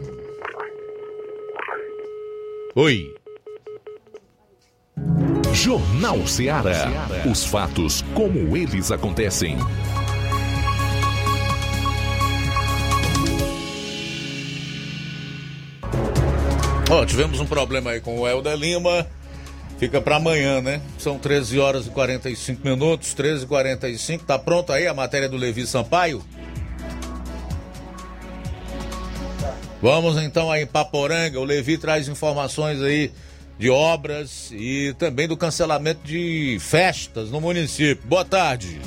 Oi. 2.74 3.14
Jornal 5.52 6.26
Ceará. 6.26 6.86
Os 7.30 7.44
fatos 7.44 8.02
como 8.14 8.56
eles 8.56 8.90
acontecem. 8.90 9.58
Ó, 16.90 17.04
tivemos 17.04 17.38
um 17.38 17.44
problema 17.44 17.90
aí 17.90 18.00
com 18.00 18.18
o 18.18 18.26
Helder 18.26 18.56
Lima. 18.56 19.06
Fica 19.78 20.00
para 20.00 20.16
amanhã, 20.16 20.62
né? 20.62 20.80
São 20.98 21.18
13 21.18 21.58
horas 21.58 21.86
e 21.86 21.90
45 21.90 22.66
minutos, 22.66 23.12
13 23.12 23.44
e 23.44 23.46
45 23.46 24.24
Tá 24.24 24.38
pronto 24.38 24.72
aí 24.72 24.86
a 24.86 24.94
matéria 24.94 25.28
do 25.28 25.36
Levi 25.36 25.66
Sampaio? 25.66 26.24
Vamos 29.82 30.16
então 30.16 30.50
aí 30.50 30.62
em 30.62 30.66
Paporanga. 30.66 31.38
O 31.38 31.44
Levi 31.44 31.76
traz 31.76 32.08
informações 32.08 32.82
aí 32.82 33.12
de 33.58 33.68
obras 33.68 34.50
e 34.52 34.94
também 34.98 35.28
do 35.28 35.36
cancelamento 35.36 36.00
de 36.02 36.56
festas 36.58 37.30
no 37.30 37.40
município. 37.40 38.08
Boa 38.08 38.24
tarde. 38.24 38.80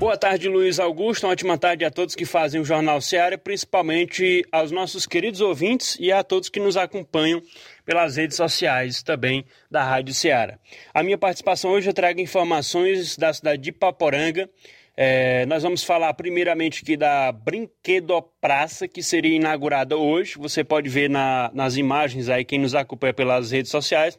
Boa 0.00 0.16
tarde, 0.16 0.48
Luiz 0.48 0.80
Augusto. 0.80 1.26
Uma 1.26 1.32
ótima 1.34 1.58
tarde 1.58 1.84
a 1.84 1.90
todos 1.90 2.14
que 2.14 2.24
fazem 2.24 2.58
o 2.58 2.64
Jornal 2.64 3.02
Seara, 3.02 3.36
principalmente 3.36 4.42
aos 4.50 4.70
nossos 4.70 5.04
queridos 5.04 5.42
ouvintes 5.42 5.98
e 6.00 6.10
a 6.10 6.24
todos 6.24 6.48
que 6.48 6.58
nos 6.58 6.74
acompanham 6.74 7.42
pelas 7.84 8.16
redes 8.16 8.34
sociais 8.34 9.02
também 9.02 9.44
da 9.70 9.84
Rádio 9.84 10.14
Seara. 10.14 10.58
A 10.94 11.02
minha 11.02 11.18
participação 11.18 11.72
hoje 11.72 11.90
eu 11.90 11.92
trago 11.92 12.18
informações 12.18 13.14
da 13.14 13.30
cidade 13.30 13.60
de 13.60 13.72
Paporanga. 13.72 14.48
É, 14.96 15.44
nós 15.44 15.62
vamos 15.62 15.84
falar 15.84 16.14
primeiramente 16.14 16.82
aqui 16.82 16.96
da 16.96 17.30
Brinquedo 17.30 18.22
Praça, 18.40 18.88
que 18.88 19.02
seria 19.02 19.36
inaugurada 19.36 19.98
hoje. 19.98 20.36
Você 20.38 20.64
pode 20.64 20.88
ver 20.88 21.10
na, 21.10 21.50
nas 21.52 21.76
imagens 21.76 22.30
aí, 22.30 22.42
quem 22.42 22.58
nos 22.58 22.74
acompanha 22.74 23.12
pelas 23.12 23.50
redes 23.50 23.70
sociais, 23.70 24.18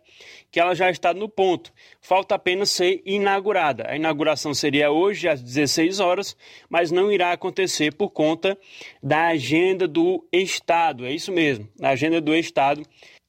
que 0.51 0.59
ela 0.59 0.75
já 0.75 0.91
está 0.91 1.13
no 1.13 1.29
ponto. 1.29 1.71
Falta 2.01 2.35
apenas 2.35 2.69
ser 2.69 3.01
inaugurada. 3.05 3.85
A 3.87 3.95
inauguração 3.95 4.53
seria 4.53 4.91
hoje 4.91 5.27
às 5.27 5.41
16 5.41 5.99
horas, 5.99 6.35
mas 6.69 6.91
não 6.91 7.11
irá 7.11 7.31
acontecer 7.31 7.93
por 7.95 8.09
conta 8.09 8.57
da 9.01 9.27
agenda 9.27 9.87
do 9.87 10.27
Estado. 10.31 11.05
É 11.05 11.13
isso 11.13 11.31
mesmo, 11.31 11.67
a 11.81 11.89
agenda 11.89 12.19
do 12.19 12.35
Estado. 12.35 12.83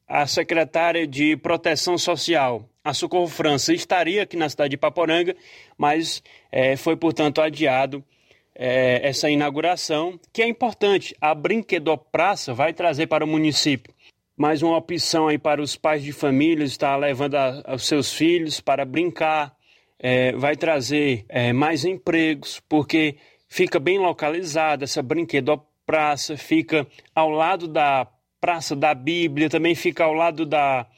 A 0.09 0.27
secretária 0.27 1.07
de 1.07 1.37
Proteção 1.37 1.97
Social, 1.97 2.69
a 2.85 2.93
Socorro 2.93 3.29
França, 3.29 3.73
estaria 3.73 4.25
aqui 4.25 4.37
na 4.37 4.49
cidade 4.49 4.71
de 4.71 4.77
Paporanga, 4.77 5.35
mas 5.79 6.23
é, 6.51 6.77
foi, 6.77 6.97
portanto, 6.97 7.41
adiado 7.41 8.05
é, 8.55 9.09
essa 9.09 9.31
inauguração, 9.31 10.21
que 10.31 10.43
é 10.43 10.49
importante. 10.49 11.17
A 11.19 11.35
Brinquedopraça 11.35 12.53
vai 12.53 12.75
trazer 12.75 13.07
para 13.07 13.25
o 13.25 13.29
município 13.29 13.95
mais 14.43 14.61
uma 14.61 14.77
opção 14.77 15.29
aí 15.29 15.39
para 15.39 15.63
os 15.63 15.77
pais 15.77 16.03
de 16.03 16.13
família 16.13 16.65
estar 16.65 16.97
levando 16.97 17.37
a, 17.37 17.63
os 17.77 17.87
seus 17.87 18.13
filhos 18.13 18.61
para 18.61 18.85
brincar, 18.85 19.55
é, 20.01 20.33
vai 20.33 20.57
trazer 20.57 21.25
mais 21.55 21.85
empregos, 21.85 22.61
porque 22.69 23.15
fica 23.49 23.79
bem 23.79 24.01
localizada 24.01 24.83
essa 24.83 25.01
brinquedopraça, 25.01 26.37
fica 26.37 26.85
ao 27.15 27.31
lado 27.31 27.69
da 27.69 28.09
Praça 28.41 28.75
da 28.75 28.93
Bíblia, 28.95 29.49
também 29.49 29.77
fica 29.77 30.03
ao 30.03 30.13
lado 30.13 30.45
da 30.45 30.89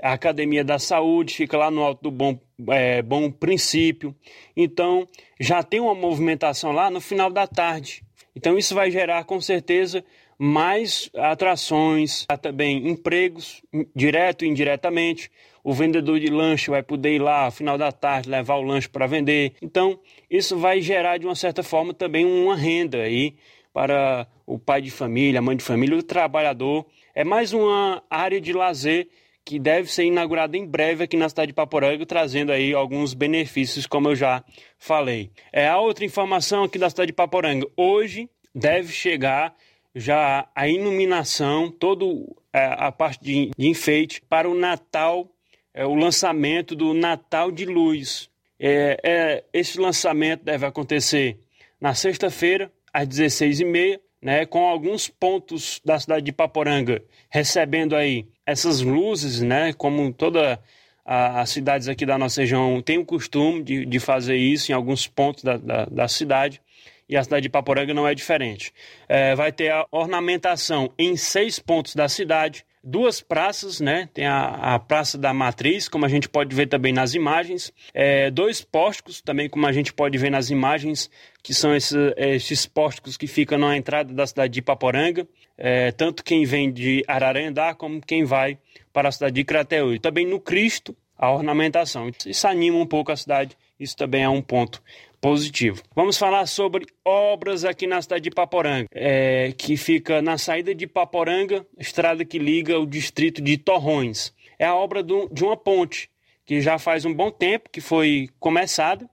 Academia 0.00 0.64
da 0.64 0.78
Saúde, 0.78 1.34
fica 1.34 1.58
lá 1.58 1.70
no 1.70 1.82
Alto 1.82 2.04
do 2.04 2.10
Bom, 2.10 2.40
é, 2.70 3.02
Bom 3.02 3.30
Princípio. 3.30 4.16
Então, 4.56 5.06
já 5.38 5.62
tem 5.62 5.78
uma 5.78 5.94
movimentação 5.94 6.72
lá 6.72 6.90
no 6.90 7.02
final 7.02 7.30
da 7.30 7.46
tarde. 7.46 8.02
Então, 8.34 8.56
isso 8.56 8.74
vai 8.74 8.90
gerar, 8.90 9.24
com 9.24 9.42
certeza, 9.42 10.02
mais 10.38 11.10
atrações, 11.16 12.26
também 12.40 12.88
empregos, 12.88 13.62
direto 13.94 14.44
e 14.44 14.48
indiretamente. 14.48 15.30
O 15.62 15.72
vendedor 15.72 16.20
de 16.20 16.28
lanche 16.28 16.70
vai 16.70 16.82
poder 16.82 17.14
ir 17.14 17.18
lá, 17.18 17.46
no 17.46 17.52
final 17.52 17.78
da 17.78 17.90
tarde, 17.90 18.28
levar 18.28 18.56
o 18.56 18.62
lanche 18.62 18.88
para 18.88 19.06
vender. 19.06 19.54
Então, 19.62 19.98
isso 20.30 20.58
vai 20.58 20.80
gerar, 20.80 21.18
de 21.18 21.26
uma 21.26 21.34
certa 21.34 21.62
forma, 21.62 21.94
também 21.94 22.24
uma 22.24 22.56
renda 22.56 22.98
aí 22.98 23.34
para 23.72 24.28
o 24.46 24.58
pai 24.58 24.82
de 24.82 24.90
família, 24.90 25.40
a 25.40 25.42
mãe 25.42 25.56
de 25.56 25.64
família, 25.64 25.96
o 25.96 26.02
trabalhador. 26.02 26.86
É 27.14 27.24
mais 27.24 27.52
uma 27.52 28.02
área 28.10 28.40
de 28.40 28.52
lazer 28.52 29.08
que 29.44 29.58
deve 29.58 29.92
ser 29.92 30.04
inaugurada 30.04 30.56
em 30.56 30.66
breve 30.66 31.04
aqui 31.04 31.16
na 31.16 31.28
cidade 31.28 31.48
de 31.48 31.54
Paporanga, 31.54 32.06
trazendo 32.06 32.50
aí 32.50 32.72
alguns 32.72 33.12
benefícios, 33.12 33.86
como 33.86 34.08
eu 34.08 34.16
já 34.16 34.42
falei. 34.78 35.30
É 35.52 35.68
a 35.68 35.78
outra 35.78 36.04
informação 36.04 36.64
aqui 36.64 36.78
da 36.78 36.88
cidade 36.88 37.08
de 37.08 37.12
Paporanga. 37.12 37.66
Hoje 37.76 38.28
deve 38.54 38.92
chegar 38.92 39.54
já 39.94 40.48
a 40.54 40.68
iluminação, 40.68 41.70
toda 41.70 42.04
é, 42.52 42.64
a 42.78 42.90
parte 42.90 43.22
de, 43.22 43.50
de, 43.56 43.68
enfeite 43.68 44.20
para 44.28 44.48
o 44.48 44.54
Natal, 44.54 45.30
é, 45.72 45.86
o 45.86 45.94
lançamento 45.94 46.74
do 46.74 46.92
Natal 46.92 47.50
de 47.50 47.64
Luz. 47.64 48.28
É, 48.58 48.98
é, 49.02 49.44
esse 49.52 49.78
lançamento 49.78 50.44
deve 50.44 50.66
acontecer 50.66 51.38
na 51.80 51.94
sexta-feira, 51.94 52.72
às 52.92 53.06
16h30, 53.06 54.00
né, 54.22 54.46
com 54.46 54.66
alguns 54.66 55.06
pontos 55.06 55.82
da 55.84 56.00
cidade 56.00 56.24
de 56.24 56.32
Paporanga 56.32 57.02
recebendo 57.28 57.94
aí 57.94 58.26
essas 58.46 58.80
luzes, 58.80 59.42
né, 59.42 59.74
como 59.74 60.10
toda 60.14 60.58
as 61.04 61.50
cidades 61.50 61.88
aqui 61.88 62.06
da 62.06 62.16
nossa 62.16 62.40
região 62.40 62.80
tem 62.80 62.96
o 62.96 63.04
costume 63.04 63.62
de, 63.62 63.84
de 63.84 64.00
fazer 64.00 64.36
isso 64.36 64.72
em 64.72 64.74
alguns 64.74 65.06
pontos 65.06 65.44
da, 65.44 65.58
da, 65.58 65.84
da 65.84 66.08
cidade 66.08 66.62
e 67.08 67.16
a 67.16 67.22
cidade 67.24 67.42
de 67.42 67.48
Paporanga 67.48 67.92
não 67.92 68.06
é 68.06 68.14
diferente. 68.14 68.72
É, 69.08 69.34
vai 69.34 69.52
ter 69.52 69.70
a 69.70 69.86
ornamentação 69.90 70.92
em 70.98 71.16
seis 71.16 71.58
pontos 71.58 71.94
da 71.94 72.08
cidade, 72.08 72.64
duas 72.82 73.20
praças, 73.20 73.80
né? 73.80 74.08
Tem 74.12 74.26
a, 74.26 74.74
a 74.74 74.78
Praça 74.78 75.16
da 75.16 75.32
Matriz, 75.32 75.88
como 75.88 76.04
a 76.04 76.08
gente 76.08 76.28
pode 76.28 76.54
ver 76.54 76.66
também 76.66 76.92
nas 76.92 77.14
imagens, 77.14 77.72
é, 77.92 78.30
dois 78.30 78.60
pórticos, 78.60 79.22
também 79.22 79.48
como 79.48 79.66
a 79.66 79.72
gente 79.72 79.92
pode 79.92 80.18
ver 80.18 80.30
nas 80.30 80.50
imagens, 80.50 81.10
que 81.42 81.54
são 81.54 81.74
esses, 81.74 81.96
esses 82.16 82.66
pórticos 82.66 83.16
que 83.16 83.26
ficam 83.26 83.58
na 83.58 83.76
entrada 83.76 84.12
da 84.12 84.26
cidade 84.26 84.52
de 84.52 84.62
Paporanga, 84.62 85.26
é, 85.56 85.92
tanto 85.92 86.22
quem 86.22 86.44
vem 86.44 86.70
de 86.70 87.02
Ararendá 87.06 87.74
como 87.74 88.00
quem 88.00 88.24
vai 88.24 88.58
para 88.92 89.08
a 89.08 89.12
cidade 89.12 89.34
de 89.34 89.44
Crateús. 89.44 89.98
Também 90.00 90.26
no 90.26 90.38
Cristo, 90.38 90.96
a 91.16 91.30
ornamentação. 91.30 92.10
Isso 92.26 92.46
anima 92.46 92.78
um 92.78 92.86
pouco 92.86 93.12
a 93.12 93.16
cidade, 93.16 93.56
isso 93.78 93.96
também 93.96 94.22
é 94.22 94.28
um 94.28 94.42
ponto 94.42 94.82
positivo. 95.24 95.80
Vamos 95.96 96.18
falar 96.18 96.44
sobre 96.44 96.84
obras 97.02 97.64
aqui 97.64 97.86
na 97.86 98.02
cidade 98.02 98.24
de 98.24 98.30
Paporanga, 98.30 98.86
é, 98.92 99.54
que 99.56 99.74
fica 99.74 100.20
na 100.20 100.36
saída 100.36 100.74
de 100.74 100.86
Paporanga, 100.86 101.66
estrada 101.78 102.26
que 102.26 102.38
liga 102.38 102.78
o 102.78 102.84
distrito 102.84 103.40
de 103.40 103.56
Torrões. 103.56 104.34
É 104.58 104.66
a 104.66 104.74
obra 104.74 105.02
do, 105.02 105.26
de 105.32 105.42
uma 105.42 105.56
ponte 105.56 106.10
que 106.44 106.60
já 106.60 106.78
faz 106.78 107.06
um 107.06 107.14
bom 107.14 107.30
tempo 107.30 107.70
que 107.70 107.80
foi 107.80 108.28
começada. 108.38 109.08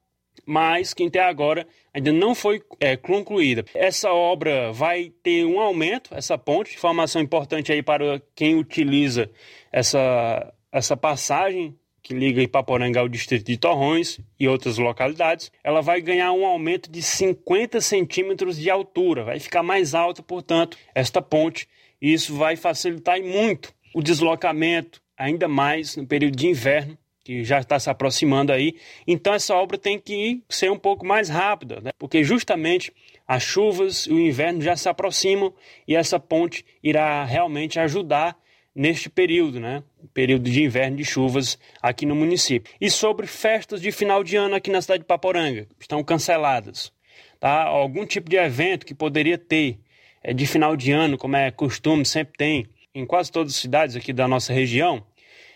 mas 0.45 0.93
que 0.93 1.03
até 1.05 1.21
agora 1.21 1.65
ainda 1.93 2.11
não 2.11 2.35
foi 2.35 2.61
é, 2.81 2.97
concluída. 2.97 3.63
Essa 3.73 4.11
obra 4.11 4.73
vai 4.73 5.13
ter 5.23 5.45
um 5.45 5.61
aumento, 5.61 6.13
essa 6.13 6.37
ponte, 6.37 6.75
informação 6.75 7.21
importante 7.21 7.71
aí 7.71 7.81
para 7.81 8.21
quem 8.35 8.55
utiliza 8.55 9.29
essa, 9.71 10.53
essa 10.73 10.97
passagem 10.97 11.73
que 12.01 12.13
liga 12.13 12.41
Ipaporanga 12.41 12.99
ao 12.99 13.07
distrito 13.07 13.45
de 13.45 13.57
Torrões 13.57 14.19
e 14.39 14.47
outras 14.47 14.77
localidades, 14.77 15.51
ela 15.63 15.81
vai 15.81 16.01
ganhar 16.01 16.31
um 16.31 16.45
aumento 16.45 16.89
de 16.89 17.01
50 17.01 17.79
centímetros 17.81 18.57
de 18.57 18.69
altura, 18.69 19.23
vai 19.23 19.39
ficar 19.39 19.63
mais 19.63 19.93
alta, 19.93 20.23
portanto, 20.23 20.77
esta 20.95 21.21
ponte, 21.21 21.67
e 22.01 22.11
isso 22.11 22.35
vai 22.35 22.55
facilitar 22.55 23.21
muito 23.21 23.73
o 23.93 24.01
deslocamento, 24.01 25.01
ainda 25.17 25.47
mais 25.47 25.95
no 25.95 26.05
período 26.05 26.35
de 26.35 26.47
inverno, 26.47 26.97
que 27.23 27.43
já 27.43 27.59
está 27.59 27.79
se 27.79 27.89
aproximando 27.89 28.51
aí. 28.51 28.75
Então 29.05 29.33
essa 29.33 29.55
obra 29.55 29.77
tem 29.77 29.99
que 29.99 30.41
ser 30.49 30.71
um 30.71 30.77
pouco 30.77 31.05
mais 31.05 31.29
rápida, 31.29 31.79
né? 31.81 31.91
porque 31.97 32.23
justamente 32.23 32.91
as 33.27 33.43
chuvas 33.43 34.07
e 34.07 34.13
o 34.13 34.19
inverno 34.19 34.61
já 34.61 34.75
se 34.75 34.89
aproximam 34.89 35.53
e 35.87 35.95
essa 35.95 36.19
ponte 36.19 36.65
irá 36.83 37.23
realmente 37.23 37.79
ajudar 37.79 38.35
neste 38.75 39.09
período, 39.09 39.59
né? 39.59 39.83
Período 40.13 40.49
de 40.49 40.63
inverno 40.63 40.97
de 40.97 41.05
chuvas 41.05 41.57
aqui 41.81 42.05
no 42.05 42.15
município. 42.15 42.73
E 42.79 42.89
sobre 42.89 43.27
festas 43.27 43.81
de 43.81 43.91
final 43.91 44.23
de 44.23 44.35
ano 44.35 44.55
aqui 44.55 44.71
na 44.71 44.81
cidade 44.81 45.03
de 45.03 45.07
Paporanga, 45.07 45.67
estão 45.79 46.03
canceladas. 46.03 46.91
Tá? 47.39 47.63
Algum 47.63 48.05
tipo 48.05 48.29
de 48.29 48.37
evento 48.37 48.85
que 48.85 48.93
poderia 48.93 49.37
ter 49.37 49.79
é, 50.23 50.33
de 50.33 50.45
final 50.45 50.75
de 50.75 50.91
ano, 50.91 51.17
como 51.17 51.35
é 51.35 51.51
costume, 51.51 52.05
sempre 52.05 52.33
tem 52.37 52.67
em 52.93 53.05
quase 53.05 53.31
todas 53.31 53.53
as 53.53 53.59
cidades 53.59 53.95
aqui 53.95 54.13
da 54.13 54.27
nossa 54.27 54.53
região, 54.53 55.03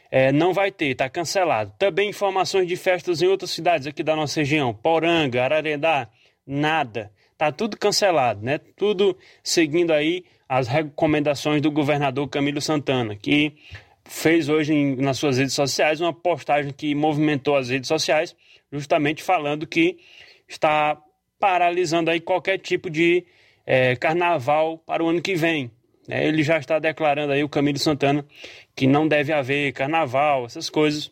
é, 0.09 0.31
não 0.31 0.53
vai 0.53 0.71
ter, 0.71 0.87
está 0.87 1.09
cancelado. 1.09 1.73
Também 1.77 2.09
informações 2.09 2.67
de 2.67 2.75
festas 2.75 3.21
em 3.21 3.27
outras 3.27 3.51
cidades 3.51 3.85
aqui 3.87 4.01
da 4.01 4.15
nossa 4.15 4.39
região, 4.39 4.73
Poranga, 4.73 5.43
Ararendá, 5.43 6.09
nada. 6.45 7.11
Está 7.33 7.51
tudo 7.51 7.77
cancelado, 7.77 8.41
né? 8.41 8.57
Tudo 8.77 9.17
seguindo 9.43 9.91
aí 9.91 10.23
as 10.47 10.67
recomendações 10.67 11.61
do 11.61 11.71
governador 11.71 12.27
Camilo 12.27 12.61
Santana, 12.61 13.15
que 13.15 13.53
fez 14.05 14.47
hoje 14.49 14.73
em, 14.73 14.95
nas 14.95 15.17
suas 15.17 15.37
redes 15.37 15.53
sociais 15.53 15.99
uma 15.99 16.13
postagem 16.13 16.71
que 16.71 16.93
movimentou 16.93 17.55
as 17.55 17.69
redes 17.69 17.87
sociais, 17.87 18.35
justamente 18.71 19.23
falando 19.23 19.65
que 19.65 19.97
está 20.47 21.01
paralisando 21.39 22.11
aí 22.11 22.19
qualquer 22.19 22.59
tipo 22.59 22.89
de 22.89 23.25
é, 23.65 23.95
carnaval 23.95 24.77
para 24.77 25.03
o 25.03 25.09
ano 25.09 25.21
que 25.21 25.35
vem. 25.35 25.71
É, 26.07 26.27
ele 26.27 26.43
já 26.43 26.59
está 26.59 26.77
declarando 26.77 27.33
aí 27.33 27.43
o 27.43 27.49
Camilo 27.49 27.79
Santana 27.79 28.23
que 28.75 28.85
não 28.85 29.07
deve 29.07 29.33
haver 29.33 29.73
carnaval, 29.73 30.45
essas 30.45 30.69
coisas 30.69 31.11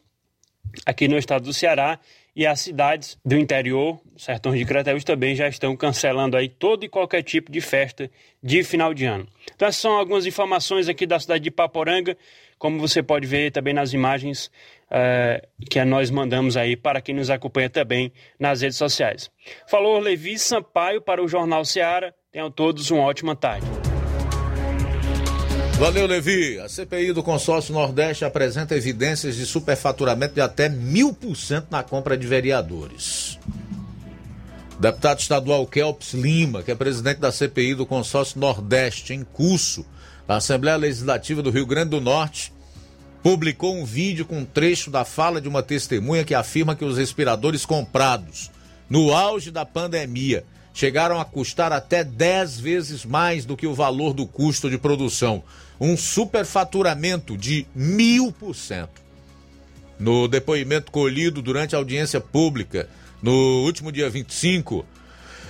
aqui 0.86 1.08
no 1.08 1.18
estado 1.18 1.46
do 1.46 1.54
Ceará 1.54 2.00
e 2.36 2.48
as 2.48 2.62
cidades 2.62 3.18
do 3.24 3.38
interior, 3.38 4.00
sertões 4.18 4.58
de 4.58 4.66
Crateús, 4.66 5.04
também 5.04 5.36
já 5.36 5.48
estão 5.48 5.76
cancelando 5.76 6.36
aí 6.36 6.50
todo 6.50 6.84
e 6.84 6.90
qualquer 6.90 7.22
tipo 7.22 7.52
de 7.52 7.62
festa 7.62 8.10
de 8.42 8.64
final 8.64 8.94
de 8.94 9.06
ano. 9.06 9.28
Então 9.54 9.68
essas 9.68 9.82
são 9.82 9.94
algumas 9.94 10.26
informações 10.26 10.90
aqui 10.90 11.06
da 11.06 11.20
cidade 11.20 11.44
de 11.44 11.52
Paporanga, 11.52 12.18
como 12.58 12.80
você 12.80 13.04
pode 13.04 13.28
ver 13.28 13.52
também 13.52 13.74
nas 13.74 13.94
imagens 13.94 14.50
uh, 14.90 15.48
que 15.70 15.84
nós 15.84 16.10
mandamos 16.10 16.58
aí 16.58 16.76
para 16.76 17.02
quem 17.02 17.14
nos 17.14 17.30
acompanha 17.30 17.70
também 17.70 18.12
nas 18.40 18.62
redes 18.62 18.78
sociais. 18.78 19.30
Falou 19.68 20.00
Levi 20.00 20.40
Sampaio 20.40 21.02
para 21.02 21.24
o 21.24 21.28
Jornal 21.28 21.66
Ceará. 21.66 22.14
Tenham 22.32 22.50
todos 22.50 22.90
uma 22.90 23.04
ótima 23.04 23.36
tarde. 23.36 23.93
Valeu, 25.80 26.06
Levi. 26.06 26.60
A 26.60 26.70
CPI 26.70 27.12
do 27.14 27.24
Consórcio 27.24 27.74
Nordeste 27.74 28.24
apresenta 28.24 28.76
evidências 28.76 29.36
de 29.36 29.46
superfaturamento 29.46 30.36
de 30.36 30.42
até 30.42 30.70
mil 30.70 31.14
por 31.14 31.36
cento 31.36 31.68
na 31.72 31.84
compra 31.84 32.16
de 32.16 32.26
vereadores. 32.28 33.38
O 34.78 34.82
deputado 34.82 35.20
estadual 35.20 35.66
Kelps 35.68 36.14
Lima, 36.14 36.64
que 36.64 36.72
é 36.72 36.76
presidente 36.76 37.20
da 37.20 37.32
CPI 37.32 37.76
do 37.76 37.86
Consórcio 37.86 38.40
Nordeste, 38.40 39.14
em 39.14 39.24
curso 39.24 39.86
da 40.28 40.38
Assembleia 40.38 40.78
Legislativa 40.78 41.42
do 41.42 41.50
Rio 41.52 41.66
Grande 41.66 41.90
do 41.90 42.02
Norte, 42.02 42.54
publicou 43.22 43.76
um 43.76 43.84
vídeo 43.84 44.26
com 44.26 44.40
um 44.40 44.46
trecho 44.46 44.92
da 44.92 45.04
fala 45.04 45.42
de 45.42 45.50
uma 45.50 45.64
testemunha 45.64 46.24
que 46.24 46.36
afirma 46.36 46.76
que 46.76 46.86
os 46.86 46.98
respiradores 46.98 47.66
comprados 47.66 48.52
no 48.90 49.14
auge 49.14 49.50
da 49.50 49.66
pandemia 49.66 50.46
chegaram 50.74 51.20
a 51.20 51.26
custar 51.26 51.72
até 51.72 52.04
10 52.04 52.60
vezes 52.60 53.06
mais 53.06 53.46
do 53.46 53.56
que 53.56 53.68
o 53.68 53.76
valor 53.76 54.14
do 54.14 54.26
custo 54.26 54.70
de 54.70 54.78
produção. 54.78 55.44
Um 55.80 55.96
superfaturamento 55.96 57.38
de 57.38 57.68
mil 57.76 58.32
por 58.32 58.56
cento. 58.56 59.04
No 60.00 60.28
depoimento 60.28 60.92
colhido 60.92 61.42
durante 61.42 61.76
a 61.76 61.78
audiência 61.78 62.20
pública, 62.20 62.90
no 63.22 63.64
último 63.64 63.92
dia 63.92 64.10
25, 64.10 64.84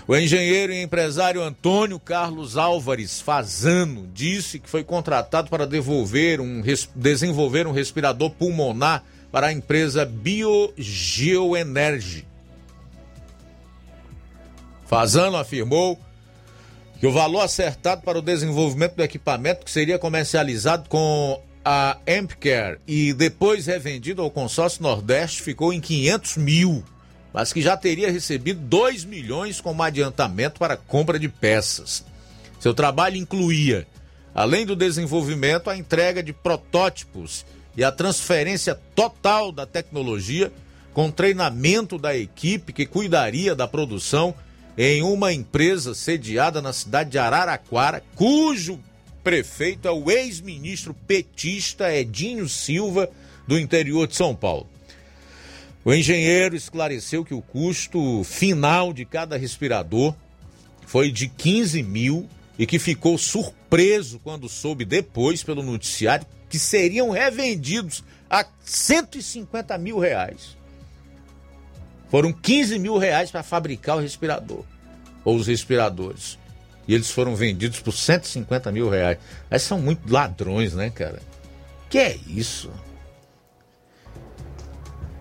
o 0.06 0.14
engenheiro 0.16 0.74
e 0.74 0.82
empresário 0.82 1.42
Antônio 1.42 1.98
Carlos 1.98 2.58
Álvares 2.58 3.22
Fazano 3.22 4.10
disse 4.14 4.60
que 4.60 4.70
foi 4.70 4.84
contratado 4.84 5.50
para 5.50 5.66
devolver 5.66 6.42
um, 6.42 6.62
desenvolver 6.94 7.66
um 7.66 7.72
respirador 7.72 8.30
pulmonar 8.32 9.02
para 9.32 9.48
a 9.48 9.54
empresa 9.54 10.06
Biogeoenergy 10.06 12.26
Fazano 14.94 15.38
afirmou 15.38 16.00
que 17.00 17.08
o 17.08 17.12
valor 17.12 17.42
acertado 17.42 18.04
para 18.04 18.20
o 18.20 18.22
desenvolvimento 18.22 18.94
do 18.94 19.02
equipamento 19.02 19.66
que 19.66 19.72
seria 19.72 19.98
comercializado 19.98 20.88
com 20.88 21.42
a 21.66 21.98
Ampcare 22.08 22.78
e 22.88 23.12
depois 23.12 23.66
revendido 23.66 24.22
ao 24.22 24.30
consórcio 24.30 24.84
Nordeste 24.84 25.42
ficou 25.42 25.74
em 25.74 25.82
500 25.82 26.38
mil, 26.38 26.84
mas 27.34 27.52
que 27.52 27.60
já 27.60 27.76
teria 27.76 28.12
recebido 28.12 28.60
2 28.60 29.04
milhões 29.04 29.60
como 29.60 29.82
adiantamento 29.82 30.60
para 30.60 30.78
compra 30.78 31.18
de 31.18 31.28
peças. 31.28 32.06
Seu 32.60 32.76
trabalho 32.76 33.18
incluía, 33.18 33.88
além 34.36 34.64
do 34.64 34.76
desenvolvimento, 34.76 35.72
a 35.72 35.76
entrega 35.76 36.22
de 36.22 36.34
protótipos 36.34 37.48
e 37.76 37.84
a 37.84 37.92
transferência 37.92 38.80
total 38.94 39.52
da 39.52 39.66
tecnologia 39.66 40.52
com 40.94 41.10
treinamento 41.10 41.98
da 41.98 42.16
equipe 42.16 42.72
que 42.72 42.86
cuidaria 42.86 43.56
da 43.56 43.68
produção 43.68 44.36
em 44.78 45.04
uma 45.04 45.32
empresa 45.32 45.94
sediada 45.94 46.62
na 46.62 46.74
cidade 46.74 47.12
de 47.12 47.18
Araraquara, 47.20 48.04
cujo 48.16 48.80
prefeito 49.24 49.88
é 49.88 49.92
o 49.92 50.10
ex-ministro 50.12 50.94
petista 50.94 51.94
Edinho 51.94 52.50
Silva, 52.50 53.10
do 53.48 53.60
interior 53.60 54.08
de 54.08 54.16
São 54.16 54.36
Paulo. 54.36 54.68
O 55.86 55.94
engenheiro 55.94 56.56
esclareceu 56.56 57.26
que 57.26 57.34
o 57.34 57.42
custo 57.42 58.24
final 58.24 58.94
de 58.94 59.06
cada 59.06 59.38
respirador 59.38 60.16
foi 60.86 61.12
de 61.12 61.28
15 61.28 61.84
mil 61.84 62.28
e 62.58 62.66
que 62.66 62.80
ficou 62.80 63.18
surpreso 63.18 64.20
quando 64.24 64.48
soube 64.48 64.86
depois 64.86 65.44
pelo 65.44 65.62
noticiário 65.62 66.26
que 66.50 66.58
seriam 66.58 67.10
revendidos 67.10 68.04
a 68.30 68.46
150 68.64 69.78
mil 69.78 70.00
reais. 70.00 70.56
Foram 72.14 72.32
15 72.32 72.78
mil 72.78 73.00
reais 73.00 73.32
para 73.32 73.42
fabricar 73.42 73.98
o 73.98 74.00
respirador, 74.00 74.64
ou 75.26 75.36
os 75.36 75.48
respiradores. 75.48 76.38
E 76.88 76.94
eles 76.94 77.10
foram 77.10 77.36
vendidos 77.36 77.80
por 77.80 77.92
150 77.92 78.72
mil 78.72 78.88
reais. 78.88 79.18
Aí 79.50 79.58
são 79.58 79.80
muito 79.80 80.14
ladrões, 80.14 80.76
né, 80.76 80.92
cara? 80.92 81.20
Que 81.90 81.98
é 81.98 82.20
isso? 82.28 82.70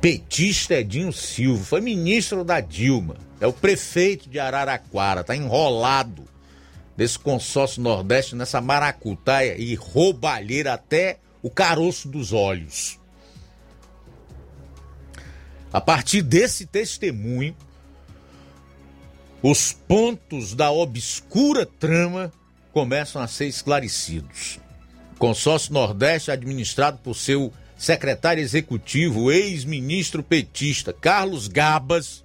Petista 0.02 0.74
Edinho 0.74 1.14
Silva, 1.14 1.64
foi 1.64 1.80
ministro 1.80 2.44
da 2.44 2.60
Dilma, 2.60 3.16
é 3.40 3.46
o 3.46 3.54
prefeito 3.54 4.28
de 4.28 4.38
Araraquara, 4.38 5.24
tá 5.24 5.34
enrolado 5.34 6.26
desse 6.94 7.18
consórcio 7.18 7.80
Nordeste 7.80 8.36
nessa 8.36 8.60
maracutaia 8.60 9.56
e 9.56 9.74
roubalheira 9.74 10.74
até 10.74 11.20
o 11.42 11.48
caroço 11.48 12.06
dos 12.06 12.34
olhos. 12.34 13.00
A 15.72 15.80
partir 15.80 16.20
desse 16.20 16.66
testemunho, 16.66 17.56
os 19.42 19.72
pontos 19.72 20.54
da 20.54 20.70
obscura 20.70 21.64
trama 21.64 22.30
começam 22.72 23.22
a 23.22 23.26
ser 23.26 23.46
esclarecidos. 23.46 24.60
O 25.16 25.18
consórcio 25.18 25.72
Nordeste, 25.72 26.30
administrado 26.30 26.98
por 26.98 27.14
seu 27.14 27.52
secretário 27.76 28.42
executivo, 28.42 29.32
ex-ministro 29.32 30.22
petista 30.22 30.92
Carlos 30.92 31.48
Gabas, 31.48 32.22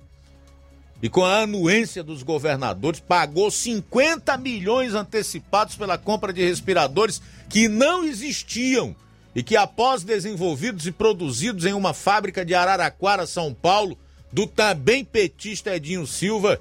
e 1.01 1.09
com 1.09 1.23
a 1.23 1.41
anuência 1.41 2.03
dos 2.03 2.23
governadores, 2.23 2.99
pagou 2.99 3.49
50 3.49 4.35
milhões 4.37 4.93
antecipados 4.93 5.75
pela 5.75 5.97
compra 5.97 6.33
de 6.33 6.43
respiradores 6.43 7.21
que 7.47 7.67
não 7.67 8.03
existiam 8.03 8.95
e 9.37 9.43
que, 9.43 9.55
após 9.55 10.03
desenvolvidos 10.03 10.87
e 10.87 10.91
produzidos 10.91 11.63
em 11.63 11.73
uma 11.73 11.93
fábrica 11.93 12.43
de 12.43 12.55
Araraquara, 12.55 13.27
São 13.27 13.53
Paulo, 13.53 13.95
do 14.33 14.47
também 14.47 15.05
petista 15.05 15.75
Edinho 15.75 16.07
Silva, 16.07 16.59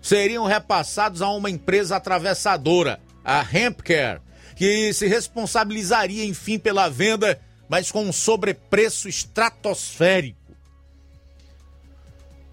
seriam 0.00 0.44
repassados 0.44 1.20
a 1.20 1.28
uma 1.30 1.50
empresa 1.50 1.96
atravessadora, 1.96 3.00
a 3.24 3.40
Hempcare, 3.42 4.20
que 4.54 4.92
se 4.92 5.08
responsabilizaria, 5.08 6.24
enfim, 6.24 6.56
pela 6.56 6.88
venda, 6.88 7.40
mas 7.68 7.90
com 7.90 8.04
um 8.04 8.12
sobrepreço 8.12 9.08
estratosférico. 9.08 10.54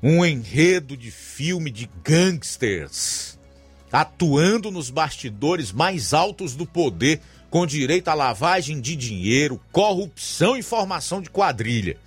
um 0.02 0.26
enredo 0.26 0.98
de 0.98 1.12
filme 1.12 1.70
de 1.70 1.88
gangsters 2.04 3.40
atuando 3.92 4.72
nos 4.72 4.90
bastidores 4.90 5.72
mais 5.72 6.14
altos 6.14 6.56
do 6.56 6.66
poder, 6.66 7.22
com 7.52 7.68
direito 7.68 8.08
à 8.08 8.14
lavagem 8.14 8.80
de 8.80 8.96
dinheiro, 8.96 9.60
corrupção 9.74 10.56
e 10.56 10.64
formação 10.64 11.22
de 11.22 11.30
quadrilha. 11.30 11.98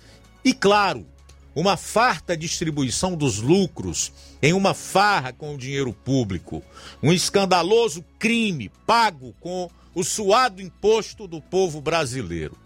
E 0.43 0.51
claro, 0.51 1.05
uma 1.53 1.77
farta 1.77 2.35
distribuição 2.35 3.15
dos 3.15 3.39
lucros 3.39 4.11
em 4.41 4.53
uma 4.53 4.73
farra 4.73 5.31
com 5.31 5.53
o 5.53 5.57
dinheiro 5.57 5.93
público, 5.93 6.63
um 7.01 7.13
escandaloso 7.13 8.03
crime 8.17 8.71
pago 8.87 9.35
com 9.39 9.69
o 9.93 10.03
suado 10.03 10.63
imposto 10.63 11.27
do 11.27 11.39
povo 11.39 11.79
brasileiro. 11.79 12.57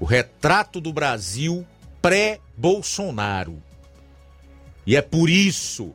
O 0.00 0.06
retrato 0.06 0.80
do 0.80 0.94
Brasil 0.94 1.64
pré-Bolsonaro. 2.00 3.62
E 4.86 4.96
é 4.96 5.02
por 5.02 5.28
isso 5.28 5.92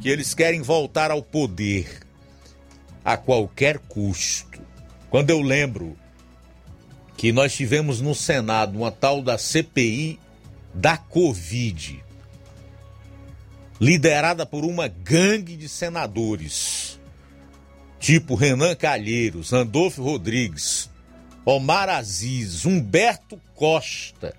que 0.00 0.08
eles 0.08 0.34
querem 0.34 0.62
voltar 0.62 1.10
ao 1.10 1.22
poder 1.22 2.00
a 3.04 3.16
qualquer 3.16 3.78
custo. 3.78 4.62
Quando 5.14 5.30
eu 5.30 5.40
lembro 5.40 5.96
que 7.16 7.30
nós 7.30 7.54
tivemos 7.54 8.00
no 8.00 8.16
Senado 8.16 8.76
uma 8.76 8.90
tal 8.90 9.22
da 9.22 9.38
CPI 9.38 10.18
da 10.74 10.96
Covid, 10.96 12.04
liderada 13.80 14.44
por 14.44 14.64
uma 14.64 14.88
gangue 14.88 15.56
de 15.56 15.68
senadores, 15.68 16.98
tipo 18.00 18.34
Renan 18.34 18.74
Calheiros, 18.74 19.52
Andolfo 19.52 20.02
Rodrigues, 20.02 20.90
Omar 21.44 21.88
Aziz, 21.88 22.64
Humberto 22.64 23.40
Costa, 23.54 24.34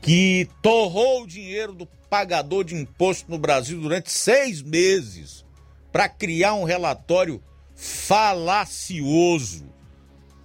que 0.00 0.48
torrou 0.62 1.24
o 1.24 1.26
dinheiro 1.26 1.74
do 1.74 1.84
pagador 2.08 2.64
de 2.64 2.74
imposto 2.74 3.30
no 3.30 3.36
Brasil 3.38 3.78
durante 3.78 4.10
seis 4.10 4.62
meses 4.62 5.44
para 5.92 6.08
criar 6.08 6.54
um 6.54 6.64
relatório 6.64 7.42
falacioso, 7.80 9.64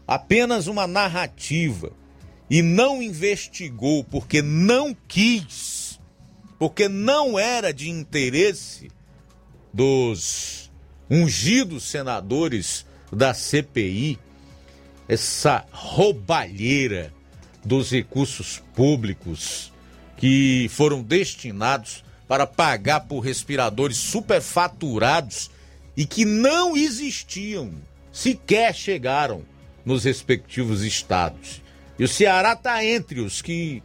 apenas 0.07 0.67
uma 0.67 0.87
narrativa, 0.87 1.91
e 2.49 2.61
não 2.61 3.03
investigou 3.03 4.05
porque 4.05 4.41
não 4.41 4.95
quis, 5.05 5.99
porque 6.57 6.87
não 6.87 7.37
era 7.37 7.73
de 7.73 7.89
interesse 7.89 8.89
dos 9.73 10.71
ungidos 11.09 11.83
senadores 11.83 12.85
da 13.11 13.33
CPI, 13.33 14.17
essa 15.05 15.65
roubalheira 15.73 17.13
dos 17.65 17.91
recursos 17.91 18.63
públicos 18.73 19.73
que 20.15 20.69
foram 20.69 21.03
destinados 21.03 22.01
para 22.29 22.47
pagar 22.47 23.01
por 23.01 23.19
respiradores 23.19 23.97
superfaturados 23.97 25.51
e 25.95 26.05
que 26.05 26.25
não 26.25 26.75
existiam, 26.75 27.71
sequer 28.11 28.75
chegaram 28.75 29.43
nos 29.85 30.03
respectivos 30.03 30.83
estados. 30.83 31.61
E 31.97 32.03
o 32.03 32.07
Ceará 32.07 32.53
está 32.53 32.83
entre 32.83 33.21
os 33.21 33.41
que 33.41 33.81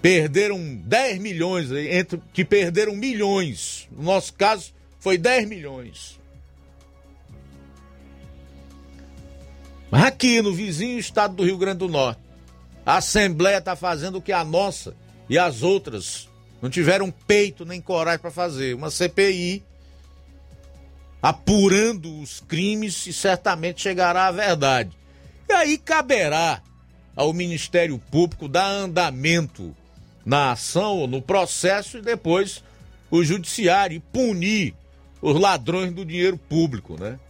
perderam 0.00 0.76
10 0.76 1.18
milhões, 1.18 1.70
entre 1.70 2.20
que 2.32 2.44
perderam 2.44 2.94
milhões. 2.94 3.88
No 3.90 4.04
nosso 4.04 4.32
caso, 4.34 4.72
foi 4.98 5.18
10 5.18 5.48
milhões. 5.48 6.20
Aqui 9.90 10.42
no 10.42 10.52
vizinho 10.52 10.98
estado 10.98 11.36
do 11.36 11.44
Rio 11.44 11.56
Grande 11.56 11.78
do 11.78 11.88
Norte, 11.88 12.20
a 12.84 12.96
Assembleia 12.96 13.58
está 13.58 13.76
fazendo 13.76 14.18
o 14.18 14.22
que 14.22 14.32
a 14.32 14.44
nossa 14.44 14.96
e 15.28 15.38
as 15.38 15.62
outras 15.62 16.28
não 16.64 16.70
tiveram 16.70 17.10
peito 17.10 17.66
nem 17.66 17.78
coragem 17.78 18.20
para 18.20 18.30
fazer. 18.30 18.74
Uma 18.74 18.90
CPI 18.90 19.62
apurando 21.20 22.22
os 22.22 22.40
crimes 22.40 23.06
e 23.06 23.12
certamente 23.12 23.82
chegará 23.82 24.28
à 24.28 24.32
verdade. 24.32 24.96
E 25.46 25.52
aí 25.52 25.76
caberá 25.76 26.62
ao 27.14 27.34
Ministério 27.34 27.98
Público 28.10 28.48
dar 28.48 28.66
andamento 28.66 29.76
na 30.24 30.52
ação 30.52 31.00
ou 31.00 31.06
no 31.06 31.20
processo 31.20 31.98
e 31.98 32.00
depois 32.00 32.64
o 33.10 33.22
judiciário 33.22 34.00
punir 34.10 34.74
os 35.20 35.38
ladrões 35.38 35.92
do 35.92 36.02
dinheiro 36.02 36.38
público, 36.38 36.98
né? 36.98 37.20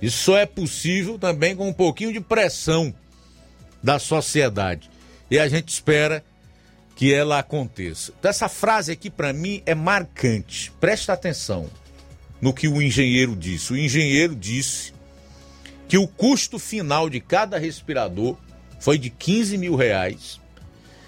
Isso 0.00 0.24
só 0.24 0.38
é 0.38 0.46
possível 0.46 1.18
também 1.18 1.54
com 1.54 1.68
um 1.68 1.72
pouquinho 1.74 2.14
de 2.14 2.20
pressão 2.20 2.94
da 3.82 3.98
sociedade. 3.98 4.90
E 5.30 5.38
a 5.38 5.46
gente 5.46 5.68
espera 5.68 6.24
que 6.94 7.12
ela 7.12 7.38
aconteça. 7.38 8.12
Então, 8.18 8.30
essa 8.30 8.48
frase 8.48 8.92
aqui 8.92 9.10
para 9.10 9.32
mim 9.32 9.62
é 9.66 9.74
marcante. 9.74 10.72
Presta 10.80 11.12
atenção 11.12 11.68
no 12.40 12.52
que 12.52 12.68
o 12.68 12.80
engenheiro 12.80 13.34
disse. 13.34 13.72
O 13.72 13.76
engenheiro 13.76 14.34
disse 14.34 14.92
que 15.88 15.98
o 15.98 16.06
custo 16.06 16.58
final 16.58 17.10
de 17.10 17.20
cada 17.20 17.58
respirador 17.58 18.36
foi 18.78 18.98
de 18.98 19.10
15 19.10 19.58
mil 19.58 19.74
reais 19.74 20.40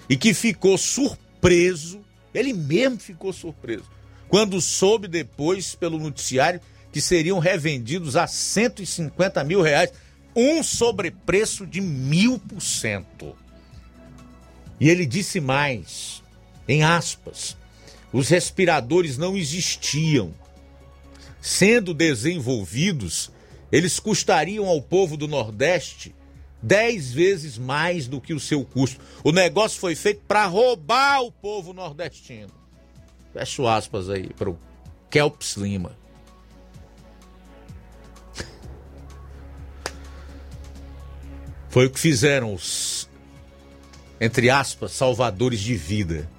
e 0.09 0.17
que 0.17 0.33
ficou 0.33 0.77
surpreso, 0.77 2.01
ele 2.33 2.53
mesmo 2.53 2.99
ficou 2.99 3.31
surpreso, 3.31 3.85
quando 4.27 4.59
soube 4.61 5.07
depois 5.07 5.75
pelo 5.75 5.99
noticiário 5.99 6.61
que 6.91 7.01
seriam 7.01 7.39
revendidos 7.39 8.15
a 8.15 8.27
150 8.27 9.43
mil 9.43 9.61
reais 9.61 9.91
um 10.35 10.61
sobrepreço 10.61 11.65
de 11.65 11.81
mil 11.81 12.37
por 12.37 12.61
cento. 12.61 13.35
E 14.79 14.89
ele 14.89 15.05
disse 15.05 15.39
mais, 15.39 16.21
em 16.67 16.83
aspas, 16.83 17.57
os 18.13 18.29
respiradores 18.29 19.17
não 19.17 19.35
existiam. 19.35 20.33
Sendo 21.41 21.93
desenvolvidos, 21.93 23.31
eles 23.71 23.99
custariam 23.99 24.65
ao 24.65 24.81
povo 24.81 25.17
do 25.17 25.27
Nordeste 25.27 26.13
dez 26.61 27.11
vezes 27.11 27.57
mais 27.57 28.07
do 28.07 28.19
que 28.19 28.33
o 28.33 28.39
seu 28.39 28.63
custo. 28.65 28.99
O 29.23 29.31
negócio 29.31 29.79
foi 29.79 29.95
feito 29.95 30.21
para 30.27 30.45
roubar 30.45 31.21
o 31.21 31.31
povo 31.31 31.73
nordestino. 31.73 32.51
Fecho 33.33 33.67
aspas 33.67 34.09
aí 34.09 34.29
para 34.33 34.49
o 34.49 34.57
Kelps 35.09 35.55
Lima. 35.55 35.97
Foi 41.69 41.85
o 41.85 41.89
que 41.91 41.99
fizeram 41.99 42.53
os, 42.53 42.96
entre 44.19 44.49
aspas, 44.49 44.91
salvadores 44.91 45.59
de 45.59 45.75
vida 45.75 46.29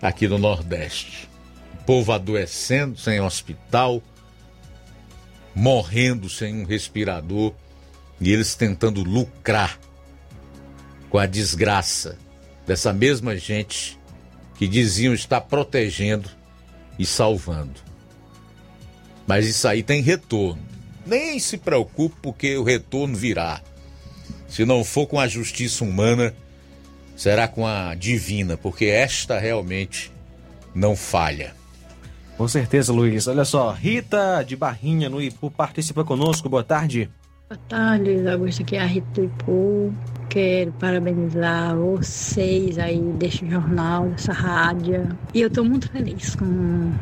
aqui 0.00 0.28
no 0.28 0.38
Nordeste. 0.38 1.28
O 1.80 1.84
povo 1.84 2.12
adoecendo 2.12 2.98
sem 2.98 3.20
hospital, 3.20 4.02
morrendo 5.54 6.28
sem 6.28 6.62
um 6.62 6.64
respirador 6.64 7.52
e 8.20 8.32
eles 8.32 8.54
tentando 8.54 9.02
lucrar 9.02 9.78
com 11.10 11.18
a 11.18 11.26
desgraça 11.26 12.18
dessa 12.66 12.92
mesma 12.92 13.36
gente 13.36 13.98
que 14.56 14.66
diziam 14.66 15.12
estar 15.12 15.40
protegendo 15.42 16.30
e 16.98 17.04
salvando. 17.04 17.80
Mas 19.26 19.46
isso 19.46 19.66
aí 19.66 19.82
tem 19.82 20.02
retorno. 20.02 20.62
Nem 21.06 21.38
se 21.38 21.58
preocupe 21.58 22.16
porque 22.22 22.56
o 22.56 22.62
retorno 22.62 23.16
virá. 23.16 23.60
Se 24.48 24.64
não 24.64 24.84
for 24.84 25.06
com 25.06 25.18
a 25.18 25.26
justiça 25.26 25.84
humana, 25.84 26.34
será 27.16 27.46
com 27.48 27.66
a 27.66 27.94
divina, 27.94 28.56
porque 28.56 28.86
esta 28.86 29.38
realmente 29.38 30.12
não 30.74 30.96
falha. 30.96 31.54
Com 32.36 32.48
certeza, 32.48 32.92
Luiz. 32.92 33.28
Olha 33.28 33.44
só, 33.44 33.70
Rita 33.70 34.42
de 34.42 34.56
Barrinha 34.56 35.08
no 35.08 35.22
Ipu 35.22 35.50
participa 35.50 36.04
conosco. 36.04 36.48
Boa 36.48 36.64
tarde. 36.64 37.08
Boa 37.48 37.60
tarde, 37.68 38.04
Luiz 38.04 38.26
Augusto. 38.26 38.62
Aqui 38.62 38.76
é 38.76 38.80
a 38.80 38.86
Rita 38.86 39.06
do 39.14 39.24
Ipu. 39.24 39.94
Quero 40.28 40.72
parabenizar 40.72 41.76
vocês 41.76 42.78
aí 42.78 42.98
deste 43.18 43.48
jornal, 43.48 44.08
dessa 44.08 44.32
rádio. 44.32 45.16
E 45.32 45.40
eu 45.40 45.48
estou 45.48 45.64
muito 45.64 45.88
feliz 45.90 46.34
com 46.34 46.92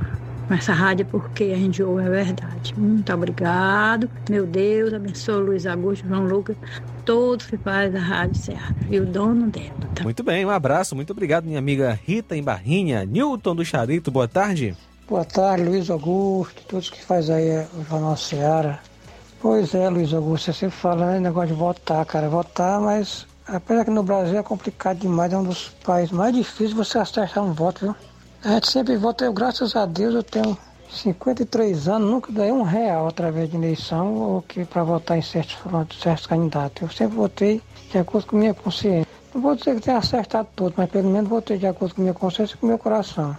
com 0.53 0.55
essa 0.55 0.73
rádio 0.73 1.07
porque 1.07 1.45
a 1.45 1.57
gente 1.57 1.83
ouve 1.83 2.05
a 2.05 2.11
verdade. 2.11 2.75
Muito 2.77 3.13
obrigado. 3.13 4.11
Meu 4.29 4.47
Deus, 4.47 4.93
abençoe 4.93 5.35
o 5.37 5.47
Luiz 5.47 5.67
Augusto, 5.67 6.07
João 6.07 6.27
Lucas, 6.27 6.57
todos 7.05 7.47
que 7.47 7.57
fazem 7.57 7.99
a 7.99 8.03
Rádio 8.03 8.41
Ceará 8.41 8.75
e 8.91 8.99
o 8.99 9.07
dono 9.07 9.49
dela. 9.51 9.73
Tá? 9.95 10.05
Muito 10.05 10.23
bem, 10.23 10.45
um 10.45 10.51
abraço, 10.51 10.95
muito 10.95 11.11
obrigado, 11.11 11.45
minha 11.45 11.59
amiga 11.59 11.99
Rita 12.07 12.37
em 12.37 12.43
Barrinha. 12.43 13.05
Newton 13.05 13.55
do 13.55 13.65
Charito, 13.65 14.11
boa 14.11 14.29
tarde. 14.29 14.77
Boa 15.09 15.25
tarde, 15.25 15.65
Luiz 15.65 15.91
Augusto, 15.91 16.63
todos 16.67 16.89
que 16.89 17.05
fazem 17.05 17.35
aí 17.35 17.67
o 17.75 17.85
Jornal 17.89 18.17
Ceará. 18.17 18.81
Pois 19.41 19.75
é, 19.75 19.89
Luiz 19.89 20.13
Augusto, 20.15 20.47
você 20.47 20.53
sempre 20.53 20.77
falando 20.77 21.21
negócio 21.21 21.49
de 21.49 21.55
votar, 21.55 22.05
cara, 22.07 22.29
votar, 22.29 22.81
mas 22.81 23.27
apesar 23.47 23.85
que 23.85 23.91
no 23.91 24.03
Brasil 24.03 24.39
é 24.39 24.43
complicado 24.43 24.99
demais, 24.99 25.33
é 25.33 25.37
um 25.37 25.45
dos 25.45 25.69
países 25.85 26.13
mais 26.13 26.35
difíceis 26.35 26.73
você 26.73 26.99
acertar 26.99 27.45
um 27.45 27.53
voto, 27.53 27.87
viu? 27.87 27.97
A 28.45 28.55
gente 28.55 28.71
sempre 28.71 28.97
vota, 28.97 29.25
eu 29.25 29.33
graças 29.33 29.77
a 29.77 29.87
Deus 29.87 30.15
eu 30.15 30.23
tenho 30.23 30.57
53 30.93 31.89
anos, 31.89 32.11
nunca 32.11 32.31
dei 32.31 32.53
um 32.53 32.63
real 32.63 33.09
através 33.09 33.51
de 33.51 33.57
eleição 33.57 34.15
ou 34.15 34.43
que 34.43 34.65
para 34.65 34.85
votar 34.85 35.19
em 35.19 35.23
certos, 35.23 35.57
certos 36.01 36.27
candidatos. 36.27 36.83
Eu 36.83 36.89
sempre 36.89 37.17
votei 37.17 37.63
de 37.91 37.99
acordo 37.99 38.27
com 38.27 38.37
minha 38.37 38.55
consciência. 38.55 39.07
Não 39.35 39.41
vou 39.41 39.57
dizer 39.57 39.75
que 39.77 39.81
tenha 39.81 39.97
acertado 39.97 40.49
tudo, 40.55 40.75
mas 40.77 40.91
pelo 40.91 41.09
menos 41.09 41.29
votei 41.29 41.57
de 41.57 41.67
acordo 41.67 41.95
com 41.95 42.03
minha 42.03 42.15
consciência 42.15 42.55
e 42.55 42.59
com 42.59 42.67
meu 42.67 42.79
coração. 42.79 43.37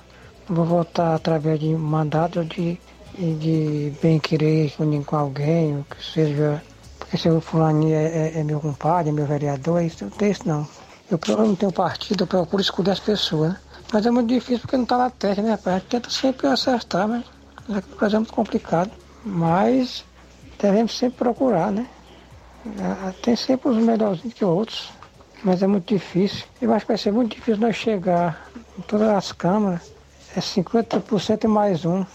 Não 0.49 0.55
vou 0.55 0.65
votar 0.65 1.15
através 1.15 1.59
de 1.59 1.75
mandato 1.75 2.43
de, 2.43 2.79
de 3.17 3.93
bem-querer 4.01 4.73
com 5.05 5.15
alguém, 5.15 5.77
ou 5.77 5.83
que 5.83 6.03
seja. 6.03 6.61
Porque 6.97 7.17
se 7.17 7.29
o 7.29 7.39
fulaninho 7.39 7.95
é, 7.95 8.05
é, 8.05 8.39
é, 8.39 8.43
meu 8.43 8.59
compadre, 8.59 9.09
é 9.09 9.13
meu 9.13 9.25
vereador, 9.25 9.81
é 9.81 9.85
isso, 9.85 10.05
não 10.05 10.27
isso 10.27 10.47
não. 10.47 10.67
Eu, 11.11 11.19
eu 11.27 11.37
não 11.37 11.55
tenho 11.55 11.71
partido, 11.71 12.23
eu 12.23 12.27
procuro 12.27 12.61
escolher 12.61 12.91
as 12.91 12.99
pessoas, 12.99 13.51
né? 13.51 13.59
Mas 13.91 14.07
é 14.07 14.09
muito 14.09 14.29
difícil 14.29 14.61
porque 14.61 14.75
não 14.75 14.83
está 14.83 14.97
na 14.97 15.11
terra, 15.11 15.43
né, 15.43 15.51
rapaz? 15.51 15.83
Tenta 15.83 16.09
sempre 16.09 16.47
acertar, 16.47 17.07
mas 17.07 17.23
é 17.69 18.17
muito 18.17 18.33
complicado. 18.33 18.91
Mas 19.25 20.03
devemos 20.59 20.97
sempre 20.97 21.17
procurar, 21.17 21.71
né? 21.71 21.87
É, 22.65 23.11
tem 23.21 23.35
sempre 23.35 23.69
os 23.69 23.77
melhorzinhos 23.77 24.33
que 24.33 24.45
outros, 24.45 24.89
mas 25.43 25.61
é 25.61 25.67
muito 25.67 25.93
difícil. 25.93 26.45
Eu 26.61 26.73
acho 26.73 26.85
que 26.85 26.91
vai 26.91 26.97
ser 26.97 27.11
muito 27.11 27.35
difícil 27.35 27.61
nós 27.61 27.75
chegar 27.75 28.47
em 28.77 28.81
todas 28.81 29.09
as 29.09 29.31
câmaras, 29.31 29.91
é 30.35 30.39
50% 30.39 31.43
e 31.43 31.47
mais 31.47 31.85
um 31.85 32.05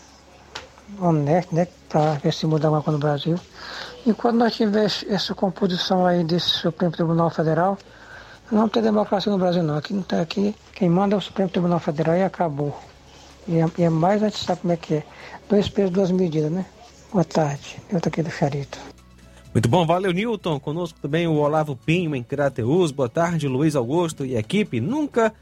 honesto, 1.01 1.55
né? 1.55 1.69
Para 1.89 2.15
ver 2.15 2.33
se 2.33 2.47
mudar 2.47 2.69
alguma 2.69 2.83
coisa 2.83 2.99
no 2.99 3.03
Brasil. 3.03 3.39
Enquanto 4.07 4.37
nós 4.37 4.55
tivermos 4.55 5.05
essa 5.09 5.35
composição 5.35 6.07
aí 6.07 6.25
desse 6.25 6.49
Supremo 6.49 6.93
Tribunal 6.93 7.31
Federal, 7.31 7.79
não 8.51 8.69
tem 8.69 8.83
democracia 8.83 9.31
no 9.31 9.39
Brasil 9.39 9.63
não. 9.63 9.77
Aqui 9.77 9.95
aqui. 10.21 10.57
Quem 10.75 10.89
manda 10.89 11.15
é 11.15 11.19
o 11.19 11.21
Supremo 11.21 11.51
Tribunal 11.51 11.79
Federal 11.79 12.17
e 12.17 12.23
acabou. 12.23 12.75
E 13.49 13.59
é, 13.59 13.67
e 13.79 13.83
é 13.83 13.91
mais 13.91 14.23
a 14.23 14.29
gente 14.29 14.45
sabe 14.45 14.61
como 14.61 14.73
é 14.73 14.77
que 14.77 14.95
é. 14.95 15.03
Dois 15.49 15.69
pesos, 15.69 15.91
duas 15.91 16.11
medidas, 16.11 16.53
né? 16.53 16.67
Boa 17.11 17.25
tarde. 17.25 17.79
Eu 17.91 18.01
tô 18.01 18.09
aqui 18.09 18.23
do 18.23 18.31
Charito. 18.31 18.79
Muito 19.55 19.69
bom, 19.69 19.87
valeu 19.87 20.13
Newton. 20.13 20.61
Conosco 20.61 20.99
também 21.01 21.27
o 21.27 21.37
Olavo 21.37 21.75
Pinho 21.75 22.15
em 22.15 22.23
Crateus. 22.23 22.93
Boa 22.93 23.09
tarde, 23.09 23.49
Luiz 23.49 23.75
Augusto 23.75 24.25
e 24.25 24.37
equipe. 24.37 24.81
Nunca. 24.81 25.33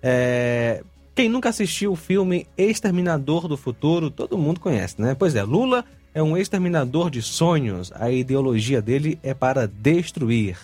É... 0.00 0.82
Quem 1.14 1.28
nunca 1.28 1.48
assistiu 1.48 1.92
o 1.92 1.96
filme 1.96 2.46
Exterminador 2.56 3.48
do 3.48 3.56
Futuro, 3.56 4.10
todo 4.10 4.38
mundo 4.38 4.60
conhece, 4.60 5.00
né? 5.00 5.16
Pois 5.18 5.34
é, 5.34 5.42
Lula 5.42 5.84
é 6.14 6.22
um 6.22 6.36
exterminador 6.36 7.10
de 7.10 7.20
sonhos. 7.22 7.90
A 7.94 8.10
ideologia 8.10 8.80
dele 8.80 9.18
é 9.22 9.34
para 9.34 9.66
destruir. 9.66 10.56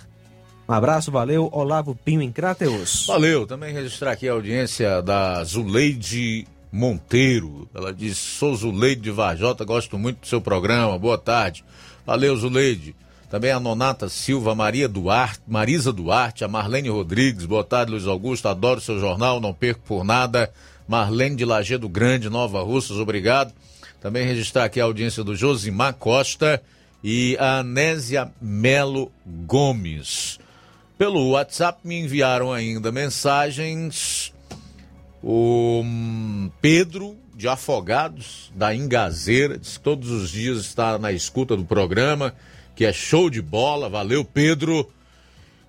Um 0.69 0.73
abraço, 0.73 1.11
valeu, 1.11 1.49
Olavo 1.53 1.95
Pinho 1.95 2.23
em 2.23 2.31
Crateus. 2.31 3.07
Valeu, 3.07 3.47
também 3.47 3.75
registrar 3.75 4.13
aqui 4.13 4.29
a 4.29 4.33
audiência 4.33 5.03
da 5.03 5.43
Zuleide 5.43 6.47
Monteiro. 6.73 7.69
Ela 7.75 7.93
diz: 7.93 8.17
Sou 8.17 8.57
Zuleide 8.57 9.03
de 9.03 9.11
Varjota, 9.11 9.65
gosto 9.65 9.99
muito 9.99 10.21
do 10.21 10.27
seu 10.27 10.41
programa. 10.41 10.99
Boa 10.99 11.19
tarde. 11.19 11.63
Valeu, 12.07 12.35
Zuleide. 12.35 12.97
Também 13.31 13.51
a 13.51 13.61
Nonata 13.61 14.09
Silva, 14.09 14.55
Maria 14.55 14.89
Duarte, 14.89 15.41
Marisa 15.47 15.93
Duarte, 15.93 16.45
a 16.45 16.49
Marlene 16.49 16.89
Rodrigues. 16.89 17.47
Boa 17.47 17.65
tarde, 17.65 17.93
Luiz 17.93 18.07
Augusto. 18.07 18.49
Adoro 18.49 18.81
seu 18.81 18.99
jornal, 18.99 19.41
não 19.41 19.55
perco 19.55 19.81
por 19.87 20.05
nada. 20.05 20.53
Marlene 20.89 21.37
de 21.37 21.45
Lagedo 21.45 21.89
Grande, 21.89 22.29
Nova 22.29 22.63
Russas, 22.63 22.99
obrigado. 22.99 23.53
Também 24.01 24.27
registrar 24.27 24.65
aqui 24.65 24.81
a 24.81 24.85
audiência 24.85 25.23
do 25.23 25.37
Josimar 25.37 25.95
Costa 25.95 26.63
e 27.03 27.37
a 27.39 27.59
Anésia 27.59 28.31
Melo 28.41 29.11
Gomes. 29.25 30.39
Pelo 30.99 31.31
WhatsApp 31.31 31.81
me 31.85 32.01
enviaram 32.01 32.53
ainda 32.53 32.93
mensagens. 32.93 34.32
O 35.23 35.85
Pedro 36.61 37.17
de 37.35 37.49
Afogados, 37.49 38.53
da 38.55 38.75
Ingazeira, 38.75 39.57
diz 39.57 39.77
que 39.77 39.85
todos 39.85 40.11
os 40.11 40.31
dias 40.31 40.59
está 40.59 40.99
na 40.99 41.13
escuta 41.13 41.57
do 41.57 41.65
programa 41.65 42.35
que 42.75 42.85
é 42.85 42.93
show 42.93 43.31
de 43.31 43.41
bola. 43.41 43.89
Valeu, 43.89 44.25
Pedro. 44.25 44.91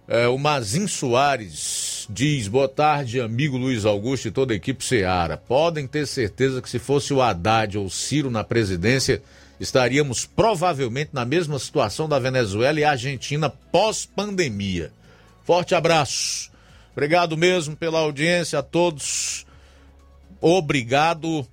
É, 0.08 0.28
o 0.28 0.38
Mazin 0.38 0.88
Soares 0.88 2.08
diz: 2.10 2.48
Boa 2.48 2.68
tarde, 2.68 3.22
amigo 3.22 3.58
Luiz 3.58 3.86
Augusto 3.86 4.28
e 4.28 4.32
toda 4.32 4.54
a 4.54 4.56
equipe 4.56 4.84
Seara. 4.84 5.38
Podem 5.38 5.88
ter 5.88 6.06
certeza 6.08 6.62
que 6.62 6.70
se 6.70 6.80
fosse 6.80 7.14
o 7.14 7.22
Haddad 7.22 7.78
ou 7.78 7.90
Ciro 7.90 8.30
na 8.30 8.44
presidência, 8.44 9.22
estaríamos 9.60 10.26
provavelmente 10.26 11.12
na 11.14 11.26
mesma 11.26 11.58
situação 11.60 12.08
da 12.10 12.20
Venezuela 12.20 12.80
e 12.80 12.84
Argentina 12.84 13.50
pós-pandemia. 13.50 14.92
Forte 15.44 15.76
abraço. 15.76 16.53
Obrigado 16.94 17.36
mesmo 17.36 17.76
pela 17.76 18.00
audiência 18.00 18.60
a 18.60 18.64
todos. 18.64 19.46
Obrigado 20.40 21.46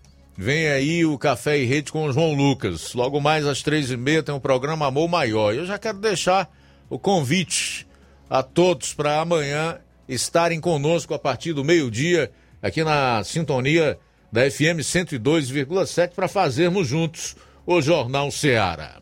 Vem 0.43 0.69
aí 0.69 1.05
o 1.05 1.19
Café 1.19 1.59
e 1.59 1.67
Rede 1.67 1.93
com 1.93 2.07
o 2.07 2.13
João 2.15 2.33
Lucas. 2.33 2.95
Logo 2.95 3.21
mais 3.21 3.47
às 3.47 3.61
três 3.61 3.91
e 3.91 3.97
meia 3.99 4.23
tem 4.23 4.35
o 4.35 4.41
programa 4.41 4.87
Amor 4.87 5.07
Maior. 5.07 5.55
Eu 5.55 5.67
já 5.67 5.79
quero 5.79 5.99
deixar 5.99 6.51
o 6.89 6.99
convite 6.99 7.87
a 8.29 8.43
todos 8.43 8.95
para 8.95 9.21
amanhã 9.21 9.77
estarem 10.09 10.59
conosco 10.59 11.13
a 11.13 11.19
partir 11.19 11.53
do 11.53 11.63
meio-dia 11.63 12.33
aqui 12.63 12.83
na 12.83 13.23
sintonia 13.23 13.99
da 14.33 14.51
FM 14.51 14.81
102,7 14.81 16.13
para 16.15 16.27
fazermos 16.27 16.89
juntos 16.89 17.37
o 17.67 17.83
Jornal 17.83 18.31
Ceará. 18.31 18.99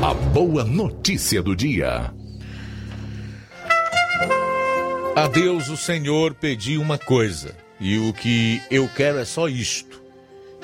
A 0.00 0.14
boa 0.14 0.62
notícia 0.62 1.42
do 1.42 1.56
dia. 1.56 2.14
A 5.20 5.26
Deus 5.26 5.68
o 5.68 5.76
Senhor 5.76 6.32
pedi 6.32 6.78
uma 6.78 6.96
coisa 6.96 7.54
e 7.78 7.98
o 7.98 8.10
que 8.10 8.58
eu 8.70 8.88
quero 8.88 9.18
é 9.18 9.24
só 9.26 9.50
isto: 9.50 10.02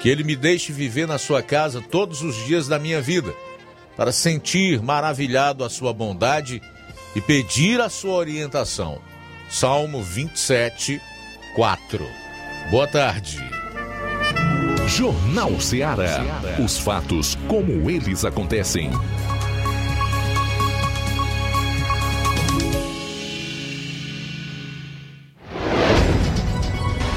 que 0.01 0.09
Ele 0.09 0.25
me 0.25 0.35
deixe 0.35 0.73
viver 0.73 1.07
na 1.07 1.19
sua 1.19 1.43
casa 1.43 1.83
todos 1.83 2.23
os 2.23 2.35
dias 2.47 2.67
da 2.67 2.79
minha 2.79 3.03
vida, 3.03 3.35
para 3.99 4.11
sentir 4.11 4.81
maravilhado 4.81 5.63
a 5.63 5.69
sua 5.69 5.93
bondade 5.93 6.63
e 7.15 7.21
pedir 7.21 7.83
a 7.83 7.91
sua 7.91 8.15
orientação. 8.15 8.99
Salmo 9.51 10.03
27, 10.03 11.03
4. 11.55 12.07
Boa 12.71 12.87
tarde. 12.87 13.39
Jornal 14.89 15.61
Ceará. 15.61 16.25
Os 16.65 16.79
fatos 16.79 17.37
como 17.47 17.91
eles 17.91 18.25
acontecem. 18.25 18.91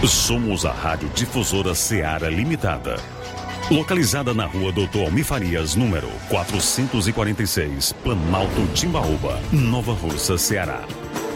Somos 0.08 0.66
a 0.66 0.72
Rádio 0.72 1.10
Difusora 1.10 1.76
Seara 1.76 2.30
Limitada. 2.30 2.96
Localizada 3.70 4.34
na 4.34 4.46
rua 4.46 4.72
Doutor 4.72 5.08
Almi 5.08 5.24
número 5.76 6.08
446, 6.30 7.94
Planalto 8.02 8.66
Timbaúba, 8.74 9.40
Nova 9.52 9.92
Russa, 9.92 10.38
Ceará. 10.38 10.86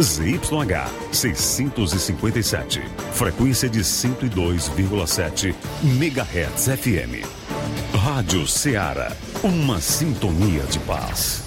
ZYH 0.02 0.90
657. 1.12 2.82
Frequência 3.12 3.70
de 3.70 3.82
102,7 3.82 5.54
MHz 5.84 6.70
FM. 6.80 7.28
Rádio 8.02 8.48
Ceará. 8.48 9.12
Uma 9.44 9.82
sintonia 9.82 10.64
de 10.64 10.80
paz. 10.80 11.43